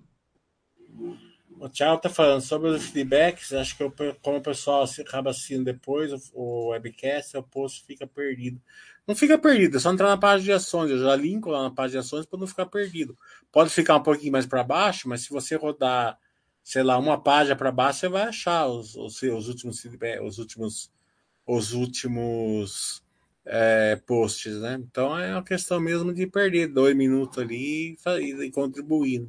O 1.61 1.69
Thiago 1.69 1.97
está 1.97 2.09
falando 2.09 2.41
sobre 2.41 2.69
os 2.69 2.87
feedbacks. 2.87 3.53
Acho 3.53 3.77
que 3.77 3.83
eu, 3.83 3.93
como 4.23 4.39
o 4.39 4.43
pessoal 4.43 4.85
acaba 5.01 5.31
assistindo 5.31 5.65
depois 5.65 6.31
o 6.33 6.69
webcast, 6.69 7.37
o 7.37 7.43
post 7.43 7.85
fica 7.85 8.07
perdido. 8.07 8.61
Não 9.07 9.17
fica 9.17 9.39
perdido, 9.39 9.79
é 9.79 9.81
só 9.81 9.91
entrar 9.91 10.09
na 10.09 10.19
página 10.19 10.45
de 10.45 10.53
ações. 10.53 10.91
Eu 10.91 10.99
já 10.99 11.17
linko 11.17 11.51
lá 11.51 11.63
na 11.63 11.71
página 11.71 12.03
de 12.03 12.07
ações 12.07 12.27
para 12.27 12.39
não 12.39 12.47
ficar 12.47 12.67
perdido. 12.67 13.17
Pode 13.51 13.71
ficar 13.71 13.97
um 13.97 14.03
pouquinho 14.03 14.33
mais 14.33 14.47
para 14.47 14.63
baixo, 14.63 15.09
mas 15.09 15.23
se 15.23 15.31
você 15.31 15.57
rodar, 15.57 16.19
sei 16.63 16.83
lá, 16.83 16.99
uma 16.99 17.21
página 17.21 17.57
para 17.57 17.73
baixo, 17.73 18.01
você 18.01 18.09
vai 18.09 18.23
achar 18.25 18.67
os, 18.67 18.95
os, 18.95 19.23
os 19.23 19.49
últimos 19.49 19.83
os 20.23 20.39
últimos, 20.39 20.93
os 21.47 21.73
últimos 21.73 23.03
é, 23.47 23.97
posts, 24.07 24.61
né? 24.61 24.75
Então 24.75 25.19
é 25.19 25.33
uma 25.33 25.43
questão 25.43 25.81
mesmo 25.81 26.13
de 26.13 26.27
perder 26.27 26.69
dois 26.69 26.95
minutos 26.95 27.39
ali 27.39 27.97
e, 28.21 28.45
e 28.45 28.51
contribuir. 28.53 29.27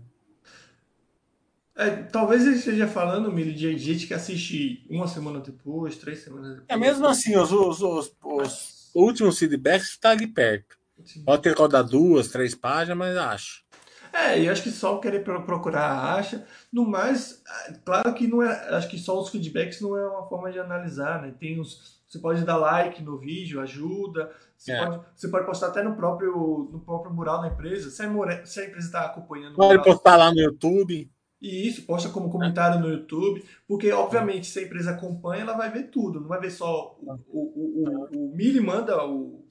É, 1.79 1.91
talvez 2.03 2.45
ele 2.45 2.57
esteja 2.57 2.85
falando, 2.85 3.31
Mili, 3.31 3.53
de 3.53 3.77
gente 3.77 4.05
que 4.05 4.13
assiste 4.13 4.85
uma 4.89 5.07
semana 5.07 5.39
depois, 5.39 5.95
três 5.95 6.19
semanas 6.19 6.49
depois. 6.49 6.65
É 6.67 6.75
mesmo 6.75 7.07
assim, 7.07 7.37
os, 7.37 7.53
os, 7.53 7.81
os, 7.81 8.13
os 8.21 8.91
últimos 8.93 9.39
feedbacks 9.39 9.91
estão 9.91 10.11
tá 10.11 10.17
ali 10.17 10.27
perto. 10.27 10.77
Sim. 11.05 11.23
Pode 11.23 11.41
ter 11.41 11.57
rodado 11.57 11.89
duas, 11.89 12.27
três 12.27 12.53
páginas, 12.53 12.97
mas 12.97 13.15
acho. 13.15 13.63
É, 14.11 14.41
e 14.41 14.49
acho 14.49 14.61
que 14.61 14.71
só 14.71 14.97
querer 14.97 15.23
procurar 15.23 16.17
acha. 16.17 16.45
No 16.69 16.85
mais, 16.85 17.41
é, 17.69 17.73
claro 17.85 18.13
que 18.13 18.27
não 18.27 18.43
é. 18.43 18.75
Acho 18.75 18.89
que 18.89 18.97
só 18.97 19.17
os 19.17 19.29
feedbacks 19.29 19.79
não 19.79 19.97
é 19.97 20.05
uma 20.05 20.27
forma 20.27 20.51
de 20.51 20.59
analisar, 20.59 21.21
né? 21.21 21.33
Tem 21.39 21.61
os. 21.61 21.97
Você 22.05 22.19
pode 22.19 22.43
dar 22.43 22.57
like 22.57 23.01
no 23.01 23.17
vídeo, 23.17 23.61
ajuda. 23.61 24.29
Você, 24.57 24.73
é. 24.73 24.85
pode, 24.85 25.05
você 25.15 25.27
pode 25.29 25.45
postar 25.45 25.67
até 25.67 25.81
no 25.81 25.95
próprio, 25.95 26.67
no 26.73 26.81
próprio 26.81 27.13
mural 27.13 27.39
da 27.39 27.47
empresa. 27.47 27.89
Se 27.89 28.03
a, 28.03 28.45
se 28.45 28.59
a 28.59 28.65
empresa 28.65 28.87
está 28.87 29.05
acompanhando. 29.05 29.55
Pode 29.55 29.81
postar 29.81 30.17
lá 30.17 30.29
no 30.29 30.41
YouTube. 30.41 31.09
E 31.41 31.67
isso, 31.67 31.85
posta 31.85 32.09
como 32.09 32.29
comentário 32.29 32.81
no 32.81 32.89
YouTube, 32.89 33.43
porque 33.65 33.91
obviamente 33.91 34.47
se 34.47 34.59
a 34.59 34.63
empresa 34.63 34.91
acompanha, 34.91 35.43
ela 35.43 35.55
vai 35.55 35.71
ver 35.71 35.83
tudo, 35.83 36.19
não 36.19 36.27
vai 36.27 36.39
ver 36.39 36.51
só 36.51 36.97
o, 37.01 37.13
o, 37.29 37.83
o, 37.83 38.31
o 38.31 38.35
Mili 38.35 38.59
manda 38.59 39.05
o, 39.05 39.45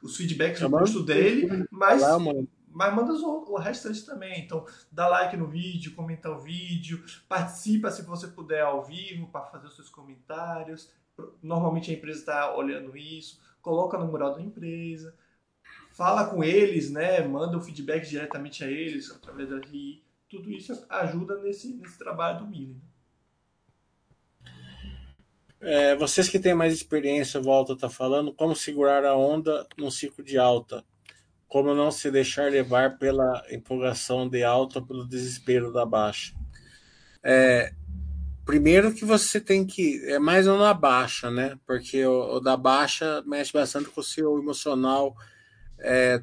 os 0.00 0.16
feedbacks 0.16 0.60
do 0.60 0.70
posto 0.70 1.02
dele, 1.02 1.66
mas, 1.72 2.00
mas 2.68 2.94
manda 2.94 3.12
o 3.12 3.58
restante 3.58 4.06
também. 4.06 4.44
Então, 4.44 4.64
dá 4.92 5.08
like 5.08 5.36
no 5.36 5.48
vídeo, 5.48 5.94
comenta 5.94 6.30
o 6.30 6.38
vídeo, 6.38 7.02
participa 7.28 7.90
se 7.90 8.02
você 8.02 8.28
puder 8.28 8.62
ao 8.62 8.84
vivo 8.84 9.26
para 9.26 9.46
fazer 9.46 9.66
os 9.66 9.74
seus 9.74 9.88
comentários. 9.88 10.88
Normalmente 11.42 11.90
a 11.90 11.94
empresa 11.94 12.20
está 12.20 12.54
olhando 12.54 12.96
isso, 12.96 13.40
coloca 13.60 13.98
no 13.98 14.06
mural 14.06 14.34
da 14.34 14.40
empresa, 14.40 15.14
fala 15.90 16.26
com 16.26 16.44
eles, 16.44 16.92
né? 16.92 17.26
Manda 17.26 17.56
o 17.56 17.60
feedback 17.60 18.08
diretamente 18.08 18.62
a 18.62 18.70
eles 18.70 19.10
através 19.10 19.50
da 19.50 19.58
RI 19.58 20.11
tudo 20.32 20.50
isso 20.50 20.72
ajuda 20.88 21.38
nesse, 21.42 21.74
nesse 21.74 21.98
trabalho 21.98 22.38
do 22.38 22.46
Mili. 22.46 22.80
É, 25.60 25.94
vocês 25.94 26.26
que 26.26 26.40
têm 26.40 26.54
mais 26.54 26.72
experiência, 26.72 27.38
volta 27.38 27.76
tá 27.76 27.90
falando, 27.90 28.32
como 28.32 28.56
segurar 28.56 29.04
a 29.04 29.14
onda 29.14 29.66
num 29.76 29.90
ciclo 29.90 30.24
de 30.24 30.38
alta, 30.38 30.82
como 31.46 31.74
não 31.74 31.90
se 31.90 32.10
deixar 32.10 32.50
levar 32.50 32.98
pela 32.98 33.44
empolgação 33.50 34.26
de 34.26 34.42
alta, 34.42 34.80
pelo 34.80 35.06
desespero 35.06 35.70
da 35.70 35.84
baixa. 35.84 36.34
É, 37.22 37.74
primeiro 38.46 38.94
que 38.94 39.04
você 39.04 39.38
tem 39.38 39.66
que 39.66 40.02
é 40.06 40.18
mais 40.18 40.48
ou 40.48 40.56
na 40.56 40.72
baixa, 40.72 41.30
né? 41.30 41.58
Porque 41.66 42.04
o, 42.06 42.36
o, 42.36 42.40
da 42.40 42.56
baixa 42.56 43.22
mexe 43.26 43.52
bastante 43.52 43.90
com 43.90 44.00
o 44.00 44.04
seu 44.04 44.38
emocional 44.38 45.14
é, 45.78 46.22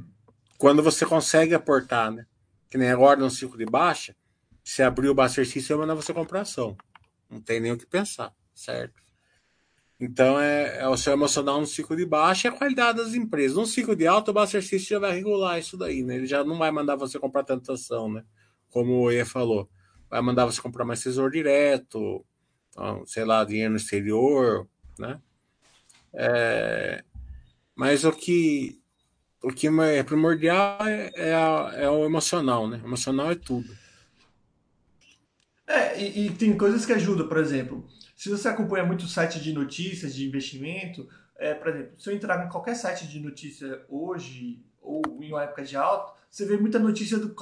quando 0.58 0.82
você 0.82 1.06
consegue 1.06 1.54
aportar, 1.54 2.12
né? 2.12 2.26
Que 2.70 2.78
nem 2.78 2.90
agora 2.90 3.20
no 3.20 3.30
ciclo 3.30 3.58
de 3.58 3.66
baixa, 3.66 4.16
se 4.64 4.84
abrir 4.84 5.10
o 5.10 5.30
System, 5.30 5.64
eu 5.70 5.80
mandar 5.80 5.96
você 5.96 6.14
comprar 6.14 6.42
ação. 6.42 6.78
Não 7.30 7.42
tem 7.42 7.60
nem 7.60 7.72
o 7.72 7.78
que 7.78 7.86
pensar, 7.86 8.34
certo? 8.54 9.02
Então 10.00 10.40
é, 10.40 10.80
é, 10.80 10.88
o 10.88 10.96
seu 10.96 11.12
emocional 11.12 11.60
no 11.60 11.68
ciclo 11.68 11.96
de 11.96 12.06
baixa 12.06 12.48
e 12.48 12.50
a 12.50 12.56
qualidade 12.56 13.00
das 13.00 13.14
empresas. 13.14 13.58
No 13.58 13.66
ciclo 13.66 13.96
de 13.96 14.08
alta, 14.08 14.32
o 14.32 14.48
System 14.48 14.80
já 14.80 15.00
vai 15.00 15.14
regular 15.14 15.60
isso 15.60 15.76
daí, 15.76 16.04
né? 16.04 16.16
Ele 16.16 16.28
já 16.28 16.44
não 16.44 16.58
vai 16.58 16.72
mandar 16.72 16.96
você 16.96 17.20
comprar 17.20 17.44
tanta 17.44 17.74
ação, 17.74 18.12
né? 18.12 18.24
Como 18.70 19.02
o 19.02 19.12
E 19.12 19.26
falou. 19.26 19.70
Vai 20.10 20.22
mandar 20.22 20.46
você 20.46 20.62
comprar 20.62 20.86
mais 20.86 21.02
tesouro 21.02 21.32
direto, 21.32 22.26
sei 23.06 23.26
lá, 23.26 23.44
dinheiro 23.44 23.72
no 23.72 23.78
exterior, 23.78 24.68
né? 24.98 25.20
É, 26.14 27.04
mas 27.76 28.04
o 28.06 28.12
que 28.12 28.79
o 29.42 29.50
que 29.50 29.68
é 29.68 30.04
primordial 30.04 30.86
é, 30.86 31.12
é, 31.16 31.84
é, 31.84 31.90
o 31.90 32.06
emocional, 32.06 32.68
né? 32.68 32.80
O 32.84 32.88
emocional 32.88 33.32
é 33.32 33.36
tudo. 33.36 33.70
É, 35.68 36.02
e, 36.02 36.28
e, 36.28 36.32
tem 36.32 36.58
coisas 36.58 36.86
que 36.86 36.94
ajudam, 36.94 37.28
por 37.28 37.38
exemplo, 37.38 37.88
se 38.16 38.30
você 38.30 38.48
acompanha 38.48 38.86
muito 38.86 39.08
site 39.08 39.40
de 39.40 39.54
notícias 39.54 40.16
de 40.16 40.28
investimento, 40.28 41.08
é, 41.38 41.54
por 41.54 41.68
exemplo, 41.70 41.92
se 41.98 42.10
eu 42.10 42.16
entrar 42.16 42.46
em 42.46 42.50
qualquer 42.50 42.76
site 42.76 43.08
de 43.08 43.20
notícia 43.20 43.84
hoje 43.88 44.64
ou 44.82 45.02
em 45.22 45.32
uma 45.32 45.44
época 45.44 45.64
de 45.64 45.76
alta, 45.78 46.14
você 46.30 46.46
vê 46.46 46.58
muita 46.58 46.80
notícia 46.80 47.18
do, 47.18 47.36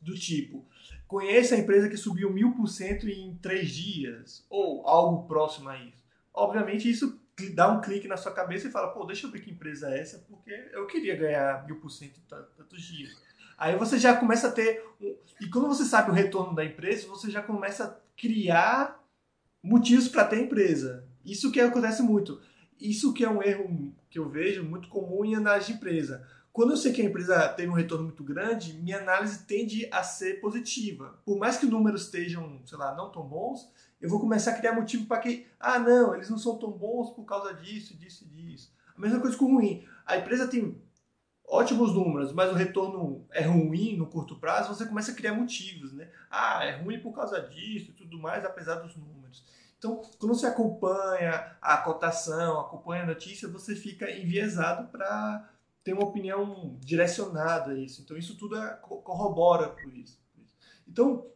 do 0.00 0.14
tipo 0.14 0.64
conheça 1.06 1.54
a 1.54 1.58
empresa 1.58 1.88
que 1.88 1.96
subiu 1.96 2.32
mil 2.32 2.52
por 2.52 2.66
cento 2.66 3.08
em 3.08 3.36
três 3.36 3.70
dias 3.70 4.44
ou 4.50 4.84
algo 4.86 5.28
próximo 5.28 5.68
a 5.68 5.78
isso. 5.78 6.02
Obviamente 6.32 6.90
isso 6.90 7.20
dá 7.54 7.68
um 7.68 7.80
clique 7.80 8.08
na 8.08 8.16
sua 8.16 8.32
cabeça 8.32 8.68
e 8.68 8.70
fala, 8.70 8.92
pô, 8.92 9.04
deixa 9.04 9.26
eu 9.26 9.30
ver 9.30 9.40
que 9.40 9.50
empresa 9.50 9.90
é 9.90 10.00
essa, 10.00 10.18
porque 10.28 10.52
eu 10.72 10.86
queria 10.86 11.16
ganhar 11.16 11.66
mil 11.66 11.80
por 11.80 11.90
cento 11.90 12.20
tantos 12.56 12.82
dias. 12.82 13.10
Aí 13.56 13.76
você 13.76 13.98
já 13.98 14.16
começa 14.16 14.48
a 14.48 14.52
ter. 14.52 14.84
Um... 15.00 15.16
E 15.40 15.48
quando 15.48 15.68
você 15.68 15.84
sabe 15.84 16.10
o 16.10 16.14
retorno 16.14 16.54
da 16.54 16.64
empresa, 16.64 17.06
você 17.08 17.30
já 17.30 17.42
começa 17.42 17.84
a 17.84 17.96
criar 18.16 19.02
motivos 19.62 20.08
para 20.08 20.24
ter 20.24 20.40
empresa. 20.40 21.06
Isso 21.24 21.50
que 21.50 21.60
acontece 21.60 22.02
muito. 22.02 22.40
Isso 22.80 23.12
que 23.12 23.24
é 23.24 23.30
um 23.30 23.42
erro 23.42 23.94
que 24.10 24.18
eu 24.18 24.28
vejo 24.28 24.62
muito 24.62 24.88
comum 24.88 25.24
em 25.24 25.34
análise 25.34 25.68
de 25.68 25.72
empresa. 25.74 26.26
Quando 26.52 26.70
eu 26.70 26.76
sei 26.76 26.92
que 26.92 27.02
a 27.02 27.04
empresa 27.04 27.48
teve 27.48 27.68
um 27.68 27.74
retorno 27.74 28.04
muito 28.04 28.22
grande, 28.22 28.74
minha 28.74 28.98
análise 28.98 29.44
tende 29.44 29.88
a 29.90 30.02
ser 30.04 30.40
positiva. 30.40 31.18
Por 31.24 31.36
mais 31.38 31.56
que 31.56 31.64
os 31.64 31.70
números 31.70 32.02
estejam, 32.02 32.60
sei 32.64 32.78
lá, 32.78 32.94
não 32.94 33.10
tão 33.10 33.22
bons, 33.22 33.72
eu 34.04 34.10
vou 34.10 34.20
começar 34.20 34.50
a 34.50 34.54
criar 34.54 34.74
motivo 34.74 35.06
para 35.06 35.18
que, 35.18 35.46
ah, 35.58 35.78
não, 35.78 36.14
eles 36.14 36.28
não 36.28 36.36
são 36.36 36.58
tão 36.58 36.70
bons 36.70 37.08
por 37.12 37.24
causa 37.24 37.54
disso, 37.54 37.96
disso 37.96 38.26
e 38.26 38.28
disso. 38.28 38.70
A 38.94 39.00
mesma 39.00 39.18
coisa 39.18 39.34
com 39.34 39.46
ruim. 39.46 39.82
A 40.04 40.18
empresa 40.18 40.46
tem 40.46 40.78
ótimos 41.48 41.94
números, 41.94 42.30
mas 42.30 42.52
o 42.52 42.54
retorno 42.54 43.26
é 43.30 43.40
ruim 43.40 43.96
no 43.96 44.06
curto 44.06 44.36
prazo, 44.36 44.74
você 44.74 44.84
começa 44.84 45.10
a 45.10 45.14
criar 45.14 45.32
motivos, 45.32 45.94
né? 45.94 46.10
Ah, 46.30 46.62
é 46.62 46.76
ruim 46.76 47.00
por 47.00 47.14
causa 47.14 47.40
disso 47.40 47.92
e 47.92 47.94
tudo 47.94 48.18
mais, 48.18 48.44
apesar 48.44 48.74
dos 48.74 48.94
números. 48.94 49.42
Então, 49.78 50.02
quando 50.18 50.34
você 50.34 50.48
acompanha 50.48 51.56
a 51.62 51.78
cotação, 51.78 52.60
acompanha 52.60 53.04
a 53.04 53.06
notícia, 53.06 53.48
você 53.48 53.74
fica 53.74 54.10
enviesado 54.10 54.88
para 54.88 55.48
ter 55.82 55.94
uma 55.94 56.04
opinião 56.04 56.76
direcionada 56.78 57.70
a 57.70 57.78
isso. 57.78 58.02
Então, 58.02 58.18
isso 58.18 58.36
tudo 58.36 58.58
é, 58.58 58.78
corrobora 58.82 59.70
por 59.70 59.94
isso. 59.94 60.22
Então, 60.86 61.26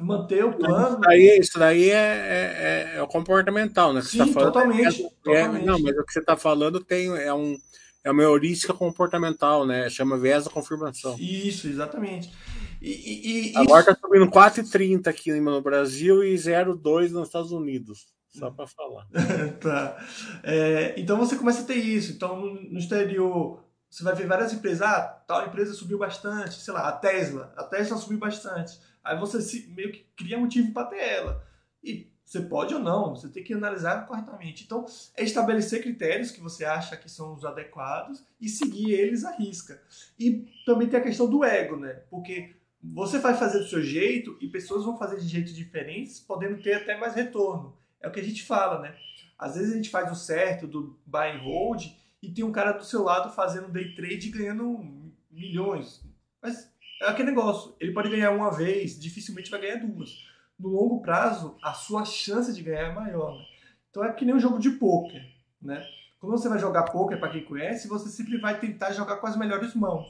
manter 0.00 0.44
o 0.44 0.52
plano. 0.52 0.88
Isso 0.88 1.00
daí, 1.00 1.38
isso 1.38 1.58
daí 1.58 1.90
é, 1.90 1.94
é, 1.94 2.92
é, 2.96 3.02
o 3.02 3.06
comportamental, 3.06 3.92
né? 3.92 4.00
Que 4.00 4.06
Sim, 4.08 4.18
tá 4.18 4.26
falando, 4.26 4.52
totalmente, 4.52 5.02
é, 5.02 5.10
totalmente. 5.22 5.64
Não, 5.66 5.78
mas 5.78 5.96
o 5.96 6.04
que 6.04 6.12
você 6.12 6.20
está 6.20 6.36
falando 6.36 6.80
tem, 6.80 7.08
é, 7.16 7.32
um, 7.32 7.56
é 8.02 8.10
uma 8.10 8.22
heurística 8.22 8.72
comportamental, 8.72 9.66
né? 9.66 9.88
Chama 9.90 10.18
viés 10.18 10.44
da 10.44 10.50
confirmação. 10.50 11.16
Isso, 11.18 11.68
exatamente. 11.68 12.32
E, 12.80 12.90
e, 12.90 13.52
e 13.52 13.56
Agora 13.56 13.80
está 13.80 13.94
subindo 13.94 14.30
4,30 14.30 15.06
aqui 15.08 15.32
no 15.38 15.60
Brasil 15.60 16.24
e 16.24 16.34
0,2 16.34 17.10
nos 17.10 17.28
Estados 17.28 17.52
Unidos. 17.52 18.06
Só 18.28 18.50
para 18.50 18.66
falar. 18.66 19.06
tá. 19.60 19.98
É, 20.42 20.94
então 20.96 21.18
você 21.18 21.36
começa 21.36 21.62
a 21.62 21.64
ter 21.64 21.74
isso. 21.74 22.12
Então, 22.12 22.40
no 22.40 22.78
exterior, 22.78 23.64
você 23.90 24.04
vai 24.04 24.14
ver 24.14 24.26
várias 24.26 24.52
empresas. 24.52 24.82
Ah, 24.82 25.02
tal 25.26 25.46
empresa 25.46 25.74
subiu 25.74 25.98
bastante. 25.98 26.54
Sei 26.54 26.72
lá, 26.72 26.88
a 26.88 26.92
Tesla. 26.92 27.52
A 27.56 27.64
Tesla 27.64 27.96
subiu 27.96 28.18
bastante 28.18 28.78
Aí 29.02 29.18
você 29.18 29.40
se, 29.40 29.68
meio 29.68 29.92
que 29.92 30.04
cria 30.16 30.38
motivo 30.38 30.72
para 30.72 30.86
ter 30.86 30.98
ela. 30.98 31.46
E 31.82 32.10
você 32.24 32.42
pode 32.42 32.72
ou 32.74 32.80
não, 32.80 33.16
você 33.16 33.28
tem 33.28 33.42
que 33.42 33.52
analisar 33.52 34.06
corretamente. 34.06 34.62
Então, 34.64 34.86
é 35.16 35.24
estabelecer 35.24 35.82
critérios 35.82 36.30
que 36.30 36.40
você 36.40 36.64
acha 36.64 36.96
que 36.96 37.10
são 37.10 37.34
os 37.34 37.44
adequados 37.44 38.24
e 38.40 38.48
seguir 38.48 38.92
eles 38.92 39.24
à 39.24 39.32
risca. 39.32 39.82
E 40.16 40.46
também 40.64 40.88
tem 40.88 41.00
a 41.00 41.02
questão 41.02 41.28
do 41.28 41.42
ego, 41.42 41.76
né? 41.76 42.02
Porque 42.08 42.54
você 42.82 43.18
vai 43.18 43.36
fazer 43.36 43.58
do 43.58 43.68
seu 43.68 43.82
jeito 43.82 44.38
e 44.40 44.48
pessoas 44.48 44.84
vão 44.84 44.96
fazer 44.96 45.18
de 45.18 45.26
jeitos 45.26 45.54
diferentes, 45.54 46.20
podendo 46.20 46.62
ter 46.62 46.74
até 46.74 46.96
mais 46.96 47.14
retorno. 47.14 47.76
É 48.00 48.06
o 48.06 48.12
que 48.12 48.20
a 48.20 48.24
gente 48.24 48.44
fala, 48.44 48.80
né? 48.80 48.94
Às 49.36 49.56
vezes 49.56 49.72
a 49.72 49.76
gente 49.76 49.90
faz 49.90 50.12
o 50.12 50.14
certo 50.14 50.66
do 50.66 50.98
buy 51.04 51.30
and 51.30 51.42
hold 51.42 51.86
e 52.22 52.30
tem 52.30 52.44
um 52.44 52.52
cara 52.52 52.72
do 52.72 52.84
seu 52.84 53.02
lado 53.02 53.34
fazendo 53.34 53.72
day 53.72 53.94
trade 53.94 54.30
ganhando 54.30 54.86
milhões. 55.30 56.00
Mas 56.40 56.72
é 57.00 57.08
aquele 57.08 57.30
negócio, 57.30 57.74
ele 57.80 57.92
pode 57.92 58.10
ganhar 58.10 58.30
uma 58.30 58.50
vez, 58.50 58.98
dificilmente 58.98 59.50
vai 59.50 59.60
ganhar 59.60 59.76
duas. 59.76 60.10
No 60.58 60.68
longo 60.68 61.00
prazo, 61.00 61.56
a 61.62 61.72
sua 61.72 62.04
chance 62.04 62.52
de 62.52 62.62
ganhar 62.62 62.90
é 62.90 62.92
maior. 62.92 63.38
Né? 63.38 63.44
Então 63.90 64.04
é 64.04 64.12
que 64.12 64.24
nem 64.24 64.34
um 64.34 64.40
jogo 64.40 64.58
de 64.58 64.70
pôquer, 64.70 65.26
né? 65.60 65.82
Quando 66.20 66.32
você 66.32 66.50
vai 66.50 66.58
jogar 66.58 66.82
pôquer, 66.84 67.18
para 67.18 67.30
quem 67.30 67.44
conhece, 67.44 67.88
você 67.88 68.10
sempre 68.10 68.38
vai 68.38 68.60
tentar 68.60 68.92
jogar 68.92 69.16
com 69.16 69.26
as 69.26 69.38
melhores 69.38 69.74
mãos. 69.74 70.06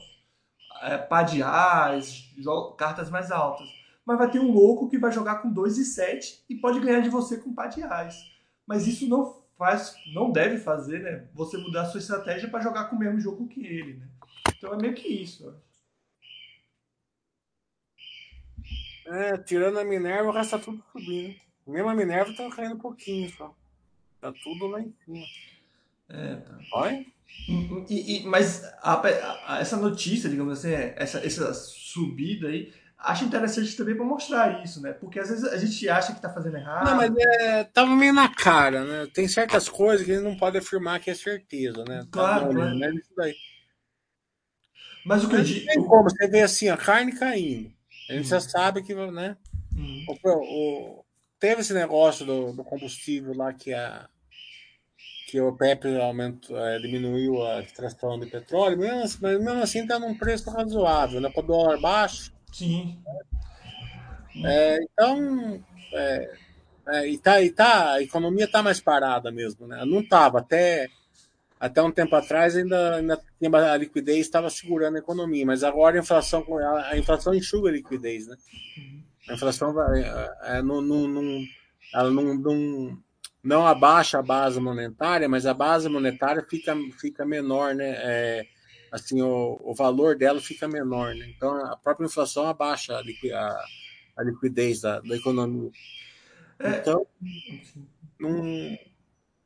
É, 0.81 0.97
as, 1.43 2.29
cartas 2.77 3.09
mais 3.09 3.31
altas. 3.31 3.69
Mas 4.05 4.17
vai 4.17 4.29
ter 4.29 4.39
um 4.39 4.51
louco 4.51 4.89
que 4.89 4.97
vai 4.97 5.11
jogar 5.11 5.35
com 5.37 5.49
2 5.49 5.77
e 5.77 5.85
7 5.85 6.43
e 6.49 6.55
pode 6.55 6.81
ganhar 6.81 6.99
de 6.99 7.09
você 7.09 7.37
com 7.37 7.53
as. 7.53 8.29
Mas 8.67 8.87
isso 8.87 9.07
não 9.07 9.41
faz, 9.57 9.95
não 10.13 10.31
deve 10.31 10.57
fazer, 10.57 10.99
né? 10.99 11.27
Você 11.33 11.57
mudar 11.57 11.83
a 11.83 11.85
sua 11.85 11.99
estratégia 11.99 12.49
para 12.49 12.61
jogar 12.61 12.85
com 12.85 12.97
o 12.97 12.99
mesmo 12.99 13.19
jogo 13.21 13.47
que 13.47 13.65
ele, 13.65 13.93
né? 13.93 14.07
Então 14.57 14.73
é 14.73 14.77
meio 14.77 14.93
que 14.93 15.07
isso. 15.07 15.47
Ó. 15.47 15.70
É, 19.05 19.37
tirando 19.37 19.79
a 19.79 19.83
Minerva, 19.83 20.29
o 20.29 20.31
resto 20.31 20.57
tá 20.57 20.59
tudo 20.59 20.83
subindo. 20.91 21.35
Mesmo 21.67 21.89
a 21.89 21.95
Minerva 21.95 22.33
tá 22.33 22.49
caindo 22.49 22.75
um 22.75 22.79
pouquinho 22.79 23.29
só. 23.29 23.55
Tá 24.19 24.31
tudo 24.43 24.67
lá 24.67 24.81
em 24.81 24.93
cima. 25.05 25.25
É, 26.09 26.35
tá. 26.35 26.59
Olha. 26.73 27.05
E, 27.89 28.17
e, 28.17 28.27
mas 28.27 28.63
a, 28.81 29.01
a, 29.55 29.59
essa 29.59 29.77
notícia, 29.77 30.29
digamos 30.29 30.59
assim, 30.59 30.73
essa, 30.95 31.25
essa 31.25 31.53
subida 31.53 32.47
aí, 32.47 32.71
acho 32.97 33.25
interessante 33.25 33.75
também 33.75 33.95
para 33.95 34.05
mostrar 34.05 34.63
isso, 34.63 34.81
né? 34.81 34.93
Porque 34.93 35.19
às 35.19 35.29
vezes 35.29 35.45
a 35.45 35.57
gente 35.57 35.89
acha 35.89 36.13
que 36.13 36.21
tá 36.21 36.29
fazendo 36.29 36.57
errado. 36.57 36.85
Não, 36.85 36.97
mas 36.97 37.11
é, 37.17 37.63
tava 37.63 37.95
meio 37.95 38.13
na 38.13 38.29
cara, 38.29 38.83
né? 38.85 39.07
Tem 39.13 39.27
certas 39.27 39.67
coisas 39.67 40.05
que 40.05 40.11
ele 40.11 40.21
não 40.21 40.37
pode 40.37 40.57
afirmar 40.57 40.99
que 40.99 41.09
é 41.09 41.15
certeza, 41.15 41.83
né? 41.85 42.05
Claro, 42.11 42.49
tá 42.49 42.73
né? 42.75 42.93
Mas 45.03 45.23
o 45.23 45.29
que 45.29 45.35
mas 45.35 45.49
eu 45.49 45.55
digo. 45.55 45.65
Tem 45.65 45.83
como, 45.83 46.09
você 46.09 46.27
vê 46.27 46.41
assim, 46.41 46.69
a 46.69 46.77
carne 46.77 47.17
caindo. 47.17 47.73
A 48.11 48.17
gente 48.17 48.27
já 48.27 48.41
sabe 48.41 48.83
que, 48.83 48.93
né? 48.93 49.37
Uhum. 49.75 50.05
O, 50.07 50.29
o, 50.29 51.05
teve 51.39 51.61
esse 51.61 51.73
negócio 51.73 52.25
do, 52.25 52.51
do, 52.51 52.63
combustível 52.63 53.33
lá 53.35 53.53
que 53.53 53.73
a 53.73 54.09
que 55.27 55.39
o 55.39 55.55
PEP 55.55 55.97
aumentou, 55.97 56.59
é, 56.59 56.77
diminuiu 56.79 57.41
a 57.41 57.61
extração 57.61 58.19
de 58.19 58.25
petróleo, 58.25 58.77
mas 58.77 59.17
mesmo 59.17 59.49
assim 59.61 59.83
está 59.83 59.97
num 59.97 60.13
preço 60.13 60.49
razoável, 60.49 61.21
né? 61.21 61.31
Com 61.31 61.39
o 61.39 61.43
dólar 61.43 61.79
baixo. 61.79 62.33
Sim. 62.51 63.01
É, 64.43 64.77
então, 64.83 65.63
é, 65.93 66.33
é, 66.89 67.07
e, 67.07 67.17
tá, 67.17 67.41
e 67.41 67.49
tá, 67.49 67.93
a 67.93 68.01
economia 68.01 68.43
está 68.43 68.61
mais 68.61 68.81
parada 68.81 69.31
mesmo, 69.31 69.67
né? 69.67 69.85
Não 69.85 70.01
estava 70.01 70.39
até 70.39 70.89
até 71.61 71.79
um 71.79 71.91
tempo 71.91 72.15
atrás 72.15 72.55
ainda, 72.55 72.95
ainda 72.95 73.71
a 73.71 73.77
liquidez 73.77 74.21
estava 74.21 74.49
segurando 74.49 74.95
a 74.95 74.99
economia, 74.99 75.45
mas 75.45 75.63
agora 75.63 75.95
a 75.95 76.01
inflação 76.01 76.43
a 76.89 76.97
inflação 76.97 77.35
enxuga 77.35 77.69
a 77.69 77.73
liquidez, 77.73 78.25
né? 78.25 78.35
A 79.29 79.35
inflação 79.35 79.71
vai, 79.71 80.01
é, 80.41 80.63
não, 80.63 80.81
não, 80.81 81.07
não, 81.07 81.43
ela 81.93 82.09
não, 82.09 82.33
não, 82.33 82.97
não 83.43 83.67
abaixa 83.67 84.17
a 84.17 84.23
base 84.23 84.59
monetária, 84.59 85.29
mas 85.29 85.45
a 85.45 85.53
base 85.53 85.87
monetária 85.87 86.43
fica, 86.49 86.75
fica 86.99 87.23
menor, 87.23 87.75
né? 87.75 87.89
É, 87.89 88.47
assim, 88.91 89.21
o, 89.21 89.61
o 89.63 89.75
valor 89.75 90.17
dela 90.17 90.41
fica 90.41 90.67
menor, 90.67 91.13
né? 91.13 91.27
Então 91.29 91.63
a 91.63 91.77
própria 91.77 92.07
inflação 92.07 92.47
abaixa 92.47 92.95
a, 92.95 93.01
a, 93.01 93.65
a 94.17 94.23
liquidez 94.23 94.81
da, 94.81 94.99
da 94.99 95.15
economia. 95.15 95.69
É, 96.57 96.79
então, 96.79 97.05
não... 98.19 98.90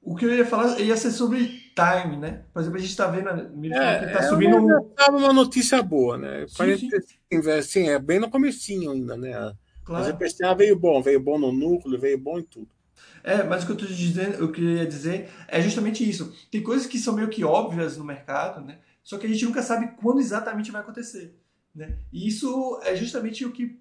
o 0.06 0.16
que 0.16 0.24
eu 0.24 0.34
ia 0.34 0.46
falar 0.46 0.80
ia 0.80 0.96
ser 0.96 1.10
sobre 1.10 1.48
time, 1.76 2.16
né? 2.18 2.44
Por 2.54 2.62
exemplo, 2.62 2.78
a 2.78 2.82
gente 2.82 2.92
está 2.92 3.08
vendo, 3.08 3.28
é, 3.28 4.00
que 4.00 4.14
tá 4.14 4.20
é 4.20 4.22
subindo 4.22 4.56
uma, 4.56 4.86
uma 5.10 5.34
notícia 5.34 5.82
boa, 5.82 6.16
né? 6.16 6.46
Sim, 6.48 6.78
sim. 6.78 7.50
Assim, 7.50 7.90
é 7.90 7.98
bem 7.98 8.20
no 8.20 8.30
comecinho 8.30 8.92
ainda, 8.92 9.18
né? 9.18 9.32
Claro. 9.84 10.06
Mas 10.06 10.08
o 10.08 10.10
IPCA 10.12 10.54
veio 10.54 10.80
bom, 10.80 11.02
veio 11.02 11.20
bom 11.20 11.40
no 11.40 11.52
núcleo, 11.52 12.00
veio 12.00 12.20
bom 12.20 12.38
em 12.38 12.44
tudo. 12.44 12.70
É, 13.24 13.42
mas 13.44 13.64
o 13.64 13.66
que 13.66 13.72
eu 13.72 13.78
tô 13.78 13.86
dizendo, 13.88 14.46
o 14.46 14.52
que 14.52 14.62
eu 14.62 14.70
ia 14.78 14.86
dizer 14.86 15.32
é 15.48 15.60
justamente 15.60 16.08
isso. 16.08 16.32
Tem 16.52 16.62
coisas 16.62 16.86
que 16.86 17.00
são 17.00 17.16
meio 17.16 17.28
que 17.28 17.44
óbvias 17.44 17.98
no 17.98 18.06
mercado, 18.06 18.64
né? 18.64 18.78
Só 19.04 19.18
que 19.18 19.26
a 19.26 19.30
gente 19.30 19.46
nunca 19.46 19.64
sabe 19.64 19.96
quando 20.00 20.20
exatamente 20.20 20.72
vai 20.72 20.82
acontecer, 20.82 21.36
né? 21.74 21.98
E 22.14 22.28
isso 22.28 22.80
é 22.84 22.96
justamente 22.96 23.44
o 23.44 23.52
que 23.52 23.80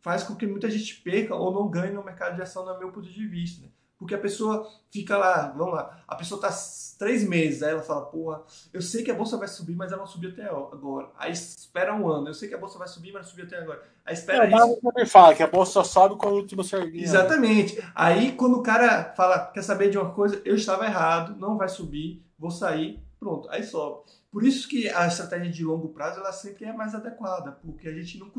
faz 0.00 0.22
com 0.22 0.34
que 0.34 0.46
muita 0.46 0.70
gente 0.70 0.96
perca 1.02 1.34
ou 1.34 1.52
não 1.52 1.70
ganhe 1.70 1.92
no 1.92 2.02
mercado 2.02 2.36
de 2.36 2.42
ação, 2.42 2.64
no 2.64 2.78
meu 2.78 2.90
ponto 2.90 3.10
de 3.10 3.26
vista. 3.26 3.66
Né? 3.66 3.68
Porque 4.00 4.14
a 4.14 4.18
pessoa 4.18 4.66
fica 4.90 5.18
lá, 5.18 5.52
vamos 5.54 5.74
lá, 5.74 6.02
a 6.08 6.16
pessoa 6.16 6.38
está 6.38 6.50
três 6.98 7.22
meses, 7.22 7.62
aí 7.62 7.72
ela 7.72 7.82
fala, 7.82 8.06
porra, 8.06 8.42
eu 8.72 8.80
sei 8.80 9.04
que 9.04 9.10
a 9.10 9.14
bolsa 9.14 9.36
vai 9.36 9.46
subir, 9.46 9.76
mas 9.76 9.92
ela 9.92 10.00
não 10.00 10.06
subiu 10.06 10.30
até 10.30 10.44
agora. 10.44 11.10
Aí 11.18 11.30
espera 11.30 11.94
um 11.94 12.08
ano, 12.08 12.28
eu 12.28 12.34
sei 12.34 12.48
que 12.48 12.54
a 12.54 12.58
bolsa 12.58 12.78
vai 12.78 12.88
subir, 12.88 13.12
mas 13.12 13.22
não 13.22 13.28
subiu 13.28 13.44
até 13.44 13.58
agora. 13.58 13.82
Aí 14.06 14.14
espera 14.14 14.46
é, 14.46 14.48
isso. 14.48 14.80
também 14.82 15.04
fala 15.04 15.34
que 15.34 15.42
a 15.42 15.46
bolsa 15.46 15.72
só 15.72 15.84
sobe 15.84 16.16
quando 16.16 16.32
o 16.32 16.38
último 16.38 16.64
sardinha. 16.64 17.04
Exatamente. 17.04 17.78
Aí 17.94 18.32
quando 18.32 18.56
o 18.56 18.62
cara 18.62 19.12
fala, 19.14 19.46
quer 19.52 19.62
saber 19.62 19.90
de 19.90 19.98
uma 19.98 20.12
coisa, 20.12 20.40
eu 20.46 20.54
estava 20.54 20.86
errado, 20.86 21.38
não 21.38 21.58
vai 21.58 21.68
subir, 21.68 22.24
vou 22.38 22.50
sair, 22.50 22.98
pronto, 23.18 23.50
aí 23.50 23.62
sobe. 23.62 24.00
Por 24.32 24.42
isso 24.42 24.66
que 24.66 24.88
a 24.88 25.06
estratégia 25.06 25.52
de 25.52 25.62
longo 25.62 25.90
prazo 25.90 26.20
ela 26.20 26.32
sempre 26.32 26.64
é 26.64 26.72
mais 26.72 26.94
adequada, 26.94 27.52
porque 27.62 27.86
a 27.86 27.92
gente 27.92 28.18
não 28.18 28.30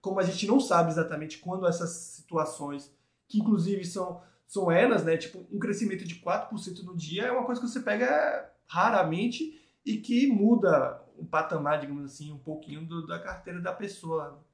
como 0.00 0.18
a 0.18 0.22
gente 0.22 0.46
não 0.46 0.58
sabe 0.58 0.90
exatamente 0.90 1.38
quando 1.38 1.66
essas 1.66 1.90
situações, 1.90 2.90
que 3.28 3.38
inclusive 3.38 3.84
são, 3.84 4.20
são 4.50 4.68
elas, 4.68 5.04
né? 5.04 5.16
Tipo, 5.16 5.46
um 5.48 5.60
crescimento 5.60 6.04
de 6.04 6.16
4% 6.16 6.82
no 6.82 6.96
dia 6.96 7.26
é 7.26 7.30
uma 7.30 7.46
coisa 7.46 7.60
que 7.60 7.68
você 7.68 7.78
pega 7.78 8.52
raramente 8.66 9.56
e 9.86 9.98
que 9.98 10.26
muda 10.26 11.00
o 11.16 11.24
patamar, 11.24 11.78
digamos 11.78 12.04
assim, 12.04 12.32
um 12.32 12.38
pouquinho 12.38 12.84
do, 12.84 13.06
da 13.06 13.20
carteira 13.20 13.60
da 13.60 13.72
pessoa. 13.72 14.44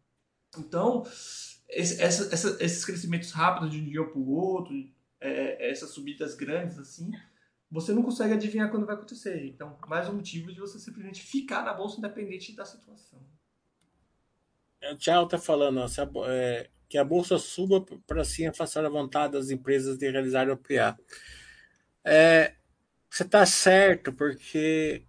Então, 0.58 1.02
esse, 1.66 2.02
essa, 2.02 2.30
essa, 2.30 2.62
esses 2.62 2.84
crescimentos 2.84 3.32
rápidos 3.32 3.70
de 3.70 3.80
um 3.80 3.84
dia 3.86 4.04
para 4.04 4.18
o 4.18 4.28
outro, 4.28 4.74
é, 5.18 5.70
essas 5.70 5.88
subidas 5.92 6.34
grandes, 6.34 6.78
assim, 6.78 7.10
você 7.70 7.94
não 7.94 8.02
consegue 8.02 8.34
adivinhar 8.34 8.70
quando 8.70 8.84
vai 8.84 8.96
acontecer. 8.96 9.46
Então, 9.46 9.78
mais 9.88 10.10
um 10.10 10.16
motivo 10.16 10.52
de 10.52 10.60
você 10.60 10.78
simplesmente 10.78 11.22
ficar 11.22 11.64
na 11.64 11.72
bolsa 11.72 11.96
independente 11.96 12.54
da 12.54 12.66
situação. 12.66 13.18
O 14.92 14.96
Thiago 14.96 15.24
está 15.24 15.38
falando 15.38 15.80
ó, 15.80 16.26
é, 16.28 16.68
que 16.88 16.98
a 16.98 17.04
bolsa 17.04 17.38
suba 17.38 17.84
para 18.06 18.22
assim 18.22 18.46
afastar 18.46 18.84
a 18.84 18.90
vontade 18.90 19.32
das 19.32 19.50
empresas 19.50 19.98
de 19.98 20.10
realizar 20.10 20.48
o 20.50 20.56
PA. 20.56 20.96
É, 22.04 22.54
você 23.10 23.22
está 23.22 23.44
certo, 23.44 24.12
porque 24.12 25.04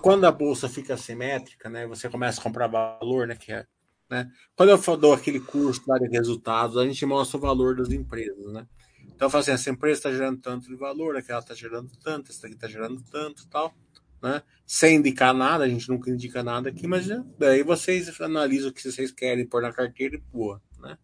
quando 0.00 0.24
a 0.24 0.32
bolsa 0.32 0.68
fica 0.68 0.96
simétrica, 0.96 1.68
né, 1.68 1.86
você 1.86 2.08
começa 2.08 2.40
a 2.40 2.42
comprar 2.42 2.66
valor, 2.66 3.26
né, 3.26 3.36
que 3.36 3.52
é, 3.52 3.66
né, 4.08 4.30
quando 4.54 4.70
eu 4.70 4.96
dou 4.96 5.14
aquele 5.14 5.40
curso 5.40 5.82
de 5.84 6.08
resultados, 6.08 6.76
a 6.76 6.84
gente 6.84 7.04
mostra 7.04 7.38
o 7.38 7.40
valor 7.40 7.76
das 7.76 7.90
empresas, 7.90 8.52
né? 8.52 8.66
Então, 9.04 9.26
eu 9.26 9.30
falo 9.30 9.42
assim, 9.42 9.52
essa 9.52 9.70
empresa 9.70 9.98
está 9.98 10.10
gerando 10.10 10.40
tanto 10.40 10.68
de 10.68 10.74
valor, 10.74 11.16
aquela 11.16 11.40
está 11.40 11.54
gerando 11.54 11.90
tanto, 12.02 12.30
essa 12.30 12.46
aqui 12.46 12.54
está 12.54 12.68
gerando 12.68 13.02
tanto 13.10 13.46
tal 13.48 13.74
né? 14.22 14.42
Sem 14.66 14.96
indicar 14.96 15.34
nada, 15.34 15.64
a 15.64 15.68
gente 15.68 15.88
nunca 15.88 16.10
indica 16.10 16.42
nada 16.42 16.68
aqui, 16.68 16.86
mas 16.86 17.06
daí 17.38 17.62
vocês 17.62 18.20
analisam 18.20 18.70
o 18.70 18.72
que 18.72 18.90
vocês 18.90 19.10
querem 19.10 19.46
pôr 19.46 19.60
na 19.60 19.72
carteira 19.72 20.16
e 20.16 20.22
boa, 20.32 20.62
né? 20.78 20.96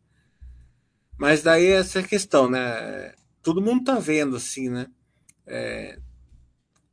Mas 1.18 1.42
daí 1.42 1.66
essa 1.66 2.02
questão, 2.02 2.48
né? 2.48 3.14
Todo 3.42 3.60
mundo 3.60 3.84
tá 3.84 3.98
vendo 3.98 4.36
assim, 4.36 4.70
né? 4.70 4.86
É, 5.46 5.98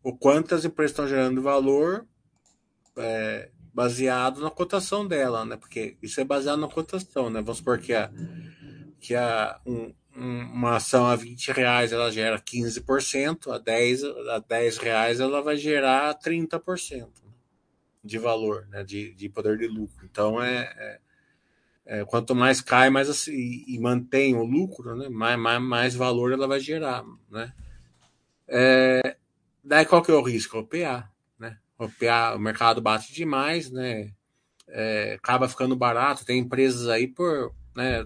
o 0.02 0.16
quanto 0.16 0.56
as 0.56 0.66
empresas 0.66 0.92
estão 0.92 1.08
gerando 1.08 1.42
valor 1.42 2.06
é, 2.98 3.52
baseado 3.74 4.42
na 4.42 4.50
cotação 4.50 5.08
dela, 5.08 5.46
né? 5.46 5.58
Porque 5.58 5.98
isso 6.02 6.20
é 6.20 6.24
baseado 6.24 6.60
na 6.60 6.68
cotação, 6.68 7.30
né? 7.30 7.42
Vamos 7.42 7.58
supor 7.58 7.78
que 7.78 7.94
a, 7.94 8.12
que 9.00 9.14
a, 9.14 9.60
um, 9.66 9.94
uma 10.16 10.78
ação 10.78 11.06
a 11.06 11.16
20 11.16 11.52
reais 11.52 11.92
ela 11.92 12.12
gera 12.12 12.40
15%, 12.40 13.54
a 13.54 13.58
10, 13.58 14.04
a 14.04 14.40
10 14.40 14.78
reais 14.78 15.20
ela 15.20 15.42
vai 15.42 15.58
gerar 15.58 16.18
30% 16.18 17.10
de 18.04 18.18
valor, 18.18 18.68
né, 18.68 18.84
de, 18.84 19.14
de 19.14 19.28
poder 19.28 19.58
de 19.58 19.68
lucro. 19.68 20.06
Então 20.06 20.42
é, 20.42 21.00
é, 21.86 22.00
é 22.00 22.06
quanto 22.06 22.36
mais 22.36 22.62
cai, 22.62 22.90
mais 22.90 23.10
assim, 23.10 23.34
e, 23.34 23.76
e, 23.76 23.80
mantém 23.80 24.36
o 24.36 24.44
lucro, 24.44 24.96
né, 24.96 25.10
mais, 25.10 25.38
mais, 25.38 25.62
mais 25.62 25.96
valor 25.96 26.32
ela 26.32 26.48
vai 26.48 26.60
gerar, 26.60 27.04
né. 27.30 27.54
É, 28.48 29.18
daí 29.64 29.86
qual 29.86 30.02
que 30.02 30.12
é 30.12 30.14
o 30.14 30.22
risco? 30.22 30.60
O 30.60 30.68
PA, 30.68 31.10
né? 31.40 31.58
O 31.78 31.90
PA, 31.90 32.36
o 32.36 32.40
mercado 32.40 32.82
bate 32.82 33.14
demais, 33.14 33.72
né? 33.72 34.14
É, 34.68 35.14
acaba 35.14 35.50
ficando 35.50 35.76
barato. 35.76 36.26
Tem 36.26 36.40
empresas 36.40 36.88
aí 36.88 37.08
por, 37.08 37.54
né? 37.76 38.06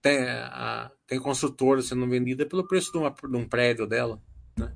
Tem, 0.00 0.22
a, 0.28 0.90
tem 1.06 1.20
construtora 1.20 1.82
sendo 1.82 2.06
vendida 2.06 2.46
pelo 2.46 2.66
preço 2.66 2.92
de, 2.92 2.98
uma, 2.98 3.10
de 3.10 3.36
um 3.36 3.46
prédio 3.46 3.86
dela. 3.86 4.20
Né? 4.56 4.72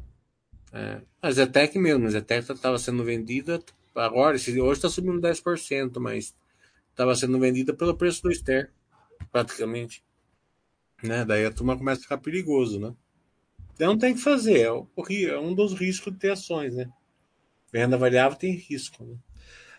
É, 0.73 1.01
a 1.23 1.31
Zetec 1.31 1.79
mesmo, 1.79 2.07
a 2.07 2.11
Zetec 2.11 2.53
estava 2.53 2.79
sendo 2.79 3.05
vendida 3.05 3.63
agora, 3.95 4.37
hoje 4.37 4.61
está 4.73 4.89
subindo 4.89 5.21
10%, 5.21 5.99
mas 5.99 6.35
estava 6.91 7.15
sendo 7.17 7.39
vendida 7.39 7.75
pelo 7.75 7.97
preço 7.97 8.23
do 8.23 8.33
Ster, 8.33 8.71
praticamente. 9.33 10.05
Né? 11.03 11.25
Daí 11.25 11.45
a 11.45 11.51
turma 11.51 11.77
começa 11.77 12.01
a 12.01 12.03
ficar 12.03 12.19
perigoso, 12.19 12.79
né? 12.79 12.95
Então 13.75 13.97
tem 13.97 14.15
que 14.15 14.21
fazer, 14.21 14.63
é, 14.63 15.25
é 15.25 15.39
um 15.39 15.55
dos 15.55 15.73
riscos 15.73 16.13
de 16.13 16.19
ter 16.19 16.33
ações, 16.33 16.75
né? 16.75 16.91
Venda 17.73 17.97
variável 17.97 18.37
tem 18.37 18.53
risco, 18.53 19.05
né? 19.05 19.17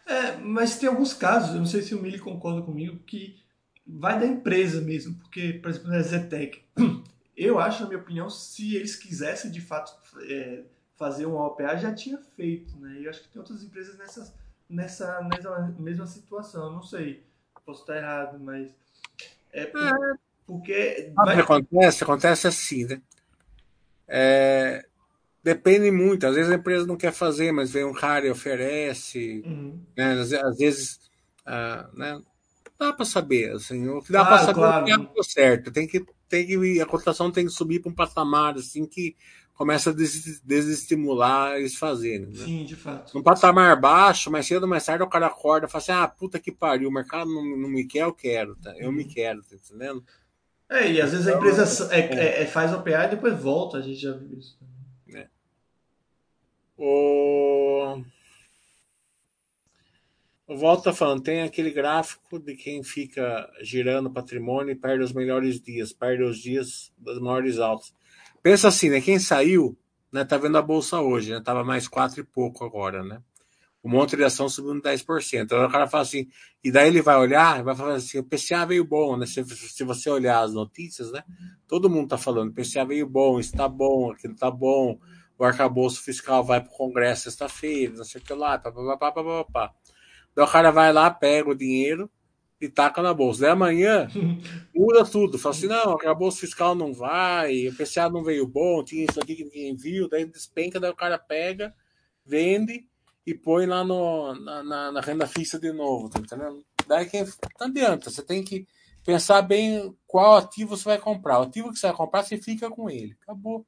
É, 0.06 0.38
mas 0.38 0.78
tem 0.78 0.88
alguns 0.88 1.14
casos, 1.14 1.54
eu 1.54 1.60
não 1.60 1.66
sei 1.66 1.82
se 1.82 1.94
o 1.94 2.02
Mili 2.02 2.18
concorda 2.18 2.62
comigo, 2.62 2.98
que 3.06 3.38
vai 3.98 4.20
da 4.20 4.26
empresa 4.26 4.82
mesmo, 4.82 5.16
porque, 5.16 5.54
por 5.54 5.70
exemplo, 5.70 5.90
na 5.90 6.02
Zetec, 6.02 6.64
eu 7.36 7.58
acho, 7.58 7.82
na 7.82 7.90
minha 7.90 8.00
opinião, 8.00 8.30
se 8.30 8.76
eles 8.76 8.96
quisessem 8.96 9.50
de 9.50 9.62
fato 9.62 9.98
é, 10.24 10.64
fazer 10.96 11.26
um 11.26 11.36
OPA, 11.36 11.78
já 11.78 11.94
tinha 11.94 12.18
feito, 12.36 12.78
né? 12.78 13.00
E 13.00 13.06
eu 13.06 13.10
acho 13.10 13.24
que 13.24 13.30
tem 13.30 13.40
outras 13.40 13.64
empresas 13.64 13.98
nessa, 13.98 14.34
nessa 14.70 15.22
mesma, 15.24 15.76
mesma 15.80 16.06
situação, 16.06 16.66
eu 16.66 16.72
não 16.72 16.84
sei, 16.84 17.24
posso 17.66 17.82
estar 17.82 17.98
errado, 17.98 18.40
mas 18.40 18.72
é, 19.52 19.66
por, 19.66 19.82
é. 19.82 20.14
porque... 20.46 21.12
Vai... 21.16 21.36
Que 21.36 21.42
acontece? 21.42 22.04
Acontece 22.04 22.48
assim, 22.48 22.86
né? 22.86 23.02
É, 24.08 24.86
depende 25.44 25.90
muito, 25.90 26.28
às 26.28 26.36
vezes 26.36 26.52
a 26.52 26.56
empresa 26.56 26.86
não 26.86 26.98
quer 26.98 27.12
fazer, 27.12 27.52
mas 27.52 27.72
vem 27.72 27.86
um 27.86 27.94
cara 27.94 28.28
e 28.28 28.32
oferece, 28.32 29.42
uhum. 29.46 29.80
né? 29.98 30.14
às, 30.14 30.32
às 30.34 30.58
vezes... 30.58 31.00
Uh, 31.48 31.98
né? 31.98 32.22
Dá 32.80 32.94
para 32.94 33.06
saber, 33.06 33.52
assim, 33.52 33.88
o 33.90 34.02
que 34.02 34.12
dá 34.12 34.26
claro, 34.26 34.30
para 34.30 34.46
saber 34.46 34.60
claro. 34.60 34.90
é 34.90 35.14
que 35.14 35.20
é 35.20 35.24
certo. 35.24 35.72
Tem 35.72 35.86
que, 35.86 36.06
tem 36.30 36.48
que, 36.48 36.82
a 36.82 36.86
cotação 36.86 37.30
tem 37.30 37.46
que 37.46 37.52
subir 37.52 37.82
para 37.82 37.92
um 37.92 37.96
patamar 37.96 38.58
assim 38.58 38.86
que 38.86 39.16
começa 39.54 39.90
a 39.90 39.94
des, 39.94 40.40
desestimular 40.40 41.58
eles 41.58 41.76
fazerem. 41.76 42.28
Né? 42.28 42.46
Sim, 42.46 42.64
de 42.64 42.78
fato. 42.78 43.18
Um 43.18 43.22
patamar 43.22 43.78
baixo, 43.80 44.32
mais 44.32 44.48
cedo 44.48 44.64
ou 44.64 44.70
mais 44.70 44.86
tarde 44.86 45.04
o 45.04 45.10
cara 45.10 45.28
acorda 45.28 45.68
e 45.68 45.70
fala 45.70 45.82
assim: 45.82 45.92
ah, 45.92 46.08
puta 46.08 46.40
que 46.40 46.52
pariu, 46.52 46.88
o 46.88 46.94
mercado 46.94 47.30
não, 47.30 47.44
não 47.44 47.70
me 47.70 47.84
quer, 47.84 48.04
eu 48.04 48.14
quero, 48.14 48.56
tá? 48.56 48.74
Eu 48.78 48.90
me 48.92 49.04
uhum. 49.04 49.10
quero, 49.10 49.44
tá 49.44 49.56
entendendo? 49.56 50.02
É, 50.70 50.90
e 50.90 51.02
às 51.02 51.12
vezes 51.12 51.28
a 51.28 51.32
então, 51.32 51.42
empresa 51.42 51.94
é, 51.94 52.00
é, 52.00 52.44
é, 52.44 52.46
faz 52.46 52.72
o 52.74 52.82
PA 52.82 53.06
e 53.06 53.10
depois 53.10 53.38
volta, 53.38 53.78
a 53.80 53.82
gente 53.82 54.00
já 54.00 54.14
viu 54.14 54.38
isso. 54.38 54.58
É. 55.14 55.28
O... 56.78 58.02
Tá 60.84 60.94
falando, 60.94 61.22
tem 61.22 61.42
aquele 61.42 61.70
gráfico 61.70 62.40
de 62.40 62.56
quem 62.56 62.82
fica 62.84 63.48
girando 63.62 64.10
patrimônio 64.10 64.72
e 64.72 64.76
perde 64.76 65.04
os 65.04 65.14
melhores 65.14 65.62
dias, 65.62 65.94
perde 65.94 66.24
os 66.24 66.40
dias 66.40 66.92
das 66.98 67.20
maiores 67.20 67.60
altas. 67.60 67.94
Pensa 68.42 68.68
assim, 68.70 68.90
né? 68.90 69.00
Quem 69.00 69.20
saiu, 69.20 69.78
né? 70.12 70.26
Tá 70.26 70.38
vendo 70.38 70.58
a 70.58 70.62
bolsa 70.62 71.00
hoje, 71.00 71.32
né? 71.32 71.42
Tava 71.44 71.64
mais 71.64 71.88
quatro 71.88 72.22
e 72.22 72.24
pouco 72.24 72.66
agora, 72.66 73.04
né? 73.04 73.22
o 73.82 73.90
monte 73.90 74.16
de 74.16 74.24
ação 74.24 74.50
subindo 74.50 74.82
10%. 74.82 75.44
Então 75.44 75.66
o 75.66 75.72
cara 75.72 75.88
fala 75.88 76.04
assim, 76.04 76.28
e 76.64 76.72
daí 76.72 76.88
ele 76.88 77.02
vai 77.02 77.18
olhar, 77.18 77.64
vai 77.64 77.76
falar 77.76 77.96
assim, 77.96 78.20
o 78.20 78.24
PCA 78.24 78.66
veio 78.66 78.84
bom, 78.84 79.18
né? 79.18 79.26
Se, 79.26 79.44
se 79.44 79.84
você 79.84 80.10
olhar 80.10 80.42
as 80.42 80.54
notícias, 80.54 81.12
né? 81.12 81.24
Todo 81.68 81.90
mundo 81.90 82.10
tá 82.10 82.18
falando, 82.18 82.50
o 82.50 82.54
PCA 82.54 82.86
veio 82.86 83.08
bom, 83.08 83.40
está 83.40 83.68
bom, 83.68 84.12
aquilo 84.12 84.36
tá 84.36 84.52
bom, 84.52 85.00
o 85.38 85.44
arcabouço 85.44 86.02
fiscal 86.04 86.44
vai 86.44 86.62
pro 86.62 86.72
Congresso 86.72 87.24
sexta-feira, 87.24 87.94
não 87.96 88.04
sei 88.04 88.20
o 88.20 88.24
que 88.24 88.34
lá, 88.34 88.58
papapá, 88.58 89.12
papapá. 89.12 89.74
Então 90.40 90.48
o 90.48 90.52
cara 90.54 90.72
vai 90.72 90.94
lá, 90.94 91.12
pega 91.12 91.50
o 91.50 91.54
dinheiro 91.54 92.10
e 92.62 92.70
taca 92.70 93.02
na 93.02 93.14
bolsa. 93.14 93.42
Daí 93.42 93.50
amanhã 93.50 94.08
muda 94.74 95.04
tudo. 95.04 95.38
Fala 95.38 95.54
assim, 95.54 95.68
não, 95.68 95.92
arcabouço 95.92 96.40
fiscal 96.40 96.74
não 96.74 96.94
vai, 96.94 97.68
o 97.68 97.76
PCA 97.76 98.10
não 98.10 98.24
veio 98.24 98.48
bom, 98.48 98.82
tinha 98.82 99.04
isso 99.04 99.20
aqui 99.20 99.36
que 99.36 99.44
ninguém 99.44 99.76
viu, 99.76 100.08
daí 100.08 100.24
despenca, 100.24 100.80
daí 100.80 100.92
o 100.92 100.96
cara 100.96 101.18
pega, 101.18 101.76
vende 102.26 102.88
e 103.28 103.34
põe 103.34 103.66
lá 103.66 103.84
no, 103.84 104.34
na, 104.34 104.64
na, 104.64 104.92
na, 104.94 105.02
renda 105.02 105.28
fixa 105.28 105.60
de 105.60 105.74
novo, 105.74 106.08
tá 106.08 106.20
entendendo? 106.20 106.64
Daí 106.88 107.06
que 107.06 107.22
não 107.60 107.68
adianta, 107.68 108.10
você 108.10 108.24
tem 108.24 108.42
que 108.42 108.66
pensar 109.06 109.42
bem 109.42 109.94
qual 110.08 110.38
ativo 110.38 110.78
você 110.78 110.86
vai 110.86 111.00
comprar. 111.00 111.40
O 111.40 111.44
ativo 111.44 111.70
que 111.70 111.78
você 111.78 111.88
vai 111.88 111.96
comprar, 111.98 112.24
você 112.24 112.38
fica 112.38 112.70
com 112.70 112.90
ele. 112.90 113.14
Acabou. 113.24 113.66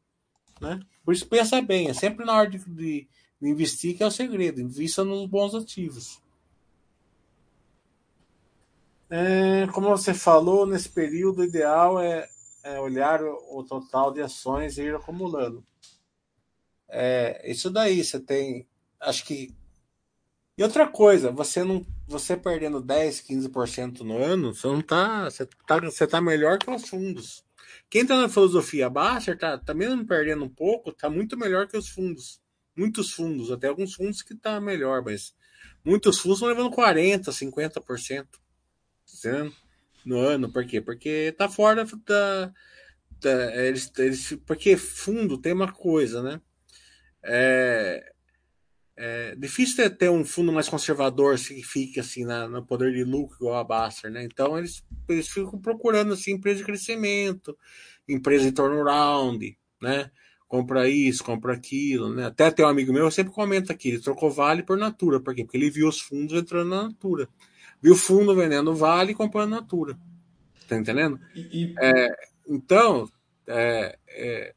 Né? 0.62 0.80
Por 1.04 1.14
isso 1.14 1.28
pensa 1.28 1.62
bem, 1.62 1.90
é 1.90 1.94
sempre 1.94 2.26
na 2.26 2.38
hora 2.38 2.50
de, 2.50 2.60
de, 2.60 3.10
de 3.42 3.50
investir 3.50 3.98
que 3.98 4.04
é 4.04 4.08
o 4.08 4.12
segredo. 4.12 4.62
Invista 4.62 5.04
nos 5.04 5.26
bons 5.26 5.54
ativos. 5.54 6.22
É, 9.14 9.68
como 9.74 9.90
você 9.90 10.14
falou, 10.14 10.66
nesse 10.66 10.88
período, 10.88 11.40
o 11.42 11.44
ideal 11.44 12.00
é, 12.00 12.30
é 12.64 12.80
olhar 12.80 13.22
o, 13.22 13.62
total 13.62 14.14
de 14.14 14.22
ações 14.22 14.78
e 14.78 14.84
ir 14.84 14.96
acumulando. 14.96 15.66
É, 16.88 17.52
isso 17.52 17.70
daí, 17.70 18.02
você 18.02 18.22
tem 18.22 18.66
acho 19.02 19.26
que. 19.26 19.54
E 20.58 20.64
outra 20.64 20.88
coisa, 20.88 21.30
você 21.30 21.64
não. 21.64 21.86
Você 22.08 22.38
perdendo 22.38 22.82
10, 22.82 23.22
15% 23.22 24.02
no 24.02 24.18
ano, 24.18 24.54
você 24.54 24.68
não 24.68 24.82
tá. 24.82 25.26
Você 25.30 25.46
tá, 25.46 25.80
você 25.80 26.08
tá 26.08 26.22
melhor 26.22 26.58
que 26.58 26.70
os 26.72 26.88
fundos. 26.88 27.44
Quem 27.90 28.06
tá 28.06 28.16
na 28.16 28.30
filosofia 28.30 28.90
baixa, 28.90 29.36
tá, 29.36 29.58
tá 29.58 29.74
mesmo 29.74 30.06
perdendo 30.06 30.46
um 30.46 30.50
pouco, 30.50 30.94
tá 30.94 31.10
muito 31.10 31.38
melhor 31.38 31.68
que 31.68 31.78
os 31.78 31.90
fundos. 31.90 32.42
Muitos 32.76 33.12
fundos, 33.12 33.52
até 33.52 33.68
alguns 33.68 33.94
fundos 33.94 34.22
que 34.22 34.36
tá 34.36 34.60
melhor, 34.62 35.04
mas 35.04 35.34
muitos 35.84 36.20
fundos 36.20 36.38
estão 36.38 36.50
levando 36.50 36.74
40%, 36.74 37.32
50%. 37.32 38.41
Entendeu? 39.18 39.52
No 40.06 40.20
ano, 40.20 40.52
por 40.52 40.66
quê? 40.66 40.82
Porque 40.82 41.34
tá 41.38 41.48
fora 41.50 41.86
da. 42.06 42.52
da 43.22 43.66
eles, 43.66 43.92
eles, 43.98 44.38
porque 44.46 44.76
fundo 44.78 45.38
tem 45.38 45.54
uma 45.54 45.72
coisa, 45.72 46.24
né? 46.24 46.42
É, 47.24 48.12
é 48.98 49.36
difícil 49.36 49.90
ter 49.96 50.10
um 50.10 50.26
fundo 50.26 50.52
mais 50.52 50.68
conservador 50.68 51.38
que 51.38 51.64
fique 51.64 52.00
assim 52.00 52.26
na, 52.26 52.48
no 52.48 52.66
poder 52.66 52.94
de 52.94 53.04
lucro 53.04 53.36
igual 53.38 53.60
a 53.60 53.64
Baster, 53.64 54.12
né? 54.12 54.24
Então 54.24 54.58
eles, 54.58 54.84
eles 55.08 55.28
ficam 55.28 55.60
procurando 55.60 56.14
assim 56.14 56.34
empresa 56.34 56.60
de 56.60 56.66
crescimento, 56.66 57.58
empresa 58.08 58.48
em 58.48 58.52
turnaround, 58.52 59.58
né? 59.82 60.12
Compra 60.48 60.90
isso, 60.90 61.24
compra 61.24 61.54
aquilo, 61.54 62.14
né? 62.14 62.26
Até 62.26 62.52
tem 62.52 62.66
um 62.66 62.70
amigo 62.70 62.92
meu, 62.92 63.10
sempre 63.10 63.34
comenta 63.34 63.72
aqui, 63.74 63.90
ele 63.90 64.00
trocou 64.00 64.30
Vale 64.30 64.64
por 64.64 64.78
Natura, 64.78 65.20
por 65.20 65.34
quê? 65.34 65.44
Porque 65.44 65.58
ele 65.58 65.70
viu 65.70 65.88
os 65.88 66.02
fundos 66.02 66.38
entrando 66.40 66.70
na 66.70 66.84
Natura. 66.84 67.30
Viu 67.82 67.94
o 67.94 67.98
fundo 67.98 68.36
vendendo 68.36 68.76
Vale 68.76 69.12
e 69.12 69.16
comprando 69.16 69.52
Natura. 69.52 69.98
Tá 70.68 70.78
entendendo? 70.78 71.20
E, 71.36 71.64
e... 71.64 71.76
É, 71.80 72.10
então, 72.48 73.10
é, 73.48 73.98
é, 74.08 74.54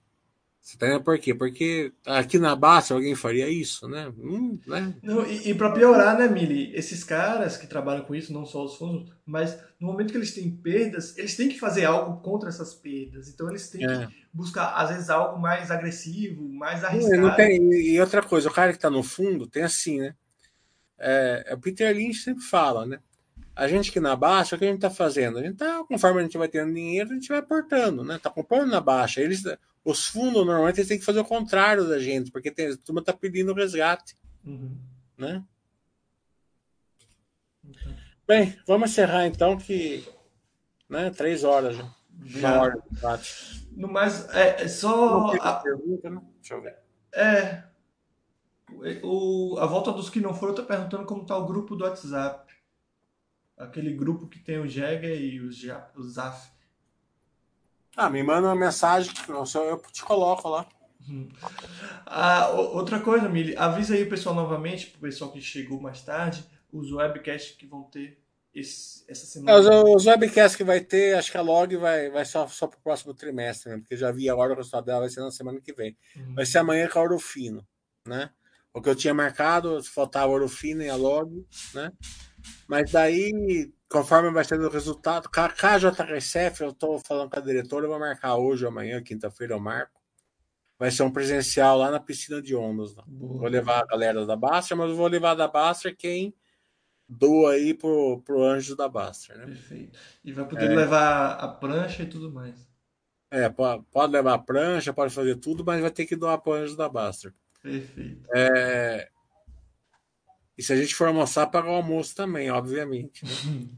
você 0.65 0.79
tá 0.79 0.99
por 0.99 1.19
quê? 1.19 1.35
Porque 1.35 1.93
aqui 2.07 2.39
na 2.39 2.57
Basta 2.57 2.95
alguém 2.95 3.15
faria 3.15 3.51
isso, 3.51 3.87
né? 3.87 4.11
Hum, 4.19 4.59
né? 4.67 4.95
Não, 5.03 5.27
e, 5.27 5.51
e 5.51 5.55
para 5.55 5.71
piorar, 5.71 6.19
né, 6.19 6.27
Mili? 6.27 6.75
Esses 6.75 7.05
caras 7.05 7.59
que 7.59 7.67
trabalham 7.67 8.03
com 8.05 8.15
isso, 8.15 8.33
não 8.33 8.47
só 8.47 8.65
os 8.65 8.77
fundos, 8.77 9.13
mas 9.27 9.59
no 9.79 9.89
momento 9.89 10.11
que 10.11 10.17
eles 10.17 10.35
têm 10.35 10.51
perdas, 10.51 11.19
eles 11.19 11.37
têm 11.37 11.51
que 11.51 11.61
fazer 11.61 11.85
algo 11.85 12.23
contra 12.23 12.49
essas 12.49 12.73
perdas. 12.73 13.29
Então 13.29 13.49
eles 13.51 13.69
têm 13.69 13.85
é. 13.85 14.07
que 14.07 14.15
buscar, 14.33 14.73
às 14.75 14.89
vezes, 14.89 15.11
algo 15.11 15.39
mais 15.39 15.71
agressivo, 15.71 16.49
mais 16.49 16.83
arriscado. 16.83 17.21
Não 17.21 17.37
tem, 17.37 17.61
e 17.61 18.01
outra 18.01 18.23
coisa, 18.23 18.49
o 18.49 18.53
cara 18.53 18.71
que 18.71 18.79
está 18.79 18.89
no 18.89 19.03
fundo 19.03 19.47
tem 19.47 19.65
assim, 19.65 19.99
né? 20.01 20.15
É, 20.99 21.45
é, 21.49 21.55
o 21.55 21.59
Peter 21.59 21.95
Lynch 21.95 22.21
sempre 22.21 22.43
fala, 22.43 22.87
né? 22.87 23.01
A 23.57 23.69
gente 23.69 23.93
que 23.93 24.01
na 24.01 24.17
baixa, 24.17 24.57
o 24.57 24.59
que 24.59 24.65
a 24.65 24.69
gente 24.69 24.79
está 24.79 24.91
fazendo? 24.91 25.39
A 25.39 25.43
gente 25.43 25.57
tá, 25.57 25.85
conforme 25.85 26.21
a 26.21 26.23
gente 26.25 26.37
vai 26.37 26.49
tendo 26.49 26.75
dinheiro, 26.75 27.11
a 27.11 27.15
gente 27.15 27.29
vai 27.29 27.39
aportando, 27.39 28.03
né? 28.03 28.19
Tá 28.19 28.29
comprando 28.29 28.71
na 28.71 28.81
baixa. 28.81 29.21
Eles, 29.21 29.45
os 29.85 30.07
fundos 30.07 30.45
normalmente 30.45 30.81
eles 30.81 30.89
têm 30.89 30.99
que 30.99 31.05
fazer 31.05 31.21
o 31.21 31.25
contrário 31.25 31.89
da 31.89 31.99
gente, 31.99 32.33
porque 32.33 32.51
tem, 32.51 32.69
a 32.69 32.77
turma 32.77 33.01
está 33.01 33.13
pedindo 33.13 33.55
resgate. 33.55 34.17
Uhum. 34.45 34.77
Né? 35.17 35.45
Uhum. 37.63 37.95
Bem, 38.27 38.59
vamos 38.67 38.91
encerrar 38.91 39.27
então 39.27 39.57
que 39.57 40.05
né, 40.89 41.11
três 41.11 41.45
horas 41.45 41.77
já. 41.77 41.95
já. 42.25 42.61
hora. 42.61 42.83
No 43.73 43.89
mais, 43.89 44.29
é, 44.31 44.63
é 44.63 44.69
só. 44.69 45.33
A... 45.41 45.55
Pergunta, 45.55 46.11
né? 46.11 46.23
Deixa 46.41 46.55
eu 46.55 46.63
ver. 46.63 46.77
É. 47.13 47.63
O, 49.03 49.57
a 49.59 49.67
volta 49.67 49.93
dos 49.93 50.11
que 50.11 50.21
não 50.21 50.35
foram 50.35 50.55
está 50.55 50.65
perguntando 50.65 51.05
como 51.05 51.23
está 51.23 51.37
o 51.37 51.47
grupo 51.47 51.77
do 51.77 51.85
WhatsApp. 51.85 52.53
Aquele 53.57 53.93
grupo 53.93 54.27
que 54.27 54.39
tem 54.39 54.59
o 54.59 54.67
Jäger 54.67 55.21
e 55.21 55.41
o, 55.41 55.49
o 55.97 56.09
Zaf. 56.09 56.51
Ah, 57.97 58.11
me 58.11 58.23
manda 58.23 58.49
uma 58.49 58.57
mensagem, 58.57 59.13
eu 59.29 59.83
te 59.93 60.03
coloco 60.03 60.49
lá. 60.49 60.67
Uhum. 61.09 61.29
Ah, 62.07 62.51
outra 62.51 62.99
coisa, 63.01 63.29
Mili, 63.29 63.57
avisa 63.57 63.95
aí 63.95 64.03
o 64.03 64.09
pessoal 64.09 64.35
novamente, 64.35 64.89
pro 64.89 65.03
pessoal 65.03 65.31
que 65.31 65.41
chegou 65.41 65.81
mais 65.81 66.03
tarde, 66.03 66.45
os 66.73 66.91
webcasts 66.91 67.57
que 67.57 67.67
vão 67.67 67.85
ter 67.85 68.19
esse, 68.55 69.05
essa 69.09 69.27
semana. 69.27 69.59
Os, 69.59 69.97
os 69.97 70.07
webcasts 70.07 70.57
que 70.57 70.65
vai 70.65 70.81
ter, 70.81 71.17
acho 71.17 71.31
que 71.31 71.37
a 71.37 71.43
log 71.43 71.77
vai, 71.77 72.11
vai 72.11 72.25
só, 72.25 72.47
só 72.49 72.67
pro 72.67 72.81
próximo 72.81 73.13
trimestre, 73.13 73.71
né? 73.71 73.79
Porque 73.79 73.97
já 73.97 74.11
vi 74.11 74.29
agora 74.31 74.53
o 74.53 74.57
resultado 74.57 74.87
dela 74.87 75.01
vai 75.01 75.09
ser 75.11 75.21
na 75.21 75.31
semana 75.31 75.61
que 75.61 75.73
vem. 75.73 75.97
Uhum. 76.17 76.35
Vai 76.35 76.47
ser 76.47 76.59
amanhã 76.59 76.89
com 76.89 76.99
a 76.99 77.03
Ouro 77.03 77.19
Fino, 77.19 77.67
né? 78.07 78.31
O 78.73 78.83
que 78.83 78.89
eu 78.89 78.97
tinha 78.97 79.15
marcado, 79.15 79.83
faltava 79.85 80.27
a 80.27 80.31
Ouro 80.31 80.49
Fino 80.49 80.83
e 80.83 80.89
a 80.89 80.97
log, 80.97 81.47
né? 81.73 81.93
Mas 82.69 82.91
daí 82.91 83.73
conforme 83.95 84.29
vai 84.31 84.45
sendo 84.45 84.67
o 84.67 84.71
resultado, 84.71 85.29
KJRCF, 85.31 86.63
eu 86.63 86.71
estou 86.71 86.99
falando 86.99 87.31
com 87.31 87.39
a 87.39 87.43
diretora, 87.43 87.85
eu 87.85 87.91
vou 87.91 87.99
marcar 87.99 88.35
hoje 88.35 88.67
amanhã, 88.67 89.01
quinta-feira 89.01 89.55
eu 89.55 89.61
marco. 89.61 90.01
Vai 90.77 90.91
ser 90.91 91.05
um 91.05 91.13
presencial 91.13 91.79
lá 91.79 91.93
na 91.93 92.01
piscina 92.01 92.43
de 92.43 92.57
ondas. 92.57 92.97
Né? 92.97 93.05
Vou 93.07 93.47
levar 93.47 93.83
a 93.83 93.87
galera 93.87 94.27
da 94.27 94.35
Baster, 94.35 94.77
mas 94.77 94.91
eu 94.91 94.97
vou 94.97 95.07
levar 95.07 95.37
da 95.37 95.47
Baster 95.47 95.97
quem 95.97 96.35
doa 97.09 97.53
aí 97.53 97.73
pro, 97.73 98.21
pro 98.23 98.43
anjo 98.43 98.75
da 98.75 98.89
Baster, 98.89 99.39
né? 99.39 99.47
Perfeito. 99.47 99.97
E 100.25 100.33
vai 100.33 100.45
poder 100.45 100.73
é. 100.73 100.75
levar 100.75 101.35
a 101.35 101.47
prancha 101.47 102.03
e 102.03 102.07
tudo 102.07 102.33
mais. 102.33 102.69
É, 103.31 103.49
pode, 103.49 103.85
pode 103.93 104.13
levar 104.13 104.35
a 104.35 104.39
prancha, 104.39 104.93
pode 104.93 105.15
fazer 105.15 105.37
tudo, 105.37 105.65
mas 105.65 105.81
vai 105.81 105.91
ter 105.93 106.05
que 106.05 106.17
doar 106.17 106.39
pro 106.39 106.55
anjo 106.55 106.77
da 106.77 106.89
Baster. 106.89 107.33
Perfeito. 107.63 108.29
É... 108.35 109.09
E 110.57 110.63
se 110.63 110.73
a 110.73 110.77
gente 110.77 110.95
for 110.95 111.09
almoçar, 111.09 111.47
pagar 111.47 111.71
o 111.71 111.75
almoço 111.75 112.15
também, 112.15 112.51
obviamente. 112.51 113.25
Né? 113.25 113.69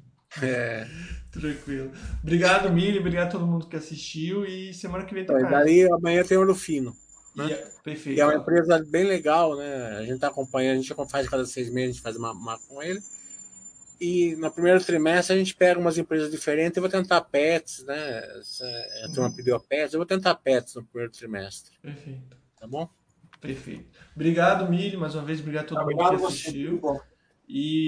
É. 0.42 0.86
Tranquilo. 1.32 1.92
Obrigado, 2.22 2.72
Mili. 2.72 2.98
Obrigado 2.98 3.28
a 3.28 3.30
todo 3.30 3.46
mundo 3.46 3.68
que 3.68 3.76
assistiu. 3.76 4.44
E 4.44 4.72
semana 4.72 5.04
que 5.04 5.14
vem 5.14 5.24
tem 5.24 5.34
mais. 5.34 5.50
Daí 5.50 5.90
amanhã 5.90 6.24
tem 6.24 6.36
Ouro 6.36 6.54
Fino. 6.54 6.94
Né? 7.34 7.52
É, 7.52 7.70
perfeito. 7.84 8.14
Que 8.14 8.20
é 8.20 8.24
uma 8.24 8.36
empresa 8.36 8.82
bem 8.88 9.04
legal, 9.04 9.56
né? 9.56 9.98
A 9.98 10.00
gente 10.02 10.14
está 10.14 10.28
acompanhando, 10.28 10.78
a 10.78 10.82
gente 10.82 10.94
faz 11.10 11.28
cada 11.28 11.44
seis 11.44 11.70
meses, 11.70 11.90
a 11.90 11.92
gente 11.92 12.02
faz 12.02 12.16
uma, 12.16 12.32
uma 12.32 12.58
com 12.66 12.82
ele. 12.82 13.00
E 14.00 14.36
no 14.36 14.50
primeiro 14.50 14.82
trimestre 14.82 15.34
a 15.34 15.38
gente 15.38 15.54
pega 15.54 15.80
umas 15.80 15.96
empresas 15.98 16.30
diferentes. 16.30 16.76
Eu 16.76 16.82
vou 16.82 16.90
tentar 16.90 17.20
pets, 17.22 17.84
né? 17.84 18.22
A 19.04 19.08
turma 19.12 19.34
pediu 19.34 19.58
pets, 19.60 19.94
eu 19.94 19.98
vou 19.98 20.06
tentar 20.06 20.34
pets 20.36 20.74
no 20.74 20.84
primeiro 20.84 21.12
trimestre. 21.12 21.76
Perfeito. 21.80 22.36
Tá 22.58 22.66
bom? 22.66 22.88
Perfeito. 23.46 23.98
Obrigado, 24.14 24.68
Mili, 24.70 24.96
mais 24.96 25.14
uma 25.14 25.24
vez. 25.24 25.40
Obrigado 25.40 25.64
a 25.64 25.68
todo 25.68 25.84
mundo 25.84 26.18
que 26.18 26.24
assistiu. 26.24 26.80
E 27.48 27.84